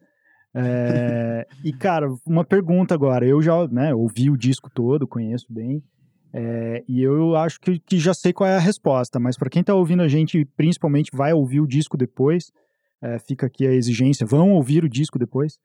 É... 0.54 1.47
e, 1.64 1.72
cara, 1.72 2.08
uma 2.26 2.43
pergunta 2.43 2.93
agora. 2.93 3.26
Eu 3.26 3.41
já 3.41 3.68
né, 3.68 3.93
ouvi 3.93 4.30
o 4.30 4.38
disco 4.38 4.70
todo, 4.70 5.08
conheço 5.08 5.47
bem. 5.49 5.84
É, 6.34 6.84
e 6.88 7.02
eu 7.02 7.36
acho 7.36 7.60
que, 7.60 7.78
que, 7.80 7.99
já 7.99 8.14
sei 8.14 8.32
qual 8.32 8.49
é 8.49 8.56
a 8.56 8.60
resposta, 8.60 9.20
mas 9.20 9.38
para 9.38 9.49
quem 9.49 9.60
está 9.60 9.76
ouvindo 9.76 10.02
a 10.02 10.08
gente, 10.08 10.45
principalmente 10.56 11.12
vai 11.14 11.34
ouvir 11.34 11.60
o 11.60 11.68
disco 11.68 11.97
depois, 11.97 12.54
é, 13.02 13.20
fica 13.20 13.47
aqui 13.47 13.68
a 13.68 13.74
exigência, 13.74 14.26
vão 14.26 14.52
ouvir 14.52 14.84
o 14.84 14.89
disco 14.89 15.20
depois. 15.20 15.60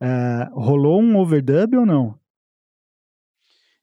É, 0.00 0.48
rolou 0.52 1.00
um 1.00 1.16
overdub 1.16 1.76
ou 1.76 1.86
não? 1.86 2.18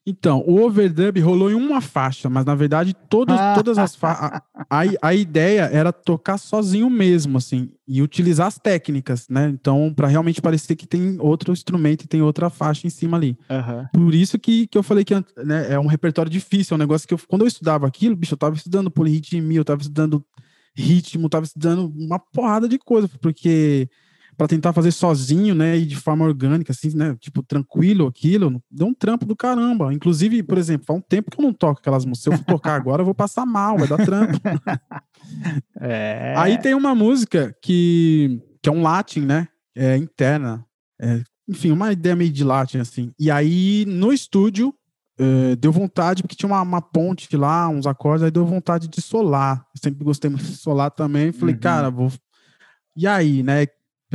Então, 0.06 0.44
o 0.46 0.62
overdub 0.62 1.18
rolou 1.20 1.50
em 1.50 1.54
uma 1.54 1.80
faixa, 1.80 2.30
mas 2.30 2.44
na 2.44 2.54
verdade 2.54 2.94
todas, 3.08 3.36
todas 3.56 3.76
as 3.76 3.96
faixas. 3.96 4.40
A, 4.70 4.84
a, 5.02 5.14
ideia 5.14 5.62
era 5.62 5.92
tocar 5.92 6.38
sozinho 6.38 6.88
mesmo, 6.88 7.38
assim, 7.38 7.72
e 7.88 8.00
utilizar 8.00 8.46
as 8.46 8.56
técnicas, 8.56 9.28
né? 9.28 9.48
Então, 9.48 9.92
para 9.94 10.06
realmente 10.06 10.40
parecer 10.40 10.76
que 10.76 10.86
tem 10.86 11.16
outro 11.18 11.52
instrumento 11.52 12.04
e 12.04 12.06
tem 12.08 12.22
outra 12.22 12.48
faixa 12.48 12.86
em 12.86 12.90
cima 12.90 13.16
ali. 13.16 13.36
Uhum. 13.50 14.06
Por 14.06 14.14
isso 14.14 14.38
que, 14.38 14.68
que 14.68 14.78
eu 14.78 14.82
falei 14.82 15.04
que 15.04 15.14
né, 15.14 15.72
é 15.72 15.78
um 15.78 15.86
repertório 15.86 16.30
difícil, 16.30 16.74
é 16.74 16.76
um 16.76 16.78
negócio 16.78 17.08
que 17.08 17.14
eu, 17.14 17.18
quando 17.26 17.42
eu 17.42 17.48
estudava 17.48 17.84
aquilo, 17.84 18.14
bicho, 18.14 18.34
eu 18.34 18.38
tava 18.38 18.54
estudando 18.54 18.90
polirritmia, 18.90 19.58
eu 19.58 19.64
tava 19.64 19.80
estudando 19.80 20.24
ritmo, 20.76 21.28
tava 21.28 21.46
estudando 21.46 21.92
uma 21.96 22.18
porrada 22.18 22.68
de 22.68 22.78
coisa, 22.78 23.08
porque 23.20 23.88
para 24.36 24.48
tentar 24.48 24.72
fazer 24.72 24.92
sozinho, 24.92 25.54
né, 25.54 25.76
e 25.76 25.86
de 25.86 25.96
forma 25.96 26.24
orgânica, 26.24 26.72
assim, 26.72 26.94
né, 26.94 27.16
tipo, 27.18 27.42
tranquilo 27.42 28.06
aquilo, 28.06 28.62
deu 28.70 28.86
um 28.86 28.94
trampo 28.94 29.24
do 29.24 29.34
caramba. 29.34 29.92
Inclusive, 29.92 30.42
por 30.42 30.58
exemplo, 30.58 30.86
faz 30.86 30.98
um 30.98 31.02
tempo 31.02 31.30
que 31.30 31.40
eu 31.40 31.44
não 31.44 31.52
toco 31.52 31.80
aquelas 31.80 32.04
músicas. 32.04 32.34
Se 32.34 32.40
eu 32.40 32.44
for 32.44 32.54
tocar 32.54 32.74
agora, 32.74 33.00
eu 33.00 33.06
vou 33.06 33.14
passar 33.14 33.46
mal, 33.46 33.78
vai 33.78 33.88
dar 33.88 34.04
trampo. 34.04 34.38
é... 35.80 36.34
Aí 36.36 36.58
tem 36.58 36.74
uma 36.74 36.94
música 36.94 37.56
que, 37.62 38.40
que 38.62 38.68
é 38.68 38.72
um 38.72 38.82
latin, 38.82 39.20
né, 39.20 39.48
é 39.74 39.96
interna, 39.96 40.64
é, 41.00 41.22
enfim, 41.48 41.70
uma 41.70 41.92
ideia 41.92 42.16
meio 42.16 42.32
de 42.32 42.44
latin, 42.44 42.78
assim. 42.78 43.12
E 43.18 43.30
aí, 43.30 43.84
no 43.86 44.12
estúdio, 44.12 44.74
Uh, 45.18 45.56
deu 45.56 45.72
vontade, 45.72 46.22
porque 46.22 46.36
tinha 46.36 46.46
uma, 46.46 46.60
uma, 46.60 46.82
ponte 46.82 47.34
lá, 47.38 47.66
uns 47.70 47.86
acordes, 47.86 48.22
aí 48.22 48.30
deu 48.30 48.44
vontade 48.44 48.86
de 48.86 49.00
solar. 49.00 49.66
Eu 49.74 49.80
sempre 49.82 50.04
gostei 50.04 50.28
muito 50.28 50.44
de 50.44 50.56
solar 50.58 50.90
também. 50.90 51.32
Falei, 51.32 51.54
uhum. 51.54 51.60
cara, 51.62 51.90
vou. 51.90 52.12
E 52.94 53.06
aí, 53.06 53.42
né? 53.42 53.66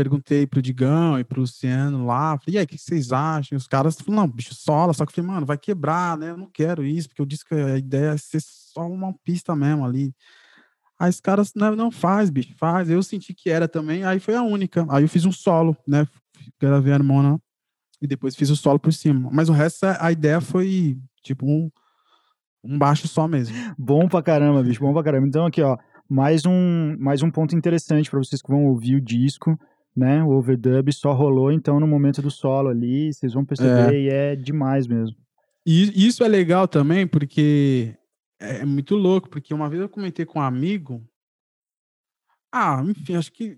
Perguntei 0.01 0.47
pro 0.47 0.63
Digão 0.63 1.19
e 1.19 1.23
pro 1.23 1.41
Luciano 1.41 2.07
lá, 2.07 2.35
falei, 2.39 2.55
e 2.55 2.57
aí, 2.57 2.65
o 2.65 2.67
que 2.67 2.77
vocês 2.77 3.11
acham? 3.11 3.55
E 3.55 3.57
os 3.57 3.67
caras 3.67 3.95
falaram, 4.01 4.23
não, 4.23 4.27
bicho, 4.27 4.55
sola, 4.55 4.93
só 4.93 5.05
que 5.05 5.11
eu 5.11 5.15
falei, 5.15 5.31
mano, 5.31 5.45
vai 5.45 5.59
quebrar, 5.59 6.17
né? 6.17 6.31
Eu 6.31 6.37
não 6.37 6.49
quero 6.51 6.83
isso, 6.83 7.07
porque 7.07 7.21
eu 7.21 7.25
disse 7.25 7.45
que 7.45 7.53
a 7.53 7.77
ideia 7.77 8.09
é 8.09 8.17
ser 8.17 8.41
só 8.41 8.87
uma 8.87 9.13
pista 9.23 9.55
mesmo 9.55 9.85
ali. 9.85 10.11
Aí 10.99 11.09
os 11.09 11.19
caras, 11.19 11.51
não, 11.55 11.75
não 11.75 11.91
faz, 11.91 12.31
bicho, 12.31 12.55
faz. 12.57 12.89
Eu 12.89 13.03
senti 13.03 13.31
que 13.33 13.49
era 13.51 13.67
também, 13.67 14.03
aí 14.03 14.19
foi 14.19 14.35
a 14.35 14.41
única. 14.41 14.87
Aí 14.89 15.03
eu 15.03 15.09
fiz 15.09 15.23
um 15.23 15.31
solo, 15.31 15.77
né? 15.87 16.07
Gravei 16.59 16.93
a 16.93 16.95
harmona 16.95 17.39
e 18.01 18.07
depois 18.07 18.35
fiz 18.35 18.49
o 18.49 18.55
solo 18.55 18.79
por 18.79 18.91
cima. 18.91 19.29
Mas 19.31 19.49
o 19.49 19.53
resto, 19.53 19.85
a 19.85 20.11
ideia 20.11 20.41
foi, 20.41 20.97
tipo, 21.21 21.45
um, 21.45 21.69
um 22.63 22.77
baixo 22.77 23.07
só 23.07 23.27
mesmo. 23.27 23.55
Bom 23.77 24.07
pra 24.07 24.23
caramba, 24.23 24.63
bicho, 24.63 24.81
bom 24.81 24.93
pra 24.93 25.03
caramba. 25.03 25.27
Então 25.27 25.45
aqui, 25.45 25.61
ó, 25.61 25.77
mais 26.09 26.43
um, 26.43 26.97
mais 26.99 27.21
um 27.21 27.29
ponto 27.29 27.55
interessante 27.55 28.09
para 28.09 28.19
vocês 28.19 28.41
que 28.41 28.49
vão 28.49 28.65
ouvir 28.65 28.95
o 28.95 29.01
disco 29.01 29.59
né? 29.95 30.23
O 30.23 30.29
overdub 30.29 30.91
só 30.93 31.13
rolou 31.13 31.51
então 31.51 31.79
no 31.79 31.87
momento 31.87 32.21
do 32.21 32.31
solo 32.31 32.69
ali, 32.69 33.13
vocês 33.13 33.33
vão 33.33 33.45
perceber 33.45 33.93
é. 33.93 33.99
e 33.99 34.09
é 34.09 34.35
demais 34.35 34.87
mesmo. 34.87 35.15
E 35.65 36.07
isso 36.07 36.23
é 36.23 36.27
legal 36.27 36.67
também 36.67 37.05
porque 37.05 37.95
é 38.39 38.65
muito 38.65 38.95
louco, 38.95 39.29
porque 39.29 39.53
uma 39.53 39.69
vez 39.69 39.81
eu 39.81 39.89
comentei 39.89 40.25
com 40.25 40.39
um 40.39 40.41
amigo, 40.41 41.03
ah, 42.51 42.83
enfim, 42.85 43.15
acho 43.15 43.31
que 43.31 43.57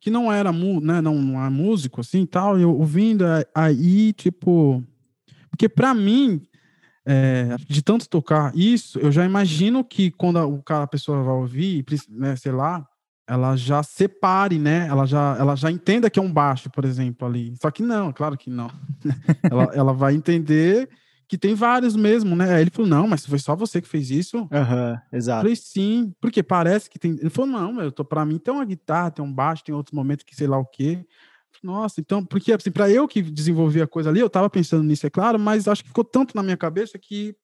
que 0.00 0.10
não 0.10 0.30
era 0.30 0.52
né, 0.52 1.00
não, 1.00 1.14
não 1.14 1.44
é 1.44 1.48
músico 1.48 2.00
assim, 2.00 2.26
tal, 2.26 2.58
eu 2.58 2.76
ouvindo 2.76 3.24
aí, 3.54 4.12
tipo, 4.12 4.82
porque 5.48 5.68
para 5.68 5.94
mim 5.94 6.42
é, 7.06 7.56
de 7.68 7.82
tanto 7.82 8.08
tocar 8.08 8.54
isso, 8.56 8.98
eu 8.98 9.12
já 9.12 9.24
imagino 9.24 9.84
que 9.84 10.10
quando 10.10 10.38
a, 10.38 10.46
o 10.46 10.62
cara, 10.62 10.84
a 10.84 10.88
pessoa 10.88 11.22
vai 11.22 11.34
ouvir, 11.34 11.84
né, 12.08 12.34
sei 12.36 12.52
lá, 12.52 12.86
ela 13.26 13.56
já 13.56 13.82
separe, 13.82 14.58
né? 14.58 14.86
Ela 14.88 15.06
já, 15.06 15.36
ela 15.38 15.56
já 15.56 15.70
entenda 15.70 16.10
que 16.10 16.18
é 16.18 16.22
um 16.22 16.32
baixo, 16.32 16.70
por 16.70 16.84
exemplo, 16.84 17.26
ali. 17.26 17.54
Só 17.60 17.70
que 17.70 17.82
não, 17.82 18.12
claro 18.12 18.36
que 18.36 18.50
não. 18.50 18.70
ela, 19.50 19.64
ela 19.74 19.92
vai 19.92 20.14
entender 20.14 20.88
que 21.26 21.38
tem 21.38 21.54
vários 21.54 21.96
mesmo, 21.96 22.36
né? 22.36 22.54
Aí 22.54 22.62
ele 22.62 22.70
falou, 22.70 22.88
não, 22.88 23.08
mas 23.08 23.24
foi 23.24 23.38
só 23.38 23.56
você 23.56 23.80
que 23.80 23.88
fez 23.88 24.10
isso? 24.10 24.38
Uhum, 24.38 24.98
exato. 25.12 25.38
Eu 25.38 25.42
falei, 25.42 25.56
sim, 25.56 26.12
porque 26.20 26.42
parece 26.42 26.90
que 26.90 26.98
tem... 26.98 27.12
Ele 27.12 27.30
falou, 27.30 27.50
não, 27.50 27.80
eu 27.80 27.90
tô, 27.90 28.04
pra 28.04 28.24
mim 28.24 28.38
tem 28.38 28.52
uma 28.52 28.64
guitarra, 28.64 29.10
tem 29.10 29.24
um 29.24 29.32
baixo, 29.32 29.64
tem 29.64 29.74
outros 29.74 29.94
momentos 29.94 30.24
que 30.24 30.36
sei 30.36 30.46
lá 30.46 30.58
o 30.58 30.66
quê. 30.66 31.04
Nossa, 31.62 32.00
então, 32.00 32.22
porque 32.22 32.52
assim, 32.52 32.70
para 32.70 32.90
eu 32.90 33.08
que 33.08 33.22
desenvolvi 33.22 33.80
a 33.80 33.86
coisa 33.86 34.10
ali, 34.10 34.20
eu 34.20 34.28
tava 34.28 34.50
pensando 34.50 34.84
nisso, 34.84 35.06
é 35.06 35.10
claro, 35.10 35.38
mas 35.38 35.66
acho 35.66 35.82
que 35.82 35.88
ficou 35.88 36.04
tanto 36.04 36.36
na 36.36 36.42
minha 36.42 36.56
cabeça 36.56 36.98
que 36.98 37.34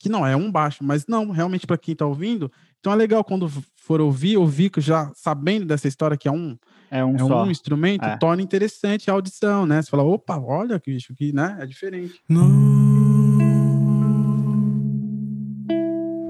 que 0.00 0.08
não 0.08 0.24
é 0.24 0.36
um 0.36 0.50
baixo, 0.50 0.84
mas 0.84 1.08
não, 1.08 1.30
realmente 1.30 1.66
para 1.66 1.76
quem 1.76 1.96
tá 1.96 2.06
ouvindo, 2.06 2.52
então 2.80 2.92
é 2.92 2.96
legal 2.96 3.24
quando 3.24 3.48
for 3.76 4.00
ouvir, 4.00 4.36
ouvir 4.36 4.70
já 4.78 5.10
sabendo 5.14 5.66
dessa 5.66 5.88
história 5.88 6.16
que 6.16 6.28
é 6.28 6.32
um 6.32 6.56
é 6.90 7.04
um, 7.04 7.16
é 7.16 7.22
um 7.22 7.50
instrumento, 7.50 8.04
é. 8.04 8.16
torna 8.16 8.42
interessante 8.42 9.10
a 9.10 9.12
audição, 9.12 9.66
né? 9.66 9.82
Você 9.82 9.90
fala, 9.90 10.02
opa, 10.02 10.38
olha 10.38 10.80
que 10.80 10.90
bicho 10.90 11.14
que, 11.14 11.32
né? 11.34 11.58
É 11.60 11.66
diferente. 11.66 12.20
Não 12.28 12.48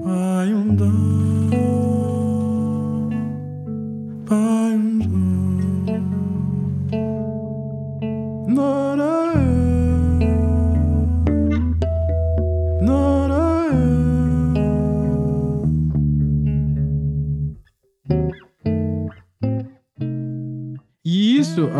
vai 0.03 0.51
andar. 0.51 1.18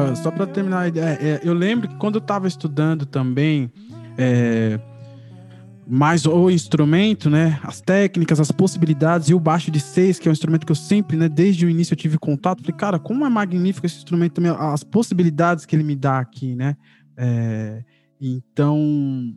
Uh, 0.03 0.15
só 0.15 0.31
para 0.31 0.47
terminar 0.47 0.87
ideia, 0.87 1.17
é, 1.21 1.41
eu 1.43 1.53
lembro 1.53 1.87
que 1.87 1.95
quando 1.95 2.15
eu 2.15 2.21
estava 2.21 2.47
estudando 2.47 3.05
também 3.05 3.71
é, 4.17 4.79
mais 5.87 6.25
o 6.27 6.51
instrumento, 6.51 7.29
né, 7.31 7.59
as 7.63 7.81
técnicas, 7.81 8.39
as 8.39 8.51
possibilidades 8.51 9.29
e 9.29 9.33
o 9.33 9.39
baixo 9.39 9.71
de 9.71 9.79
seis, 9.79 10.19
que 10.19 10.27
é 10.27 10.31
um 10.31 10.33
instrumento 10.33 10.63
que 10.65 10.71
eu 10.71 10.75
sempre, 10.75 11.17
né, 11.17 11.27
desde 11.27 11.65
o 11.65 11.69
início 11.69 11.93
eu 11.93 11.97
tive 11.97 12.19
contato, 12.19 12.61
falei, 12.61 12.77
cara, 12.77 12.99
como 12.99 13.25
é 13.25 13.29
magnífico 13.29 13.87
esse 13.87 13.97
instrumento 13.97 14.33
também, 14.33 14.51
as 14.51 14.83
possibilidades 14.83 15.65
que 15.65 15.75
ele 15.75 15.83
me 15.83 15.95
dá 15.95 16.19
aqui, 16.19 16.55
né? 16.55 16.77
É, 17.17 17.83
então, 18.21 19.33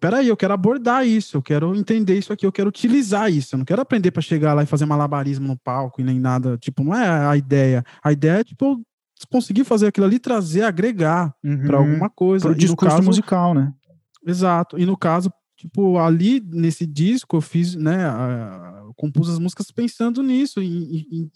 peraí, 0.00 0.28
eu 0.28 0.36
quero 0.36 0.54
abordar 0.54 1.06
isso, 1.06 1.36
eu 1.36 1.42
quero 1.42 1.74
entender 1.74 2.16
isso 2.16 2.32
aqui, 2.32 2.46
eu 2.46 2.52
quero 2.52 2.70
utilizar 2.70 3.30
isso, 3.30 3.54
eu 3.54 3.58
não 3.58 3.64
quero 3.64 3.82
aprender 3.82 4.10
para 4.10 4.22
chegar 4.22 4.54
lá 4.54 4.62
e 4.62 4.66
fazer 4.66 4.86
malabarismo 4.86 5.46
no 5.46 5.58
palco 5.58 6.00
e 6.00 6.04
nem 6.04 6.18
nada, 6.18 6.56
tipo, 6.56 6.82
não 6.82 6.94
é 6.94 7.26
a 7.26 7.36
ideia. 7.36 7.84
A 8.02 8.10
ideia 8.10 8.40
é, 8.40 8.44
tipo, 8.44 8.80
conseguir 9.30 9.64
fazer 9.64 9.88
aquilo 9.88 10.06
ali, 10.06 10.18
trazer, 10.18 10.62
agregar 10.62 11.34
uhum. 11.42 11.66
para 11.66 11.78
alguma 11.78 12.10
coisa. 12.10 12.46
Para 12.46 12.52
o 12.52 12.58
discurso 12.58 12.96
caso, 12.96 13.06
musical, 13.06 13.54
né? 13.54 13.72
Exato. 14.26 14.78
E 14.78 14.86
no 14.86 14.96
caso, 14.96 15.32
tipo, 15.56 15.98
ali 15.98 16.40
nesse 16.40 16.86
disco 16.86 17.36
eu 17.36 17.40
fiz, 17.40 17.74
né, 17.74 18.08
uh, 18.08 18.92
compus 18.94 19.28
as 19.28 19.38
músicas 19.38 19.70
pensando 19.70 20.22
nisso, 20.22 20.60
em, 20.60 21.06
em, 21.10 21.30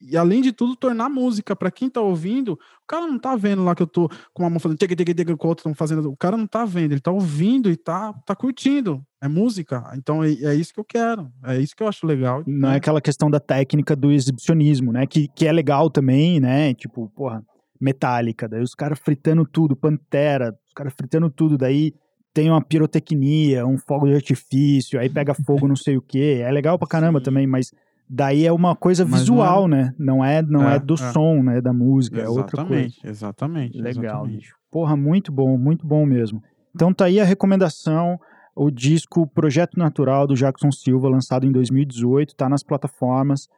e 0.00 0.16
além 0.16 0.40
de 0.40 0.52
tudo, 0.52 0.76
tornar 0.76 1.08
música 1.08 1.56
para 1.56 1.70
quem 1.70 1.90
tá 1.90 2.00
ouvindo, 2.00 2.52
o 2.52 2.86
cara 2.86 3.06
não 3.06 3.18
tá 3.18 3.34
vendo 3.34 3.64
lá 3.64 3.74
que 3.74 3.82
eu 3.82 3.86
tô 3.86 4.08
com 4.32 4.42
uma 4.42 4.50
mão 4.50 4.60
fazendo 4.60 4.78
tega, 4.78 4.94
tega, 4.94 5.14
tega, 5.14 5.36
com 5.36 5.46
a 5.46 5.50
outra 5.50 5.62
estão 5.62 5.74
fazendo, 5.74 6.10
o 6.10 6.16
cara 6.16 6.36
não 6.36 6.46
tá 6.46 6.64
vendo, 6.64 6.92
ele 6.92 7.00
tá 7.00 7.10
ouvindo 7.10 7.70
e 7.70 7.76
tá, 7.76 8.12
tá 8.24 8.34
curtindo, 8.36 9.04
é 9.20 9.26
música, 9.26 9.90
então 9.94 10.22
é, 10.22 10.30
é, 10.30 10.54
isso 10.54 10.72
que 10.72 10.80
eu 10.80 10.84
quero, 10.84 11.30
é 11.44 11.58
isso 11.58 11.74
que 11.74 11.82
eu 11.82 11.88
acho 11.88 12.06
legal. 12.06 12.42
Não 12.46 12.70
é 12.70 12.76
aquela 12.76 13.00
questão 13.00 13.30
da 13.30 13.40
técnica 13.40 13.96
do 13.96 14.12
exibicionismo, 14.12 14.92
né, 14.92 15.06
que, 15.06 15.28
que 15.28 15.46
é 15.46 15.52
legal 15.52 15.90
também, 15.90 16.38
né, 16.38 16.72
tipo, 16.74 17.08
porra, 17.10 17.42
metálica, 17.80 18.48
daí 18.48 18.62
os 18.62 18.74
caras 18.74 18.98
fritando 18.98 19.44
tudo, 19.44 19.76
Pantera, 19.76 20.56
os 20.66 20.74
caras 20.74 20.92
fritando 20.96 21.28
tudo, 21.30 21.58
daí 21.58 21.92
tem 22.32 22.50
uma 22.50 22.62
pirotecnia, 22.62 23.66
um 23.66 23.78
fogo 23.78 24.06
de 24.06 24.14
artifício, 24.14 25.00
aí 25.00 25.08
pega 25.08 25.34
fogo 25.34 25.66
não 25.66 25.74
sei 25.74 25.96
o 25.96 26.02
que, 26.02 26.40
é 26.40 26.50
legal 26.52 26.78
pra 26.78 26.86
caramba 26.86 27.18
Sim. 27.18 27.24
também, 27.24 27.46
mas 27.46 27.72
Daí 28.08 28.46
é 28.46 28.52
uma 28.52 28.74
coisa 28.74 29.04
visual, 29.04 29.68
não 29.68 29.76
é... 29.76 29.82
né? 29.82 29.94
Não 29.98 30.24
é, 30.24 30.42
não 30.42 30.68
é, 30.68 30.76
é 30.76 30.78
do 30.78 30.94
é. 30.94 30.96
som, 30.96 31.42
né? 31.42 31.60
Da 31.60 31.72
música, 31.72 32.20
exatamente, 32.20 32.38
é 32.38 32.42
outra 32.42 32.64
coisa. 32.64 32.94
Exatamente, 33.04 33.78
Legal, 33.78 34.02
exatamente. 34.02 34.36
bicho. 34.36 34.54
Porra, 34.70 34.96
muito 34.96 35.30
bom, 35.30 35.58
muito 35.58 35.86
bom 35.86 36.06
mesmo. 36.06 36.42
Então 36.74 36.92
tá 36.92 37.06
aí 37.06 37.20
a 37.20 37.24
recomendação, 37.24 38.18
o 38.56 38.70
disco 38.70 39.26
Projeto 39.26 39.78
Natural 39.78 40.26
do 40.26 40.34
Jackson 40.34 40.70
Silva, 40.70 41.08
lançado 41.08 41.46
em 41.46 41.52
2018, 41.52 42.34
tá 42.34 42.48
nas 42.48 42.62
plataformas. 42.62 43.48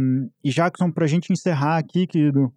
Um, 0.00 0.28
e 0.44 0.50
Jackson, 0.50 0.90
pra 0.90 1.06
gente 1.06 1.32
encerrar 1.32 1.78
aqui, 1.78 2.06
querido, 2.06 2.52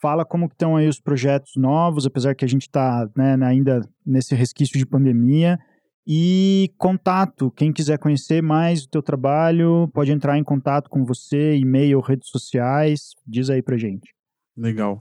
fala 0.00 0.24
como 0.24 0.46
estão 0.46 0.76
aí 0.76 0.88
os 0.88 1.00
projetos 1.00 1.52
novos, 1.56 2.06
apesar 2.06 2.34
que 2.34 2.44
a 2.44 2.48
gente 2.48 2.68
tá 2.70 3.08
né, 3.16 3.36
ainda 3.44 3.80
nesse 4.04 4.34
resquício 4.34 4.78
de 4.78 4.86
pandemia. 4.86 5.58
E 6.06 6.72
contato, 6.78 7.50
quem 7.52 7.72
quiser 7.72 7.98
conhecer 7.98 8.42
mais 8.42 8.82
do 8.82 8.88
teu 8.88 9.02
trabalho, 9.02 9.88
pode 9.94 10.10
entrar 10.10 10.36
em 10.36 10.42
contato 10.42 10.90
com 10.90 11.04
você, 11.04 11.56
e-mail, 11.56 12.00
redes 12.00 12.28
sociais, 12.28 13.12
diz 13.26 13.48
aí 13.48 13.62
pra 13.62 13.76
gente. 13.76 14.12
Legal. 14.56 15.00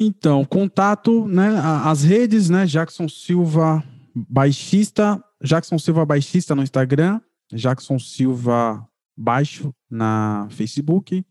Então, 0.00 0.44
contato, 0.44 1.26
né, 1.28 1.60
as 1.84 2.02
redes, 2.02 2.48
né, 2.48 2.66
Jackson 2.66 3.08
Silva 3.08 3.84
baixista, 4.14 5.22
Jackson 5.42 5.78
Silva 5.78 6.06
Baixista 6.06 6.54
no 6.54 6.62
Instagram, 6.62 7.20
Jackson 7.52 7.98
Silva 7.98 8.86
Baixo 9.16 9.74
na 9.90 10.48
Facebook. 10.50 11.24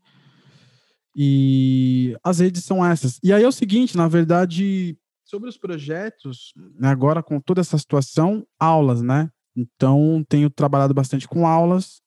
E 1.16 2.16
as 2.24 2.40
redes 2.40 2.64
são 2.64 2.84
essas. 2.84 3.18
E 3.22 3.32
aí 3.32 3.42
é 3.42 3.48
o 3.48 3.52
seguinte, 3.52 3.96
na 3.96 4.08
verdade, 4.08 4.96
sobre 5.24 5.48
os 5.48 5.56
projetos, 5.56 6.52
agora 6.82 7.22
com 7.22 7.40
toda 7.40 7.60
essa 7.60 7.78
situação, 7.78 8.46
aulas, 8.58 9.02
né? 9.02 9.30
Então, 9.56 10.24
tenho 10.28 10.50
trabalhado 10.50 10.92
bastante 10.92 11.26
com 11.26 11.46
aulas. 11.46 12.02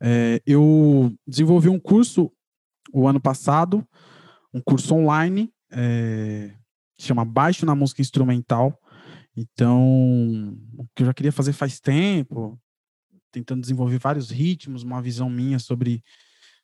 É, 0.00 0.40
eu 0.46 1.12
desenvolvi 1.26 1.68
um 1.68 1.78
curso 1.78 2.30
o 2.92 3.08
ano 3.08 3.20
passado, 3.20 3.86
um 4.52 4.60
curso 4.60 4.94
online, 4.94 5.52
é, 5.70 6.54
chama 6.98 7.24
Baixo 7.24 7.64
na 7.64 7.74
Música 7.74 8.02
Instrumental. 8.02 8.78
Então, 9.36 10.56
o 10.76 10.86
que 10.94 11.02
eu 11.02 11.06
já 11.06 11.14
queria 11.14 11.32
fazer 11.32 11.52
faz 11.52 11.80
tempo, 11.80 12.60
tentando 13.30 13.62
desenvolver 13.62 13.98
vários 13.98 14.30
ritmos, 14.30 14.82
uma 14.82 15.00
visão 15.00 15.30
minha 15.30 15.58
sobre, 15.58 16.04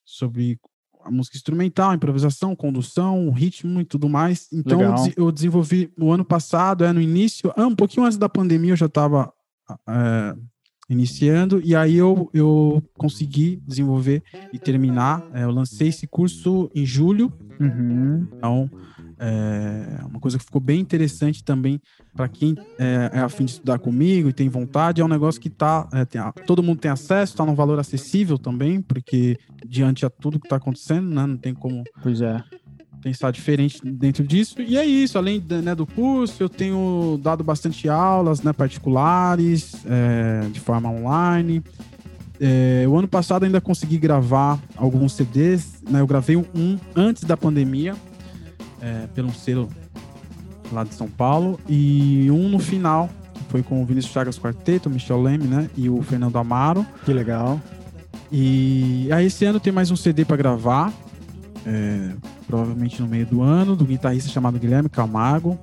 sobre 0.05 0.61
a 1.09 1.11
música 1.11 1.37
instrumental, 1.37 1.95
improvisação, 1.95 2.55
condução, 2.55 3.31
ritmo 3.31 3.81
e 3.81 3.85
tudo 3.85 4.09
mais. 4.09 4.47
Então, 4.53 4.81
eu, 4.81 4.95
eu, 5.17 5.33
desenvolvi 5.33 5.91
no 5.97 6.13
ano 6.13 6.25
passado, 6.25 6.85
é 6.85 6.93
no 6.93 7.01
início, 7.01 7.53
ah, 7.57 7.67
um 7.67 7.75
pouquinho 7.75 8.05
antes 8.05 8.19
da 8.19 8.29
pandemia, 8.29 8.73
eu 8.73 8.77
já 8.77 8.87
estava 8.87 9.33
é, 9.89 10.37
iniciando, 10.89 11.61
e 11.65 11.75
aí 11.75 11.97
eu, 11.97 12.31
eu 12.35 12.83
consegui 12.95 13.63
desenvolver 13.67 14.23
e 14.53 14.59
terminar. 14.59 15.25
É, 15.33 15.45
eu 15.45 15.51
lancei 15.51 15.89
esse 15.89 16.07
curso 16.07 16.71
em 16.75 16.85
julho. 16.85 17.33
Uhum. 17.59 18.29
Então, 18.37 18.71
é 19.19 20.05
uma 20.05 20.21
coisa 20.21 20.39
que 20.39 20.45
ficou 20.45 20.61
bem 20.61 20.81
interessante 20.81 21.43
também 21.43 21.81
para 22.15 22.29
quem 22.29 22.55
é, 22.79 23.11
é 23.13 23.19
afim 23.21 23.45
de 23.45 23.53
estudar 23.53 23.79
comigo 23.79 24.29
e 24.29 24.33
tem 24.33 24.49
vontade. 24.49 25.01
É 25.01 25.05
um 25.05 25.09
negócio 25.09 25.41
que 25.41 25.51
tá, 25.51 25.89
é, 25.93 26.05
tem, 26.05 26.21
todo 26.47 26.63
mundo 26.63 26.81
tem 26.81 26.91
acesso, 26.91 27.33
está 27.33 27.45
num 27.45 27.55
valor 27.55 27.79
acessível 27.79 28.39
também, 28.39 28.81
porque 28.81 29.37
diante 29.67 30.07
a 30.07 30.11
tudo 30.11 30.39
que 30.39 30.47
está 30.47 30.57
acontecendo, 30.57 31.09
né, 31.09 31.27
não 31.27 31.37
tem 31.37 31.55
como 31.55 31.85
pois 32.03 32.21
é. 32.21 32.43
pensar 33.03 33.31
diferente 33.31 33.81
dentro 33.85 34.27
disso. 34.27 34.61
E 34.61 34.77
é 34.77 34.85
isso, 34.85 35.19
além 35.19 35.43
né, 35.63 35.75
do 35.75 35.87
curso, 35.87 36.43
eu 36.43 36.49
tenho 36.49 37.19
dado 37.23 37.43
bastante 37.43 37.89
aulas 37.89 38.43
né, 38.43 38.53
particulares, 38.53 39.75
é, 39.87 40.49
de 40.49 40.61
forma 40.61 40.91
online. 40.91 41.63
É, 42.41 42.87
o 42.89 42.97
ano 42.97 43.09
passado 43.09 43.45
ainda 43.45 43.61
consegui 43.61 43.99
gravar 43.99 44.61
alguns 44.77 45.13
CDs, 45.15 45.83
né? 45.89 46.01
Eu 46.01 46.07
gravei 46.07 46.37
um 46.37 46.79
antes 46.95 47.25
da 47.25 47.37
pandemia, 47.37 47.97
é, 48.81 49.07
pelo 49.15 49.33
selo 49.33 49.69
lá 50.73 50.85
de 50.85 50.95
São 50.95 51.09
Paulo, 51.09 51.59
e 51.69 52.31
um 52.31 52.49
no 52.49 52.59
final, 52.59 53.09
que 53.35 53.43
foi 53.49 53.63
com 53.63 53.83
o 53.83 53.87
Vinícius 53.87 54.13
Chagas 54.13 54.39
Quarteto, 54.39 54.89
o 54.89 54.93
Michel 54.93 55.23
Leme, 55.23 55.45
né? 55.45 55.71
E 55.77 55.89
o 55.89 56.03
Fernando 56.03 56.37
Amaro. 56.37 56.87
Que 57.05 57.13
legal. 57.13 57.61
E 58.31 59.09
aí 59.11 59.27
esse 59.27 59.45
ano 59.45 59.59
tem 59.59 59.73
mais 59.73 59.91
um 59.91 59.97
CD 59.97 60.25
para 60.25 60.37
gravar, 60.37 60.93
é, 61.65 62.11
provavelmente 62.47 63.01
no 63.01 63.09
meio 63.09 63.27
do 63.27 63.41
ano, 63.41 63.75
do 63.75 63.85
guitarrista 63.85 64.31
chamado 64.31 64.59
Guilherme 64.59 64.89
Camargo. 64.89 65.59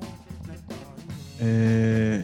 É, 1.39 2.23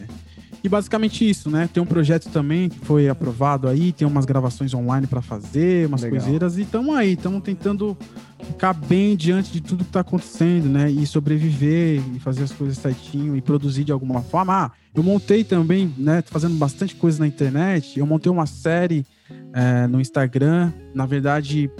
e 0.64 0.68
basicamente 0.68 1.28
isso, 1.28 1.50
né? 1.50 1.68
Tem 1.72 1.82
um 1.82 1.86
projeto 1.86 2.28
também 2.30 2.68
que 2.68 2.78
foi 2.80 3.08
aprovado 3.08 3.68
aí, 3.68 3.92
tem 3.92 4.06
umas 4.06 4.24
gravações 4.24 4.72
online 4.72 5.06
para 5.06 5.20
fazer, 5.20 5.88
umas 5.88 6.02
Legal. 6.02 6.20
coiseiras, 6.20 6.56
e 6.56 6.62
estamos 6.62 6.94
aí, 6.94 7.14
estamos 7.14 7.42
tentando 7.42 7.96
ficar 8.44 8.72
bem 8.72 9.16
diante 9.16 9.52
de 9.52 9.60
tudo 9.60 9.84
que 9.84 9.90
está 9.90 10.00
acontecendo, 10.00 10.68
né? 10.68 10.90
E 10.90 11.06
sobreviver 11.06 12.02
e 12.14 12.18
fazer 12.20 12.44
as 12.44 12.52
coisas 12.52 12.78
certinho 12.78 13.36
e 13.36 13.40
produzir 13.40 13.84
de 13.84 13.92
alguma 13.92 14.22
forma. 14.22 14.64
Ah, 14.64 14.70
eu 14.94 15.02
montei 15.02 15.44
também, 15.44 15.92
né? 15.96 16.22
Fazendo 16.26 16.56
bastante 16.56 16.94
coisa 16.94 17.20
na 17.20 17.26
internet. 17.26 17.98
Eu 17.98 18.06
montei 18.06 18.30
uma 18.30 18.46
série 18.46 19.06
é, 19.52 19.86
no 19.86 20.00
Instagram, 20.00 20.72
na 20.94 21.06
verdade, 21.06 21.70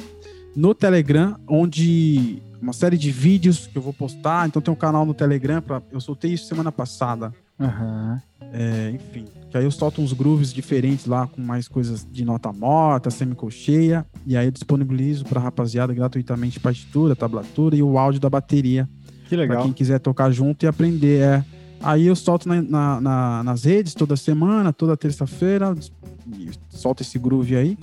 no 0.56 0.74
Telegram, 0.74 1.36
onde 1.48 2.42
uma 2.60 2.72
série 2.72 2.96
de 2.96 3.10
vídeos 3.10 3.66
que 3.66 3.76
eu 3.76 3.82
vou 3.82 3.92
postar. 3.92 4.46
Então 4.46 4.62
tem 4.62 4.72
um 4.72 4.76
canal 4.76 5.04
no 5.04 5.12
Telegram, 5.12 5.60
pra, 5.60 5.82
eu 5.90 6.00
soltei 6.00 6.32
isso 6.32 6.46
semana 6.46 6.70
passada. 6.70 7.34
Uhum. 7.66 8.18
É, 8.52 8.90
enfim, 8.90 9.24
que 9.50 9.56
aí 9.56 9.64
eu 9.64 9.70
solto 9.70 10.02
uns 10.02 10.12
grooves 10.12 10.52
diferentes 10.52 11.06
lá, 11.06 11.26
com 11.26 11.40
mais 11.40 11.68
coisas 11.68 12.06
de 12.10 12.24
nota 12.24 12.52
morta, 12.52 13.10
semicolcheia, 13.10 14.04
e 14.26 14.36
aí 14.36 14.46
eu 14.46 14.50
disponibilizo 14.50 15.24
pra 15.24 15.40
rapaziada 15.40 15.94
gratuitamente 15.94 16.60
partitura, 16.60 17.16
tablatura 17.16 17.74
e 17.74 17.82
o 17.82 17.98
áudio 17.98 18.20
da 18.20 18.28
bateria. 18.28 18.88
Que 19.28 19.36
legal. 19.36 19.56
Pra 19.56 19.64
quem 19.64 19.72
quiser 19.72 19.98
tocar 20.00 20.30
junto 20.30 20.64
e 20.64 20.66
aprender. 20.66 21.22
É. 21.22 21.44
Aí 21.82 22.06
eu 22.06 22.14
solto 22.14 22.46
na, 22.46 22.60
na, 22.60 23.00
na, 23.00 23.42
nas 23.42 23.64
redes 23.64 23.94
toda 23.94 24.16
semana, 24.16 24.72
toda 24.72 24.96
terça-feira, 24.96 25.74
solto 26.68 27.02
esse 27.02 27.18
groove 27.18 27.56
aí, 27.56 27.78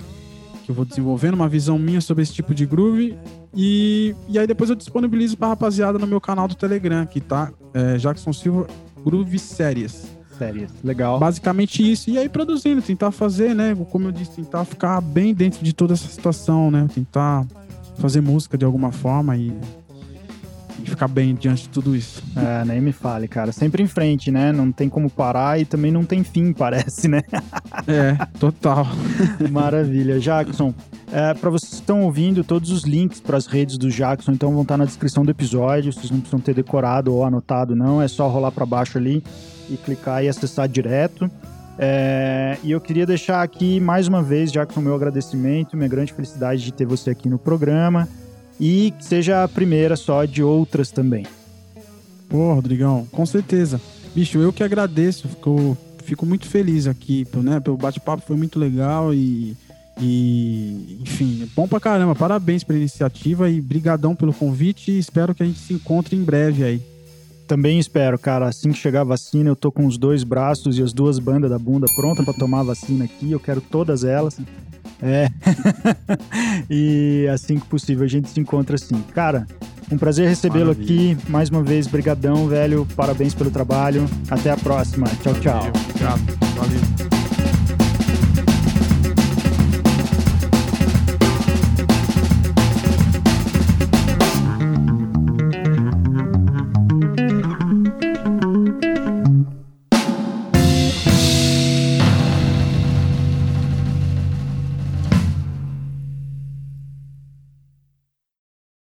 que 0.64 0.70
eu 0.70 0.74
vou 0.74 0.84
desenvolvendo 0.84 1.34
uma 1.34 1.48
visão 1.48 1.78
minha 1.78 2.00
sobre 2.00 2.22
esse 2.22 2.32
tipo 2.32 2.54
de 2.54 2.64
groove. 2.64 3.18
E, 3.54 4.14
e 4.28 4.38
aí 4.38 4.46
depois 4.46 4.70
eu 4.70 4.76
disponibilizo 4.76 5.36
pra 5.36 5.48
rapaziada 5.48 5.98
no 5.98 6.06
meu 6.06 6.20
canal 6.20 6.46
do 6.46 6.54
Telegram, 6.54 7.04
que 7.04 7.20
tá 7.20 7.52
é, 7.74 7.98
Jackson 7.98 8.32
Silva 8.32 8.68
Groove 9.04 9.38
Séries 9.38 10.20
séries. 10.40 10.70
Legal. 10.82 11.18
Basicamente 11.18 11.88
isso. 11.88 12.08
E 12.08 12.16
aí 12.18 12.28
produzindo, 12.28 12.80
tentar 12.80 13.10
fazer, 13.10 13.54
né? 13.54 13.76
Como 13.90 14.08
eu 14.08 14.12
disse, 14.12 14.32
tentar 14.32 14.64
ficar 14.64 15.00
bem 15.02 15.34
dentro 15.34 15.62
de 15.62 15.74
toda 15.74 15.92
essa 15.92 16.08
situação, 16.08 16.70
né? 16.70 16.86
Tentar 16.92 17.46
fazer 17.98 18.22
música 18.22 18.56
de 18.56 18.64
alguma 18.64 18.90
forma 18.90 19.36
e, 19.36 19.52
e 20.82 20.88
ficar 20.88 21.08
bem 21.08 21.34
diante 21.34 21.64
de 21.64 21.68
tudo 21.68 21.94
isso. 21.94 22.22
É, 22.34 22.64
nem 22.64 22.80
me 22.80 22.92
fale, 22.92 23.28
cara. 23.28 23.52
Sempre 23.52 23.82
em 23.82 23.86
frente, 23.86 24.30
né? 24.30 24.50
Não 24.50 24.72
tem 24.72 24.88
como 24.88 25.10
parar 25.10 25.60
e 25.60 25.66
também 25.66 25.92
não 25.92 26.04
tem 26.04 26.24
fim, 26.24 26.52
parece, 26.54 27.06
né? 27.06 27.22
é, 27.86 28.16
total. 28.38 28.86
Maravilha. 29.50 30.18
Jackson, 30.18 30.74
é, 31.12 31.34
para 31.34 31.50
vocês 31.50 31.70
que 31.70 31.76
estão 31.76 32.02
ouvindo, 32.02 32.44
todos 32.44 32.70
os 32.70 32.84
links 32.84 33.20
para 33.20 33.36
as 33.36 33.46
redes 33.46 33.76
do 33.76 33.90
Jackson 33.90 34.32
então 34.32 34.52
vão 34.52 34.62
estar 34.62 34.76
na 34.76 34.84
descrição 34.84 35.24
do 35.24 35.30
episódio. 35.30 35.92
Vocês 35.92 36.10
não 36.10 36.20
precisam 36.20 36.40
ter 36.40 36.54
decorado 36.54 37.12
ou 37.12 37.24
anotado, 37.24 37.74
não. 37.74 38.00
É 38.00 38.06
só 38.06 38.28
rolar 38.28 38.52
para 38.52 38.64
baixo 38.64 38.96
ali 38.96 39.22
e 39.68 39.76
clicar 39.76 40.22
e 40.24 40.28
acessar 40.28 40.68
direto. 40.68 41.30
É, 41.78 42.58
e 42.62 42.70
eu 42.70 42.80
queria 42.80 43.06
deixar 43.06 43.42
aqui 43.42 43.80
mais 43.80 44.06
uma 44.06 44.22
vez, 44.22 44.52
o 44.76 44.80
meu 44.80 44.94
agradecimento, 44.94 45.76
minha 45.76 45.88
grande 45.88 46.12
felicidade 46.12 46.62
de 46.62 46.72
ter 46.72 46.84
você 46.84 47.10
aqui 47.10 47.28
no 47.28 47.38
programa 47.38 48.08
e 48.60 48.92
que 48.98 49.04
seja 49.04 49.42
a 49.42 49.48
primeira 49.48 49.96
só 49.96 50.24
de 50.24 50.42
outras 50.42 50.90
também. 50.90 51.26
Pô, 52.28 52.54
Rodrigão, 52.54 53.06
com 53.10 53.26
certeza. 53.26 53.80
Bicho, 54.14 54.38
eu 54.38 54.52
que 54.52 54.62
agradeço, 54.62 55.26
fico, 55.26 55.76
fico 56.04 56.26
muito 56.26 56.46
feliz 56.46 56.86
aqui, 56.86 57.26
né? 57.34 57.58
Pelo 57.58 57.76
bate-papo 57.76 58.22
foi 58.24 58.36
muito 58.36 58.58
legal 58.58 59.14
e, 59.14 59.56
e, 60.00 60.98
enfim, 61.02 61.48
bom 61.54 61.68
pra 61.68 61.78
caramba. 61.78 62.14
Parabéns 62.14 62.64
pela 62.64 62.78
iniciativa 62.78 63.50
e 63.50 63.60
brigadão 63.60 64.14
pelo 64.14 64.32
convite 64.32 64.90
e 64.90 64.98
espero 64.98 65.34
que 65.34 65.42
a 65.42 65.46
gente 65.46 65.58
se 65.58 65.74
encontre 65.74 66.16
em 66.16 66.22
breve 66.22 66.64
aí. 66.64 66.82
Também 67.46 67.78
espero, 67.78 68.16
cara, 68.18 68.46
assim 68.46 68.70
que 68.70 68.78
chegar 68.78 69.00
a 69.00 69.04
vacina, 69.04 69.50
eu 69.50 69.56
tô 69.56 69.72
com 69.72 69.84
os 69.84 69.98
dois 69.98 70.22
braços 70.22 70.78
e 70.78 70.82
as 70.82 70.92
duas 70.92 71.18
bandas 71.18 71.50
da 71.50 71.58
bunda 71.58 71.86
pronta 71.96 72.22
para 72.22 72.32
tomar 72.32 72.60
a 72.60 72.64
vacina 72.64 73.04
aqui. 73.04 73.32
Eu 73.32 73.40
quero 73.40 73.60
todas 73.60 74.04
elas. 74.04 74.38
É. 75.02 75.28
e 76.70 77.26
assim 77.32 77.58
que 77.58 77.66
possível 77.66 78.04
a 78.04 78.08
gente 78.08 78.28
se 78.28 78.38
encontra 78.38 78.76
assim. 78.76 79.02
Cara, 79.12 79.46
um 79.90 79.98
prazer 79.98 80.28
recebê-lo 80.28 80.70
aqui. 80.70 81.16
Mais 81.28 81.50
uma 81.50 81.62
vez, 81.62 81.88
brigadão, 81.88 82.46
velho. 82.46 82.86
Parabéns 82.94 83.34
pelo 83.34 83.50
trabalho. 83.50 84.08
Até 84.30 84.50
a 84.50 84.56
próxima. 84.56 85.08
Tchau, 85.20 85.34
tchau. 85.34 85.72
Obrigado. 85.90 86.20
Valeu. 86.54 87.19